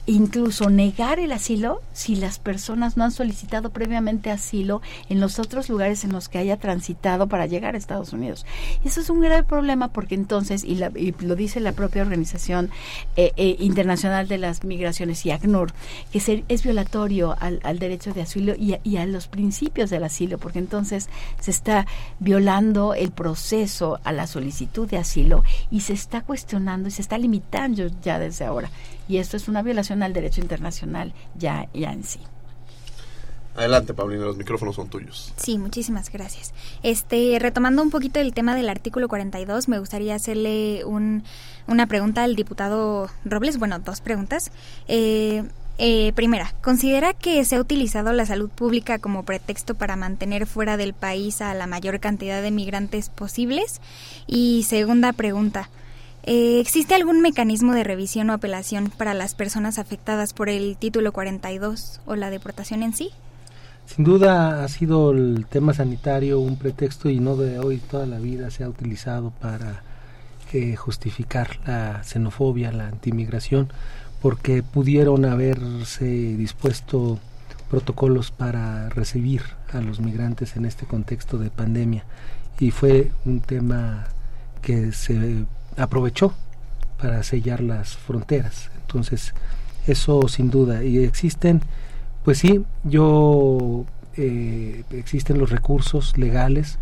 incluso 0.06 0.70
negar 0.70 1.20
el 1.20 1.32
asilo 1.32 1.82
si 1.94 2.16
las 2.16 2.40
personas 2.40 2.98
no 2.98 3.04
han 3.04 3.12
solicitado 3.12 3.70
previamente 3.70 4.32
asilo 4.32 4.82
en 5.10 5.20
los 5.20 5.40
otros 5.40 5.70
lugares 5.70 6.04
en 6.04 6.12
los 6.12 6.28
que 6.28 6.40
haya 6.40 6.58
transitado 6.58 7.28
para 7.28 7.46
llegar 7.46 7.76
a 7.76 7.78
Estados 7.78 8.14
Unidos. 8.14 8.46
eso 8.84 9.02
es 9.02 9.10
un 9.10 9.22
grave 9.22 9.44
problema 9.44 9.90
porque 9.90 10.16
entonces, 10.16 10.64
y, 10.64 10.76
lo 10.76 11.36
dice 11.36 11.60
la 11.60 11.74
propia 11.74 12.02
Organización 12.02 12.70
eh, 13.16 13.32
eh, 13.38 13.58
Internacional 13.60 14.28
de 14.28 14.38
las 14.38 14.64
Migraciones 14.64 15.26
y 15.26 15.32
ACNUR, 15.32 15.74
que 16.12 16.44
es 16.48 16.64
violatorio 16.64 17.36
al, 17.40 17.80
derecho 17.80 18.14
de 18.14 18.22
asilo 18.22 18.54
y 18.56 18.72
y 18.84 18.98
a 18.98 19.06
los 19.06 19.28
principios 19.28 19.90
del 19.90 20.04
asilo, 20.04 20.38
porque 20.38 20.60
entonces 20.60 21.10
se 21.40 21.52
está 21.52 21.86
violando 22.20 22.94
el 22.94 23.12
proceso 23.12 24.00
a 24.04 24.12
la 24.12 24.28
solicitud 24.28 24.88
de 24.90 24.98
asilo 24.98 25.44
y 25.70 25.82
se 25.82 25.94
está 25.94 26.22
cuestionando 26.22 26.88
y 26.88 26.92
se 26.92 27.02
está 27.02 27.18
limitando 27.18 27.88
ya 28.02 28.20
desde 28.20 28.46
ahora 28.46 28.70
y 29.12 29.18
esto 29.18 29.36
es 29.36 29.50
una 29.50 29.62
violación 29.62 30.04
al 30.04 30.14
derecho 30.14 30.40
internacional 30.40 31.14
ya, 31.36 31.68
ya 31.74 31.92
en 31.92 32.06
sí. 32.06 32.20
Adelante, 33.58 33.94
Paulina, 33.94 34.24
los 34.24 34.38
micrófonos 34.38 34.78
son 34.78 34.88
tuyos. 34.88 35.34
Sí, 35.36 35.58
muchísimas 35.58 36.10
gracias. 36.10 36.54
Este, 36.82 37.38
retomando 37.38 37.82
un 37.82 37.90
poquito 37.90 38.22
el 38.22 38.34
tema 38.34 38.56
del 38.56 38.70
artículo 38.70 39.10
42, 39.10 39.68
me 39.68 39.80
gustaría 39.80 40.16
hacerle 40.16 40.86
un, 40.86 41.24
una 41.68 41.88
pregunta 41.88 42.24
al 42.24 42.38
diputado 42.38 43.10
Robles, 43.26 43.60
bueno, 43.60 43.80
dos 43.80 44.00
preguntas. 44.00 44.50
Eh, 44.88 45.44
eh, 45.78 46.14
primera, 46.14 46.54
¿considera 46.62 47.14
que 47.14 47.44
se 47.44 47.58
ha 47.58 47.60
utilizado 47.60 48.14
la 48.14 48.26
salud 48.26 48.50
pública 48.50 49.00
como 49.00 49.24
pretexto 49.24 49.76
para 49.76 49.98
mantener 49.98 50.48
fuera 50.48 50.78
del 50.78 50.94
país 50.94 51.42
a 51.42 51.54
la 51.54 51.68
mayor 51.68 52.00
cantidad 52.00 52.42
de 52.42 52.52
migrantes 52.52 53.10
posibles? 53.10 53.82
Y 54.28 54.64
segunda 54.64 55.12
pregunta, 55.12 55.70
eh, 56.24 56.60
¿Existe 56.60 56.96
algún 56.96 57.22
mecanismo 57.22 57.74
de 57.74 57.84
revisión 57.84 58.30
o 58.30 58.34
apelación 58.34 58.92
para 58.96 59.14
las 59.14 59.36
personas 59.36 59.80
afectadas 59.80 60.34
por 60.34 60.50
el 60.50 60.78
título 60.78 61.12
42 61.12 62.02
o 62.06 62.16
la 62.16 62.30
deportación 62.30 62.84
en 62.84 62.94
sí? 62.94 63.10
Sin 63.86 64.06
duda 64.06 64.64
ha 64.64 64.68
sido 64.68 65.12
el 65.12 65.46
tema 65.50 65.74
sanitario 65.74 66.40
un 66.40 66.58
pretexto 66.58 67.10
y 67.10 67.20
no 67.20 67.36
de 67.36 67.60
hoy 67.60 67.78
toda 67.78 68.06
la 68.06 68.20
vida 68.20 68.52
se 68.52 68.64
ha 68.64 68.70
utilizado 68.70 69.32
para 69.32 69.84
eh, 70.54 70.76
justificar 70.76 71.60
la 71.66 72.04
xenofobia, 72.04 72.72
la 72.72 72.88
antimigración, 72.88 73.70
porque 74.22 74.64
pudieron 74.64 75.26
haberse 75.26 76.06
dispuesto 76.06 77.20
protocolos 77.70 78.32
para 78.32 78.90
recibir 78.90 79.42
a 79.74 79.80
los 79.80 80.00
migrantes 80.02 80.56
en 80.58 80.66
este 80.66 80.86
contexto 80.86 81.38
de 81.38 81.50
pandemia 81.50 82.04
y 82.60 82.72
fue 82.72 83.12
un 83.26 83.40
tema 83.40 84.08
que 84.62 84.92
se 84.92 85.46
aprovechó 85.78 86.34
para 87.00 87.24
sellar 87.24 87.62
las 87.62 87.96
fronteras. 87.96 88.70
Entonces, 88.82 89.34
eso 89.88 90.28
sin 90.28 90.50
duda. 90.50 90.84
Y 90.84 91.00
existen, 91.00 91.62
pues 92.24 92.40
sí, 92.40 92.64
yo, 92.84 93.86
eh, 94.18 94.84
existen 94.92 95.40
los 95.40 95.50
recursos 95.50 96.18
legales, 96.18 96.78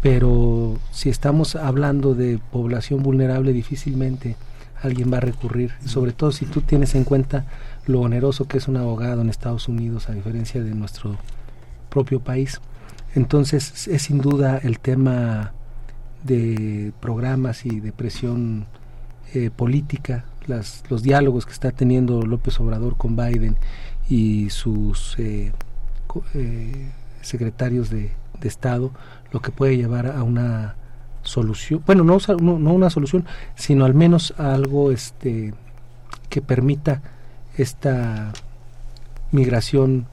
pero 0.00 0.78
si 0.90 1.08
estamos 1.08 1.56
hablando 1.56 2.14
de 2.14 2.38
población 2.52 3.02
vulnerable, 3.02 3.52
difícilmente 3.52 4.36
alguien 4.82 5.10
va 5.10 5.16
a 5.16 5.20
recurrir, 5.20 5.72
sobre 5.86 6.12
todo 6.12 6.30
si 6.30 6.44
tú 6.44 6.60
tienes 6.60 6.94
en 6.94 7.04
cuenta 7.04 7.46
lo 7.86 8.00
oneroso 8.00 8.46
que 8.46 8.58
es 8.58 8.68
un 8.68 8.76
abogado 8.76 9.22
en 9.22 9.30
Estados 9.30 9.66
Unidos, 9.66 10.10
a 10.10 10.12
diferencia 10.12 10.62
de 10.62 10.74
nuestro 10.74 11.16
propio 11.88 12.20
país. 12.20 12.60
Entonces, 13.14 13.88
es 13.88 14.02
sin 14.02 14.18
duda 14.18 14.58
el 14.62 14.78
tema 14.80 15.52
de 16.24 16.92
programas 17.00 17.64
y 17.66 17.80
de 17.80 17.92
presión 17.92 18.66
eh, 19.34 19.50
política, 19.54 20.24
las, 20.46 20.82
los 20.88 21.02
diálogos 21.02 21.46
que 21.46 21.52
está 21.52 21.70
teniendo 21.70 22.22
López 22.22 22.58
Obrador 22.60 22.96
con 22.96 23.14
Biden 23.14 23.56
y 24.08 24.50
sus 24.50 25.18
eh, 25.18 25.52
eh, 26.34 26.90
secretarios 27.20 27.90
de, 27.90 28.12
Estado, 28.44 28.90
lo 29.32 29.40
que 29.40 29.50
puede 29.50 29.74
llevar 29.74 30.06
a 30.06 30.22
una 30.22 30.74
solución, 31.22 31.82
bueno, 31.86 32.04
no, 32.04 32.18
una 32.74 32.90
solución, 32.90 33.24
sino 33.54 33.86
al 33.86 33.94
menos 33.94 34.34
algo 34.36 34.92
este, 34.92 35.54
que 36.28 36.42
permita 36.42 37.00
esta 37.56 38.34
migración 39.32 40.08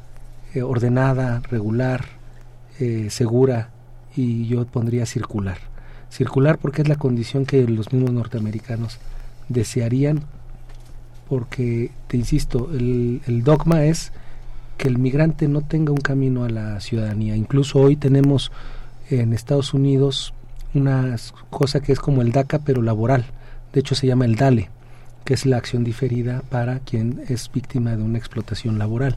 ordenada, 0.63 1.41
regular, 1.49 2.05
segura 3.09 3.71
y 4.15 4.47
yo 4.47 4.65
pondría 4.65 5.05
circular 5.05 5.70
circular 6.11 6.59
porque 6.59 6.83
es 6.83 6.87
la 6.87 6.97
condición 6.97 7.45
que 7.45 7.65
los 7.67 7.91
mismos 7.91 8.11
norteamericanos 8.11 8.99
desearían 9.49 10.23
porque, 11.31 11.91
te 12.07 12.17
insisto, 12.17 12.69
el, 12.73 13.41
dogma 13.45 13.85
es 13.85 14.11
que 14.77 14.89
el 14.89 14.97
migrante 14.97 15.47
no 15.47 15.61
tenga 15.61 15.93
un 15.93 16.01
camino 16.01 16.43
a 16.43 16.49
la 16.49 16.81
ciudadanía. 16.81 17.37
Incluso 17.37 17.79
hoy 17.79 17.95
tenemos 17.95 18.51
en 19.09 19.31
Estados 19.31 19.73
Unidos 19.73 20.33
una 20.73 21.15
cosa 21.49 21.79
que 21.79 21.93
es 21.93 21.99
como 21.99 22.21
el 22.21 22.33
DACA 22.33 22.59
pero 22.59 22.81
laboral. 22.81 23.23
De 23.71 23.79
hecho 23.79 23.95
se 23.95 24.07
llama 24.07 24.25
el 24.25 24.35
DALE, 24.35 24.69
que 25.23 25.33
es 25.33 25.45
la 25.45 25.55
acción 25.55 25.85
diferida 25.85 26.43
para 26.49 26.79
quien 26.79 27.23
es 27.29 27.49
víctima 27.49 27.95
de 27.95 28.03
una 28.03 28.17
explotación 28.17 28.77
laboral, 28.77 29.15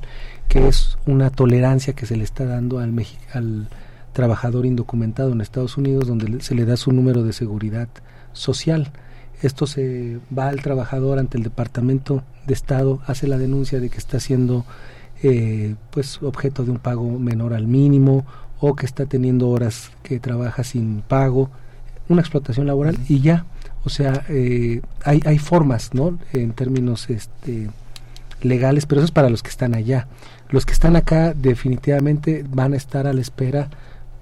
que 0.48 0.68
es 0.68 0.96
una 1.06 1.30
tolerancia 1.30 1.94
que 1.94 2.06
se 2.06 2.16
le 2.16 2.22
está 2.22 2.44
dando 2.44 2.78
al, 2.78 2.94
al 3.32 3.68
trabajador 4.14 4.64
indocumentado 4.64 5.32
en 5.32 5.42
Estados 5.42 5.76
Unidos 5.76 6.06
donde 6.08 6.40
se 6.40 6.54
le 6.54 6.64
da 6.64 6.78
su 6.78 6.92
número 6.92 7.22
de 7.22 7.34
seguridad 7.34 7.88
social. 8.32 8.90
Esto 9.42 9.66
se 9.66 10.18
va 10.36 10.48
al 10.48 10.62
trabajador 10.62 11.18
ante 11.18 11.36
el 11.36 11.44
Departamento 11.44 12.22
de 12.46 12.54
Estado, 12.54 13.00
hace 13.06 13.26
la 13.26 13.36
denuncia 13.36 13.80
de 13.80 13.90
que 13.90 13.98
está 13.98 14.20
siendo 14.20 14.64
eh, 15.22 15.74
pues 15.90 16.22
objeto 16.22 16.64
de 16.64 16.70
un 16.70 16.78
pago 16.78 17.18
menor 17.18 17.52
al 17.52 17.66
mínimo 17.66 18.24
o 18.60 18.74
que 18.74 18.86
está 18.86 19.04
teniendo 19.04 19.50
horas 19.50 19.90
que 20.02 20.18
trabaja 20.20 20.64
sin 20.64 21.02
pago, 21.02 21.50
una 22.08 22.22
explotación 22.22 22.66
laboral 22.66 22.96
y 23.08 23.20
ya, 23.20 23.44
o 23.84 23.90
sea, 23.90 24.24
eh, 24.28 24.80
hay, 25.04 25.20
hay 25.26 25.38
formas, 25.38 25.92
¿no? 25.92 26.18
En 26.32 26.52
términos 26.52 27.10
este, 27.10 27.68
legales, 28.40 28.86
pero 28.86 29.00
eso 29.00 29.06
es 29.06 29.10
para 29.10 29.28
los 29.28 29.42
que 29.42 29.50
están 29.50 29.74
allá. 29.74 30.06
Los 30.48 30.64
que 30.64 30.72
están 30.72 30.96
acá 30.96 31.34
definitivamente 31.34 32.44
van 32.48 32.72
a 32.72 32.76
estar 32.76 33.06
a 33.06 33.12
la 33.12 33.20
espera 33.20 33.68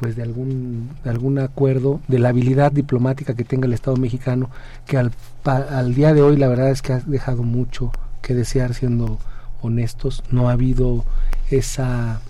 pues 0.02 0.16
de 0.16 0.22
algún 0.24 0.90
de 1.04 1.10
algún 1.10 1.38
acuerdo 1.38 2.00
de 2.08 2.18
la 2.18 2.30
habilidad 2.30 2.72
diplomática 2.72 3.34
que 3.34 3.44
tenga 3.44 3.66
el 3.66 3.72
Estado 3.72 3.96
mexicano 3.96 4.50
que 4.84 4.98
al, 4.98 5.12
al 5.44 5.94
día 5.94 6.12
de 6.12 6.22
hoy 6.22 6.36
la 6.36 6.48
verdad 6.48 6.70
es 6.70 6.82
que 6.82 6.92
ha 6.92 6.98
dejado 7.06 7.44
mucho 7.44 7.92
que 8.20 8.34
desear 8.34 8.74
siendo 8.74 9.20
honestos. 9.60 10.24
No 10.32 10.48
ha 10.48 10.54
habido 10.54 11.04
esa 11.52 12.20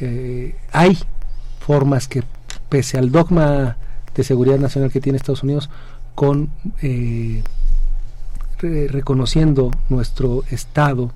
eh, 0.00 0.56
hay 0.72 0.98
formas 1.60 2.08
que 2.08 2.22
pese 2.70 2.96
al 2.96 3.12
dogma 3.12 3.76
de 4.14 4.24
seguridad 4.24 4.58
nacional 4.58 4.90
que 4.90 5.02
tiene 5.02 5.18
Estados 5.18 5.42
Unidos 5.42 5.68
con 6.14 6.48
eh, 6.80 7.42
reconociendo 8.62 9.70
nuestro 9.90 10.44
estado 10.50 11.12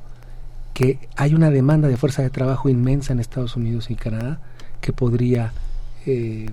que 0.74 1.08
hay 1.16 1.32
una 1.32 1.48
demanda 1.48 1.88
de 1.88 1.96
fuerza 1.96 2.20
de 2.20 2.28
trabajo 2.28 2.68
inmensa 2.68 3.14
en 3.14 3.20
Estados 3.20 3.56
Unidos 3.56 3.90
y 3.90 3.94
Canadá 3.94 4.40
que 4.82 4.92
podría 4.92 5.54
eh, 6.06 6.46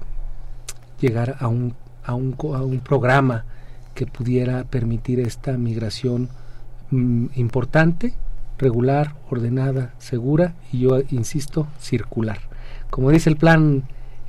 llegar 1.00 1.38
a 1.40 1.48
un, 1.48 1.76
a, 2.04 2.16
un, 2.16 2.36
a 2.40 2.64
un 2.64 2.80
programa 2.80 3.46
que 3.94 4.06
pudiera 4.06 4.64
permitir 4.64 5.20
esta 5.20 5.58
migración 5.58 6.30
mm, 6.92 7.28
importante, 7.36 8.14
regular, 8.58 9.16
ordenada, 9.30 9.94
segura 10.00 10.56
y 10.72 10.80
yo 10.80 11.00
insisto, 11.12 11.68
circular. 11.80 12.40
Como 12.90 13.12
dice 13.12 13.30
el 13.30 13.38
plan 13.38 13.84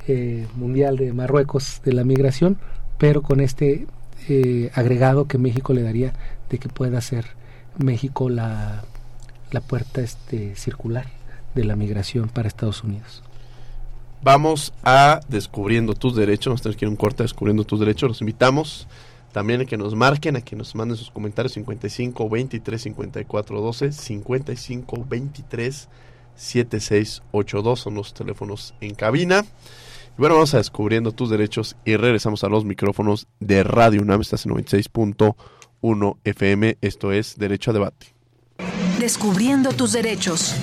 eh, 0.07 0.47
mundial 0.55 0.97
de 0.97 1.13
Marruecos 1.13 1.81
de 1.83 1.93
la 1.93 2.03
migración, 2.03 2.57
pero 2.97 3.21
con 3.21 3.39
este 3.39 3.87
eh, 4.29 4.71
agregado 4.73 5.27
que 5.27 5.37
México 5.37 5.73
le 5.73 5.83
daría 5.83 6.13
de 6.49 6.57
que 6.59 6.69
pueda 6.69 7.01
ser 7.01 7.25
México 7.77 8.29
la, 8.29 8.83
la 9.51 9.61
puerta 9.61 10.01
este, 10.01 10.55
circular 10.55 11.07
de 11.55 11.63
la 11.63 11.75
migración 11.75 12.29
para 12.29 12.47
Estados 12.47 12.83
Unidos. 12.83 13.24
Vamos 14.21 14.73
a 14.83 15.19
Descubriendo 15.27 15.93
tus 15.93 16.15
derechos, 16.15 16.47
vamos 16.47 16.61
a 16.61 16.63
tener 16.63 16.77
que 16.77 16.85
ir 16.85 16.89
un 16.89 16.95
corte 16.95 17.23
Descubriendo 17.23 17.63
tus 17.63 17.79
derechos, 17.79 18.09
los 18.09 18.21
invitamos 18.21 18.87
también 19.35 19.59
a 19.59 19.65
que 19.65 19.75
nos 19.75 19.93
marquen, 19.95 20.37
a 20.37 20.41
que 20.41 20.55
nos 20.55 20.73
manden 20.75 20.95
sus 20.95 21.11
comentarios 21.11 21.51
55 21.51 22.29
23 22.29 22.81
54 22.81 23.59
12, 23.59 23.91
55 23.91 25.05
23 25.09 25.89
7682 26.35 27.79
son 27.81 27.95
los 27.95 28.13
teléfonos 28.13 28.73
en 28.79 28.95
cabina. 28.95 29.45
Y 30.17 30.19
bueno, 30.21 30.35
vamos 30.35 30.53
a 30.53 30.57
Descubriendo 30.57 31.11
tus 31.11 31.29
derechos 31.29 31.75
y 31.83 31.97
regresamos 31.97 32.45
a 32.45 32.47
los 32.47 32.63
micrófonos 32.63 33.27
de 33.41 33.63
Radio 33.63 34.01
UNAM, 34.01 34.21
estás 34.21 34.45
en 34.45 34.53
96.1 34.53 36.17
FM, 36.23 36.77
esto 36.79 37.11
es 37.11 37.37
Derecho 37.37 37.71
a 37.71 37.73
Debate. 37.73 38.15
Descubriendo 38.99 39.73
tus 39.73 39.91
derechos. 39.91 40.55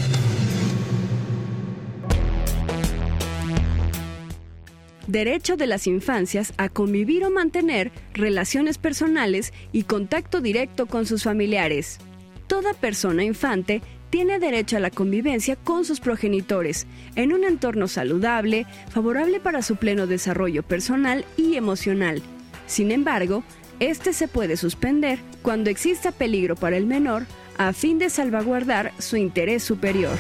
Derecho 5.07 5.57
de 5.57 5.67
las 5.67 5.87
infancias 5.87 6.53
a 6.57 6.69
convivir 6.69 7.25
o 7.25 7.31
mantener 7.31 7.93
relaciones 8.15 8.79
personales 8.79 9.53
y 9.73 9.85
contacto 9.85 10.41
directo 10.41 10.87
con 10.87 11.07
sus 11.07 11.25
familiares. 11.25 11.99
Toda 12.47 12.75
persona 12.75 13.25
infante 13.25 13.83
tiene 14.11 14.39
derecho 14.39 14.77
a 14.77 14.81
la 14.81 14.91
convivencia 14.91 15.57
con 15.57 15.87
sus 15.87 16.01
progenitores 16.01 16.87
en 17.17 17.33
un 17.33 17.45
entorno 17.45 17.89
saludable, 17.89 18.67
favorable 18.91 19.41
para 19.41 19.63
su 19.63 19.77
pleno 19.77 20.07
desarrollo 20.07 20.63
personal 20.63 21.25
y 21.39 21.55
emocional. 21.55 22.23
Sin 22.67 22.93
embargo, 22.93 23.43
este 23.81 24.13
se 24.13 24.29
puede 24.29 24.57
suspender 24.57 25.19
cuando 25.41 25.71
exista 25.71 26.13
peligro 26.13 26.57
para 26.57 26.77
el 26.77 26.87
menor 26.87 27.27
a 27.57 27.73
fin 27.73 27.99
de 27.99 28.11
salvaguardar 28.11 28.93
su 28.99 29.17
interés 29.17 29.63
superior. 29.63 30.19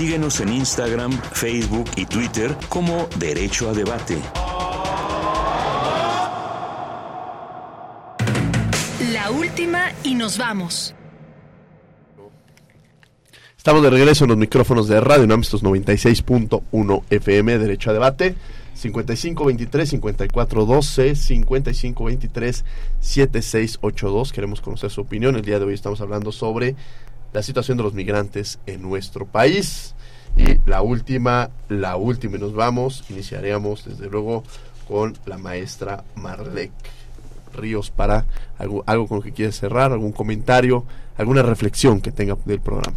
Síguenos 0.00 0.40
en 0.40 0.48
Instagram, 0.48 1.12
Facebook 1.12 1.84
y 1.94 2.06
Twitter 2.06 2.56
como 2.70 3.06
Derecho 3.18 3.68
a 3.68 3.74
Debate. 3.74 4.16
La 9.12 9.30
última 9.30 9.92
y 10.02 10.14
nos 10.14 10.38
vamos. 10.38 10.94
Estamos 13.58 13.82
de 13.82 13.90
regreso 13.90 14.24
en 14.24 14.30
los 14.30 14.38
micrófonos 14.38 14.88
de 14.88 15.02
Radio 15.02 15.24
UNAM, 15.24 15.42
96.1 15.42 17.02
FM, 17.10 17.58
Derecho 17.58 17.90
a 17.90 17.92
Debate. 17.92 18.36
5523 18.72 19.90
5412 19.90 21.14
5523 21.14 22.64
7682 23.00 24.32
queremos 24.32 24.62
conocer 24.62 24.90
su 24.90 25.02
opinión 25.02 25.36
el 25.36 25.42
día 25.42 25.58
de 25.58 25.66
hoy 25.66 25.74
estamos 25.74 26.00
hablando 26.00 26.32
sobre 26.32 26.76
la 27.32 27.42
situación 27.42 27.76
de 27.76 27.84
los 27.84 27.94
migrantes 27.94 28.58
en 28.66 28.82
nuestro 28.82 29.26
país. 29.26 29.94
Y 30.36 30.58
la 30.68 30.82
última, 30.82 31.50
la 31.68 31.96
última, 31.96 32.36
y 32.36 32.40
nos 32.40 32.54
vamos, 32.54 33.04
iniciaríamos 33.10 33.84
desde 33.84 34.08
luego 34.08 34.44
con 34.86 35.16
la 35.26 35.38
maestra 35.38 36.04
Marlek 36.14 36.70
Ríos 37.52 37.90
para 37.90 38.26
algo, 38.58 38.84
algo 38.86 39.08
con 39.08 39.18
lo 39.18 39.22
que 39.22 39.32
quiere 39.32 39.52
cerrar, 39.52 39.92
algún 39.92 40.12
comentario, 40.12 40.84
alguna 41.16 41.42
reflexión 41.42 42.00
que 42.00 42.12
tenga 42.12 42.36
del 42.44 42.60
programa. 42.60 42.96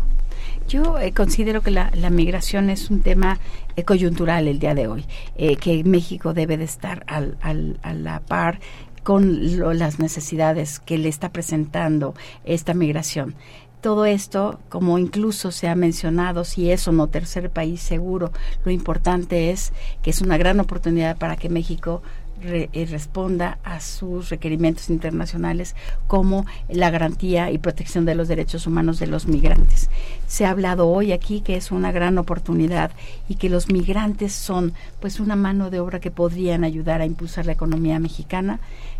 Yo 0.67 0.97
eh, 0.99 1.11
considero 1.11 1.61
que 1.61 1.71
la, 1.71 1.91
migración 2.09 2.69
es 2.69 2.89
un 2.89 3.01
tema 3.01 3.39
eh, 3.75 3.83
coyuntural 3.83 4.47
el 4.47 4.59
día 4.59 4.75
de 4.75 4.87
hoy, 4.87 5.05
eh, 5.35 5.57
que 5.57 5.83
México 5.83 6.33
debe 6.33 6.57
de 6.57 6.63
estar 6.63 7.03
al, 7.07 7.37
al, 7.41 7.79
a 7.81 7.93
la 7.93 8.19
par 8.21 8.59
con 9.03 9.77
las 9.77 9.99
necesidades 9.99 10.79
que 10.79 10.97
le 10.97 11.09
está 11.09 11.29
presentando 11.29 12.15
esta 12.45 12.73
migración 12.73 13.35
todo 13.83 14.05
esto, 14.05 14.61
como 14.69 14.97
incluso 14.97 15.51
se 15.51 15.67
ha 15.67 15.75
mencionado, 15.75 16.45
si 16.45 16.71
es 16.71 16.87
o 16.87 16.93
no 16.93 17.07
tercer 17.07 17.49
país 17.49 17.81
seguro, 17.81 18.31
lo 18.63 18.71
importante 18.71 19.51
es 19.51 19.73
que 20.01 20.09
es 20.09 20.21
una 20.21 20.37
gran 20.37 20.61
oportunidad 20.61 21.17
para 21.17 21.35
que 21.35 21.49
México 21.49 22.01
eh, 22.41 22.87
responda 22.89 23.57
a 23.63 23.81
sus 23.81 24.29
requerimientos 24.29 24.89
internacionales 24.89 25.75
como 26.07 26.45
la 26.69 26.89
garantía 26.89 27.51
y 27.51 27.57
protección 27.57 28.05
de 28.05 28.15
los 28.15 28.27
derechos 28.29 28.67
humanos 28.67 28.99
de 28.99 29.07
los 29.07 29.27
migrantes. 29.27 29.89
Se 30.27 30.45
ha 30.45 30.51
hablado 30.51 30.87
hoy 30.89 31.11
aquí 31.11 31.41
que 31.41 31.55
es 31.57 31.71
una 31.71 31.91
gran 31.91 32.17
oportunidad 32.17 32.91
y 33.27 33.35
que 33.35 33.49
los 33.49 33.69
migrantes 33.69 34.33
son 34.33 34.73
pues 34.99 35.19
una 35.19 35.35
mano 35.35 35.69
de 35.69 35.81
obra 35.81 35.99
que 35.99 36.11
podrían 36.11 36.63
ayudar 36.63 37.01
a 37.01 37.05
impulsar 37.05 37.45
la 37.45 37.53
economía 37.53 37.99
mexicana 37.99 38.59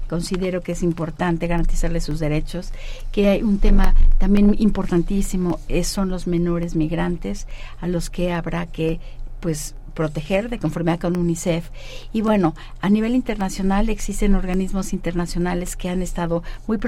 considero 0.09 0.61
que 0.61 0.73
es 0.73 0.83
importante 0.83 1.47
garantizarle 1.47 2.01
sus 2.01 2.19
derechos, 2.19 2.71
que 3.11 3.29
hay 3.29 3.43
un 3.43 3.59
tema 3.59 3.95
también 4.17 4.55
importantísimo, 4.59 5.59
es, 5.67 5.87
son 5.87 6.09
los 6.09 6.27
menores 6.27 6.75
migrantes 6.75 7.47
a 7.81 7.87
los 7.87 8.09
que 8.09 8.31
habrá 8.31 8.65
que 8.67 8.99
pues 9.39 9.75
proteger 9.93 10.49
de 10.49 10.59
conformidad 10.59 10.99
con 10.99 11.17
UNICEF. 11.17 11.69
Y 12.11 12.21
bueno, 12.21 12.55
a 12.81 12.89
nivel 12.89 13.15
internacional 13.15 13.89
existen 13.89 14.35
organismos 14.35 14.93
internacionales 14.93 15.75
que 15.75 15.89
han 15.89 16.01
estado 16.01 16.43
muy, 16.67 16.79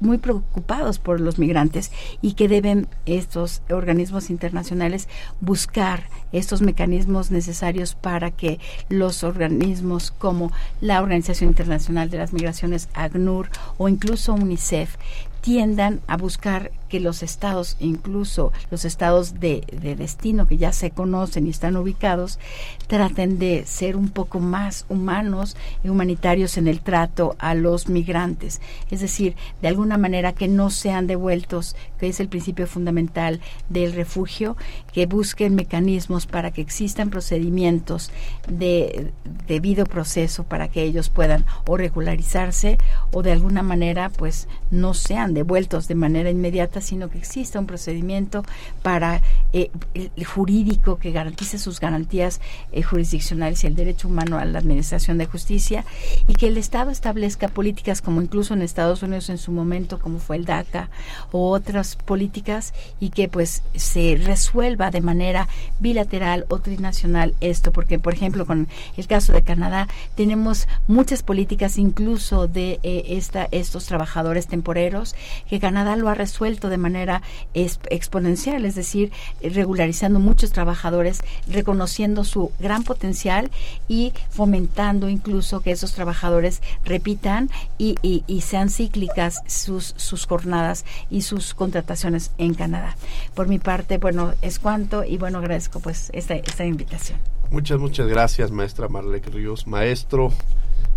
muy 0.00 0.18
preocupados 0.18 0.98
por 0.98 1.20
los 1.20 1.38
migrantes 1.38 1.92
y 2.22 2.32
que 2.34 2.48
deben 2.48 2.88
estos 3.06 3.62
organismos 3.70 4.30
internacionales 4.30 5.08
buscar 5.40 6.04
estos 6.32 6.60
mecanismos 6.60 7.30
necesarios 7.30 7.94
para 7.94 8.30
que 8.30 8.58
los 8.88 9.24
organismos 9.24 10.10
como 10.10 10.52
la 10.80 11.00
Organización 11.00 11.50
Internacional 11.50 12.10
de 12.10 12.18
las 12.18 12.32
Migraciones, 12.32 12.88
ACNUR 12.94 13.48
o 13.78 13.88
incluso 13.88 14.34
UNICEF 14.34 14.96
tiendan 15.40 16.00
a 16.06 16.16
buscar 16.16 16.72
que 16.88 17.00
los 17.00 17.22
estados, 17.22 17.76
incluso 17.80 18.52
los 18.70 18.84
estados 18.84 19.40
de, 19.40 19.64
destino 19.98 20.46
que 20.46 20.56
ya 20.56 20.72
se 20.72 20.90
conocen 20.90 21.46
y 21.46 21.50
están 21.50 21.76
ubicados, 21.76 22.38
traten 22.86 23.38
de 23.38 23.64
ser 23.66 23.96
un 23.96 24.08
poco 24.08 24.38
más 24.38 24.84
humanos 24.88 25.56
y 25.82 25.88
humanitarios 25.88 26.56
en 26.56 26.68
el 26.68 26.80
trato 26.80 27.36
a 27.38 27.54
los 27.54 27.88
migrantes. 27.88 28.60
Es 28.90 29.00
decir, 29.00 29.34
de 29.60 29.68
alguna 29.68 29.98
manera 29.98 30.32
que 30.32 30.48
no 30.48 30.70
sean 30.70 31.06
devueltos, 31.06 31.76
que 31.98 32.08
es 32.08 32.20
el 32.20 32.28
principio 32.28 32.66
fundamental 32.66 33.40
del 33.68 33.92
refugio, 33.92 34.56
que 34.92 35.06
busquen 35.06 35.54
mecanismos 35.54 36.26
para 36.26 36.52
que 36.52 36.60
existan 36.60 37.10
procedimientos 37.10 38.10
de 38.48 39.12
debido 39.46 39.84
proceso 39.86 40.44
para 40.44 40.68
que 40.68 40.82
ellos 40.82 41.08
puedan 41.08 41.44
o 41.66 41.76
regularizarse 41.76 42.78
o 43.12 43.22
de 43.22 43.32
alguna 43.32 43.62
manera 43.62 44.10
pues 44.10 44.48
no 44.70 44.94
sean 44.94 45.08
sean 45.08 45.32
devueltos 45.32 45.88
de 45.88 45.94
manera 45.94 46.28
inmediata, 46.28 46.77
sino 46.80 47.10
que 47.10 47.18
exista 47.18 47.58
un 47.58 47.66
procedimiento 47.66 48.44
para 48.82 49.22
eh, 49.52 49.70
el 49.94 50.24
jurídico 50.24 50.98
que 50.98 51.12
garantice 51.12 51.58
sus 51.58 51.80
garantías 51.80 52.40
eh, 52.72 52.82
jurisdiccionales 52.82 53.64
y 53.64 53.66
el 53.66 53.74
derecho 53.74 54.08
humano 54.08 54.38
a 54.38 54.44
la 54.44 54.58
administración 54.58 55.18
de 55.18 55.26
justicia 55.26 55.84
y 56.26 56.34
que 56.34 56.48
el 56.48 56.56
Estado 56.56 56.90
establezca 56.90 57.48
políticas 57.48 58.02
como 58.02 58.22
incluso 58.22 58.54
en 58.54 58.62
Estados 58.62 59.02
Unidos 59.02 59.30
en 59.30 59.38
su 59.38 59.52
momento, 59.52 59.98
como 59.98 60.18
fue 60.18 60.36
el 60.36 60.44
DACA 60.44 60.90
o 61.32 61.50
otras 61.50 61.96
políticas 61.96 62.74
y 63.00 63.10
que 63.10 63.28
pues 63.28 63.62
se 63.74 64.20
resuelva 64.22 64.90
de 64.90 65.00
manera 65.00 65.48
bilateral 65.80 66.46
o 66.48 66.58
trinacional 66.58 67.34
esto, 67.40 67.72
porque 67.72 67.98
por 67.98 68.14
ejemplo 68.14 68.46
con 68.46 68.68
el 68.96 69.06
caso 69.06 69.32
de 69.32 69.42
Canadá 69.42 69.88
tenemos 70.14 70.68
muchas 70.86 71.22
políticas 71.22 71.78
incluso 71.78 72.48
de 72.48 72.80
eh, 72.82 73.04
esta, 73.08 73.48
estos 73.50 73.86
trabajadores 73.86 74.46
temporeros 74.46 75.14
que 75.48 75.60
Canadá 75.60 75.96
lo 75.96 76.08
ha 76.08 76.14
resuelto 76.14 76.67
de 76.68 76.78
manera 76.78 77.22
exponencial, 77.54 78.64
es 78.64 78.74
decir, 78.74 79.12
regularizando 79.42 80.20
muchos 80.20 80.52
trabajadores, 80.52 81.20
reconociendo 81.46 82.24
su 82.24 82.52
gran 82.58 82.84
potencial 82.84 83.50
y 83.88 84.12
fomentando 84.30 85.08
incluso 85.08 85.60
que 85.60 85.70
esos 85.70 85.92
trabajadores 85.92 86.62
repitan 86.84 87.50
y, 87.78 87.98
sean 88.42 88.70
cíclicas 88.70 89.42
sus, 89.46 89.94
sus 89.96 90.26
jornadas 90.26 90.84
y 91.10 91.22
sus 91.22 91.54
contrataciones 91.54 92.30
en 92.38 92.54
Canadá. 92.54 92.96
Por 93.34 93.48
mi 93.48 93.58
parte, 93.58 93.98
bueno, 93.98 94.32
es 94.42 94.58
cuanto 94.58 95.04
y 95.04 95.18
bueno, 95.18 95.38
agradezco 95.38 95.80
pues 95.80 96.10
esta, 96.12 96.34
esta 96.34 96.64
invitación. 96.64 97.18
Muchas, 97.50 97.78
muchas 97.78 98.06
gracias, 98.06 98.50
maestra 98.50 98.88
Marlene 98.88 99.26
Ríos, 99.26 99.66
maestro 99.66 100.32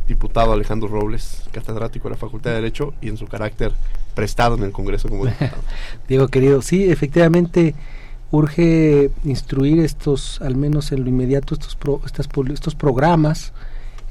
diputado 0.07 0.51
Alejandro 0.51 0.89
Robles, 0.89 1.43
catedrático 1.51 2.09
de 2.09 2.15
la 2.15 2.17
Facultad 2.17 2.51
de 2.51 2.57
Derecho 2.57 2.93
y 3.01 3.07
en 3.07 3.17
su 3.17 3.27
carácter 3.27 3.71
prestado 4.11 4.55
en 4.55 4.63
el 4.63 4.71
Congreso 4.71 5.09
como. 5.09 5.25
Diego 6.07 6.27
querido, 6.27 6.61
sí, 6.61 6.89
efectivamente 6.89 7.75
urge 8.31 9.11
instruir 9.25 9.79
estos, 9.79 10.41
al 10.41 10.55
menos 10.55 10.91
en 10.91 11.03
lo 11.03 11.09
inmediato, 11.09 11.53
estos, 11.53 11.77
estos 12.51 12.75
programas. 12.75 13.53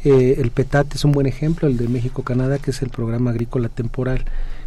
Eh, 0.04 0.36
el 0.38 0.50
PETAT 0.50 0.94
es 0.94 1.04
un 1.04 1.12
buen 1.12 1.26
ejemplo, 1.26 1.68
el 1.68 1.76
de 1.76 1.88
México-Canadá, 1.88 2.58
que 2.58 2.70
es 2.70 2.82
el 2.82 2.90
programa 2.90 3.30
agrícola 3.30 3.68
temporal, 3.68 4.24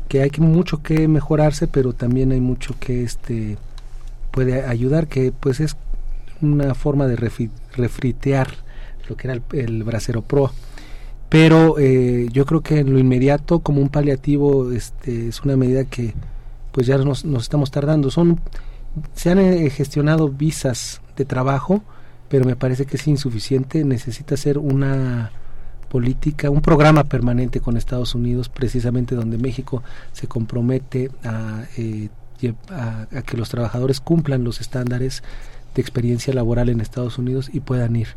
que 0.07 0.21
hay 0.21 0.31
mucho 0.37 0.83
que 0.83 1.07
mejorarse, 1.07 1.67
pero 1.67 1.93
también 1.93 2.31
hay 2.31 2.41
mucho 2.41 2.75
que 2.79 3.03
este 3.03 3.57
puede 4.31 4.65
ayudar, 4.65 5.07
que 5.07 5.31
pues 5.31 5.59
es 5.59 5.75
una 6.41 6.73
forma 6.73 7.07
de 7.07 7.15
refritear 7.15 8.49
lo 9.07 9.15
que 9.15 9.27
era 9.27 9.33
el, 9.33 9.43
el 9.59 9.83
Bracero 9.83 10.23
Pro 10.23 10.51
pero 11.33 11.79
eh, 11.79 12.27
yo 12.31 12.45
creo 12.45 12.61
que 12.61 12.77
en 12.77 12.93
lo 12.93 12.99
inmediato 12.99 13.61
como 13.61 13.81
un 13.81 13.89
paliativo 13.89 14.71
este, 14.71 15.29
es 15.29 15.41
una 15.41 15.57
medida 15.57 15.83
que 15.83 16.13
pues 16.71 16.85
ya 16.85 16.95
nos, 16.99 17.25
nos 17.25 17.41
estamos 17.41 17.71
tardando. 17.71 18.11
Son 18.11 18.39
se 19.15 19.31
han 19.31 19.39
eh, 19.39 19.67
gestionado 19.71 20.29
visas 20.29 21.01
de 21.17 21.25
trabajo 21.25 21.81
pero 22.29 22.45
me 22.45 22.55
parece 22.55 22.85
que 22.85 22.97
es 22.97 23.07
insuficiente. 23.07 23.83
Necesita 23.83 24.37
ser 24.37 24.59
una 24.59 25.31
política 25.89 26.51
un 26.51 26.61
programa 26.61 27.03
permanente 27.03 27.61
con 27.61 27.77
Estados 27.77 28.13
Unidos 28.13 28.47
precisamente 28.49 29.15
donde 29.15 29.39
México 29.39 29.81
se 30.11 30.27
compromete 30.27 31.09
a, 31.23 31.63
eh, 31.77 32.09
a, 32.69 33.07
a 33.11 33.21
que 33.23 33.37
los 33.37 33.49
trabajadores 33.49 34.01
cumplan 34.01 34.43
los 34.43 34.61
estándares 34.61 35.23
de 35.73 35.81
experiencia 35.81 36.31
laboral 36.31 36.69
en 36.69 36.79
Estados 36.79 37.17
Unidos 37.17 37.49
y 37.51 37.59
puedan 37.59 37.95
ir 37.95 38.09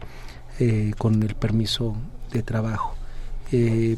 eh, 0.58 0.92
con 0.98 1.22
el 1.22 1.34
permiso 1.34 1.96
de 2.30 2.42
trabajo 2.42 2.95
eh, 3.52 3.96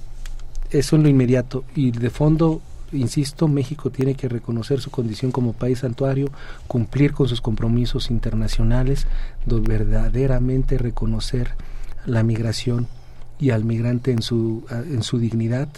eso 0.70 0.96
en 0.96 1.02
lo 1.02 1.08
inmediato. 1.08 1.64
Y 1.74 1.90
de 1.90 2.10
fondo 2.10 2.60
insisto, 2.92 3.48
México 3.48 3.90
tiene 3.90 4.14
que 4.14 4.28
reconocer 4.28 4.80
su 4.80 4.90
condición 4.90 5.30
como 5.30 5.52
país 5.52 5.80
santuario, 5.80 6.30
cumplir 6.66 7.12
con 7.12 7.28
sus 7.28 7.40
compromisos 7.40 8.10
internacionales, 8.10 9.06
verdaderamente 9.46 10.78
reconocer 10.78 11.54
la 12.06 12.22
migración 12.22 12.86
y 13.38 13.50
al 13.50 13.64
migrante 13.64 14.10
en 14.10 14.22
su, 14.22 14.64
en 14.70 15.02
su 15.02 15.18
dignidad 15.18 15.68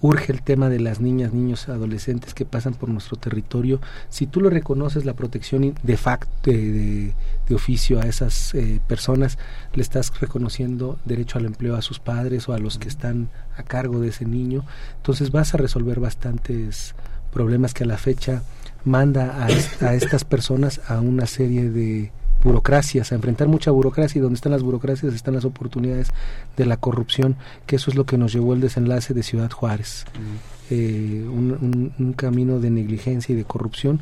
urge 0.00 0.32
el 0.32 0.42
tema 0.42 0.68
de 0.68 0.80
las 0.80 1.00
niñas, 1.00 1.32
niños, 1.32 1.68
adolescentes 1.68 2.34
que 2.34 2.44
pasan 2.44 2.74
por 2.74 2.88
nuestro 2.88 3.16
territorio. 3.16 3.80
Si 4.08 4.26
tú 4.26 4.40
lo 4.40 4.50
reconoces, 4.50 5.04
la 5.04 5.14
protección 5.14 5.74
de 5.82 5.96
facto, 5.96 6.50
de, 6.50 7.14
oficio 7.54 8.00
a 8.00 8.06
esas 8.06 8.54
eh, 8.54 8.80
personas, 8.86 9.38
le 9.72 9.82
estás 9.82 10.18
reconociendo 10.20 10.98
derecho 11.04 11.38
al 11.38 11.46
empleo 11.46 11.76
a 11.76 11.82
sus 11.82 12.00
padres 12.00 12.48
o 12.48 12.52
a 12.52 12.58
los 12.58 12.78
que 12.78 12.88
están 12.88 13.28
a 13.56 13.62
cargo 13.62 14.00
de 14.00 14.08
ese 14.08 14.24
niño. 14.24 14.64
Entonces 14.96 15.30
vas 15.30 15.54
a 15.54 15.58
resolver 15.58 16.00
bastantes 16.00 16.94
problemas 17.32 17.72
que 17.72 17.84
a 17.84 17.86
la 17.86 17.98
fecha 17.98 18.42
manda 18.84 19.44
a, 19.44 19.46
a 19.46 19.94
estas 19.94 20.24
personas 20.24 20.80
a 20.88 21.00
una 21.00 21.26
serie 21.26 21.70
de 21.70 22.12
burocracias, 22.46 23.10
a 23.10 23.16
enfrentar 23.16 23.48
mucha 23.48 23.72
burocracia 23.72 24.18
y 24.18 24.22
donde 24.22 24.36
están 24.36 24.52
las 24.52 24.62
burocracias 24.62 25.12
están 25.12 25.34
las 25.34 25.44
oportunidades 25.44 26.08
de 26.56 26.64
la 26.64 26.76
corrupción, 26.76 27.36
que 27.66 27.76
eso 27.76 27.90
es 27.90 27.96
lo 27.96 28.06
que 28.06 28.16
nos 28.16 28.32
llevó 28.32 28.54
el 28.54 28.60
desenlace 28.60 29.14
de 29.14 29.22
Ciudad 29.22 29.50
Juárez. 29.50 30.04
Mm. 30.14 30.56
Eh, 30.70 31.24
un, 31.28 32.14
camino 32.16 32.58
de 32.58 32.70
negligencia 32.70 33.32
y 33.32 33.36
de 33.36 33.44
corrupción 33.44 34.00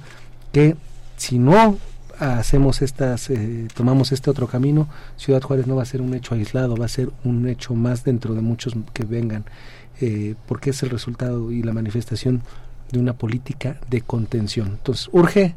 que 0.52 0.76
si 1.16 1.38
no 1.38 1.76
hacemos 2.18 2.80
estas, 2.80 3.28
eh, 3.28 3.68
tomamos 3.74 4.12
este 4.12 4.30
otro 4.30 4.46
camino, 4.46 4.88
Ciudad 5.16 5.42
Juárez 5.42 5.66
no 5.66 5.76
va 5.76 5.82
a 5.82 5.86
ser 5.86 6.00
un 6.00 6.14
hecho 6.14 6.34
aislado, 6.34 6.76
va 6.76 6.84
a 6.84 6.88
ser 6.88 7.10
un 7.24 7.48
hecho 7.48 7.74
más 7.74 8.04
dentro 8.04 8.34
de 8.34 8.40
muchos 8.40 8.74
que 8.92 9.04
vengan, 9.04 9.44
eh, 10.00 10.34
porque 10.46 10.70
es 10.70 10.82
el 10.82 10.90
resultado 10.90 11.50
y 11.50 11.62
la 11.62 11.72
manifestación 11.72 12.42
de 12.92 12.98
una 12.98 13.14
política 13.14 13.78
de 13.90 14.02
contención. 14.02 14.68
Entonces, 14.68 15.08
urge 15.12 15.54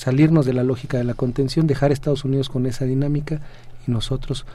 salirnos 0.00 0.46
de 0.46 0.54
la 0.54 0.64
lógica 0.64 0.96
de 0.96 1.04
la 1.04 1.12
contención, 1.12 1.66
dejar 1.66 1.90
a 1.90 1.92
Estados 1.92 2.24
Unidos 2.24 2.48
con 2.48 2.64
esa 2.64 2.86
dinámica 2.86 3.42
y 3.86 3.90
nosotros 3.90 4.46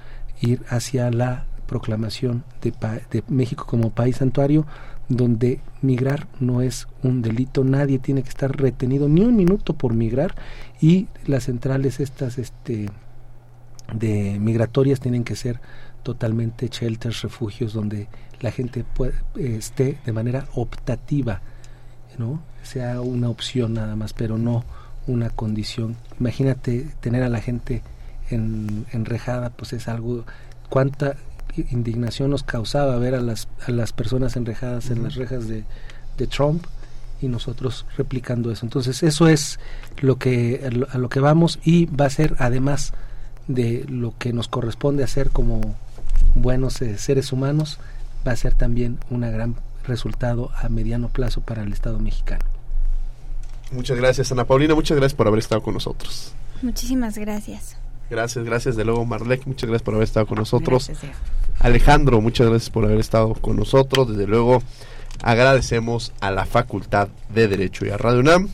ir 0.41 0.63
hacia 0.69 1.11
la 1.11 1.45
proclamación 1.67 2.43
de, 2.63 2.73
de, 3.11 3.23
México 3.27 3.67
como 3.67 3.91
país 3.91 4.15
santuario, 4.15 4.65
donde 5.07 5.61
migrar 5.83 6.25
no 6.39 6.63
es 6.63 6.87
un 7.03 7.21
delito, 7.21 7.63
nadie 7.63 7.99
tiene 7.99 8.23
que 8.23 8.29
estar 8.29 8.57
retenido 8.57 9.07
ni 9.07 9.21
un 9.21 9.35
minuto 9.35 9.73
por 9.75 9.93
migrar 9.93 10.33
y 10.81 11.09
las 11.27 11.43
centrales 11.43 11.99
estas 11.99 12.39
este, 12.39 12.89
de 13.93 14.39
migratorias 14.39 14.99
tienen 14.99 15.23
que 15.23 15.35
ser 15.35 15.61
totalmente 16.01 16.69
shelters, 16.69 17.21
refugios 17.21 17.71
donde 17.71 18.07
la 18.41 18.49
gente 18.49 18.83
puede, 18.83 19.13
esté 19.35 19.99
de 20.07 20.11
manera 20.11 20.47
optativa, 20.55 21.41
¿no? 22.17 22.41
sea 22.63 23.01
una 23.01 23.29
opción 23.29 23.75
nada 23.75 23.95
más, 23.95 24.13
pero 24.13 24.39
no 24.39 24.65
una 25.07 25.29
condición. 25.29 25.95
Imagínate 26.19 26.87
tener 26.99 27.23
a 27.23 27.29
la 27.29 27.41
gente 27.41 27.81
en, 28.29 28.85
enrejada, 28.91 29.49
pues 29.51 29.73
es 29.73 29.87
algo, 29.87 30.25
cuánta 30.69 31.15
indignación 31.71 32.31
nos 32.31 32.43
causaba 32.43 32.97
ver 32.97 33.15
a 33.15 33.21
las, 33.21 33.47
a 33.65 33.71
las 33.71 33.93
personas 33.93 34.35
enrejadas 34.35 34.89
en 34.89 35.03
las 35.03 35.15
rejas 35.15 35.47
de, 35.47 35.63
de, 36.17 36.27
Trump 36.27 36.65
y 37.21 37.27
nosotros 37.27 37.85
replicando 37.97 38.51
eso. 38.51 38.65
Entonces 38.65 39.03
eso 39.03 39.27
es 39.27 39.59
lo 40.01 40.17
que, 40.17 40.69
a 40.91 40.97
lo 40.97 41.09
que 41.09 41.19
vamos 41.19 41.59
y 41.63 41.85
va 41.85 42.05
a 42.05 42.09
ser 42.09 42.35
además 42.39 42.93
de 43.47 43.85
lo 43.87 44.17
que 44.17 44.33
nos 44.33 44.47
corresponde 44.47 45.03
hacer 45.03 45.29
como 45.29 45.61
buenos 46.33 46.81
eh, 46.81 46.97
seres 46.97 47.31
humanos, 47.31 47.79
va 48.27 48.31
a 48.31 48.35
ser 48.35 48.53
también 48.53 48.97
un 49.09 49.21
gran 49.21 49.55
resultado 49.87 50.51
a 50.55 50.67
mediano 50.69 51.09
plazo 51.09 51.41
para 51.41 51.63
el 51.63 51.71
Estado 51.71 51.99
mexicano. 51.99 52.54
Muchas 53.72 53.97
gracias, 53.97 54.32
Ana 54.32 54.45
Paulina. 54.45 54.76
Muchas 54.76 54.97
gracias 54.97 55.16
por 55.16 55.28
haber 55.28 55.39
estado 55.39 55.61
con 55.61 55.74
nosotros. 55.74 56.34
Muchísimas 56.61 57.18
gracias. 57.18 57.78
Gracias, 58.09 58.45
gracias 58.45 58.76
de 58.76 58.86
luego, 58.86 59.05
Marlek. 59.05 59.45
Muchas 59.45 59.70
gracias 59.70 59.84
por 59.84 59.95
haber 59.95 60.05
estado 60.05 60.28
con 60.28 60.38
nosotros. 60.38 60.91
Alejandro, 61.59 62.22
muchas 62.22 62.47
gracias 62.47 62.70
por 62.70 62.86
haber 62.86 62.99
estado 62.99 63.34
con 63.34 63.55
nosotros. 63.55 64.09
Desde 64.09 64.28
luego, 64.28 64.61
agradecemos 65.24 66.13
a 66.20 66.32
la 66.32 66.45
Facultad 66.45 67.09
de 67.34 67.47
Derecho 67.47 67.86
y 67.86 67.89
a 67.89 67.97
Radio 67.97 68.20
UNAM. 68.20 68.49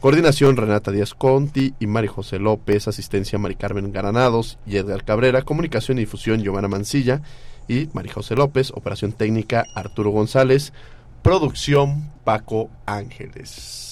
Coordinación 0.00 0.56
Renata 0.56 0.90
Díaz 0.90 1.14
Conti 1.14 1.74
y 1.78 1.86
Mari 1.86 2.08
José 2.08 2.40
López, 2.40 2.88
asistencia 2.88 3.38
Mari 3.38 3.54
Carmen 3.54 3.92
Granados 3.92 4.58
y 4.66 4.76
Edgar 4.76 5.04
Cabrera, 5.04 5.42
comunicación 5.42 5.98
y 5.98 6.00
difusión 6.00 6.42
Giovanna 6.42 6.66
Mancilla 6.66 7.22
y 7.68 7.88
Mari 7.92 8.08
José 8.08 8.34
López, 8.34 8.72
operación 8.74 9.12
técnica 9.12 9.64
Arturo 9.76 10.10
González, 10.10 10.72
producción 11.22 12.10
Paco 12.24 12.68
Ángeles. 12.84 13.91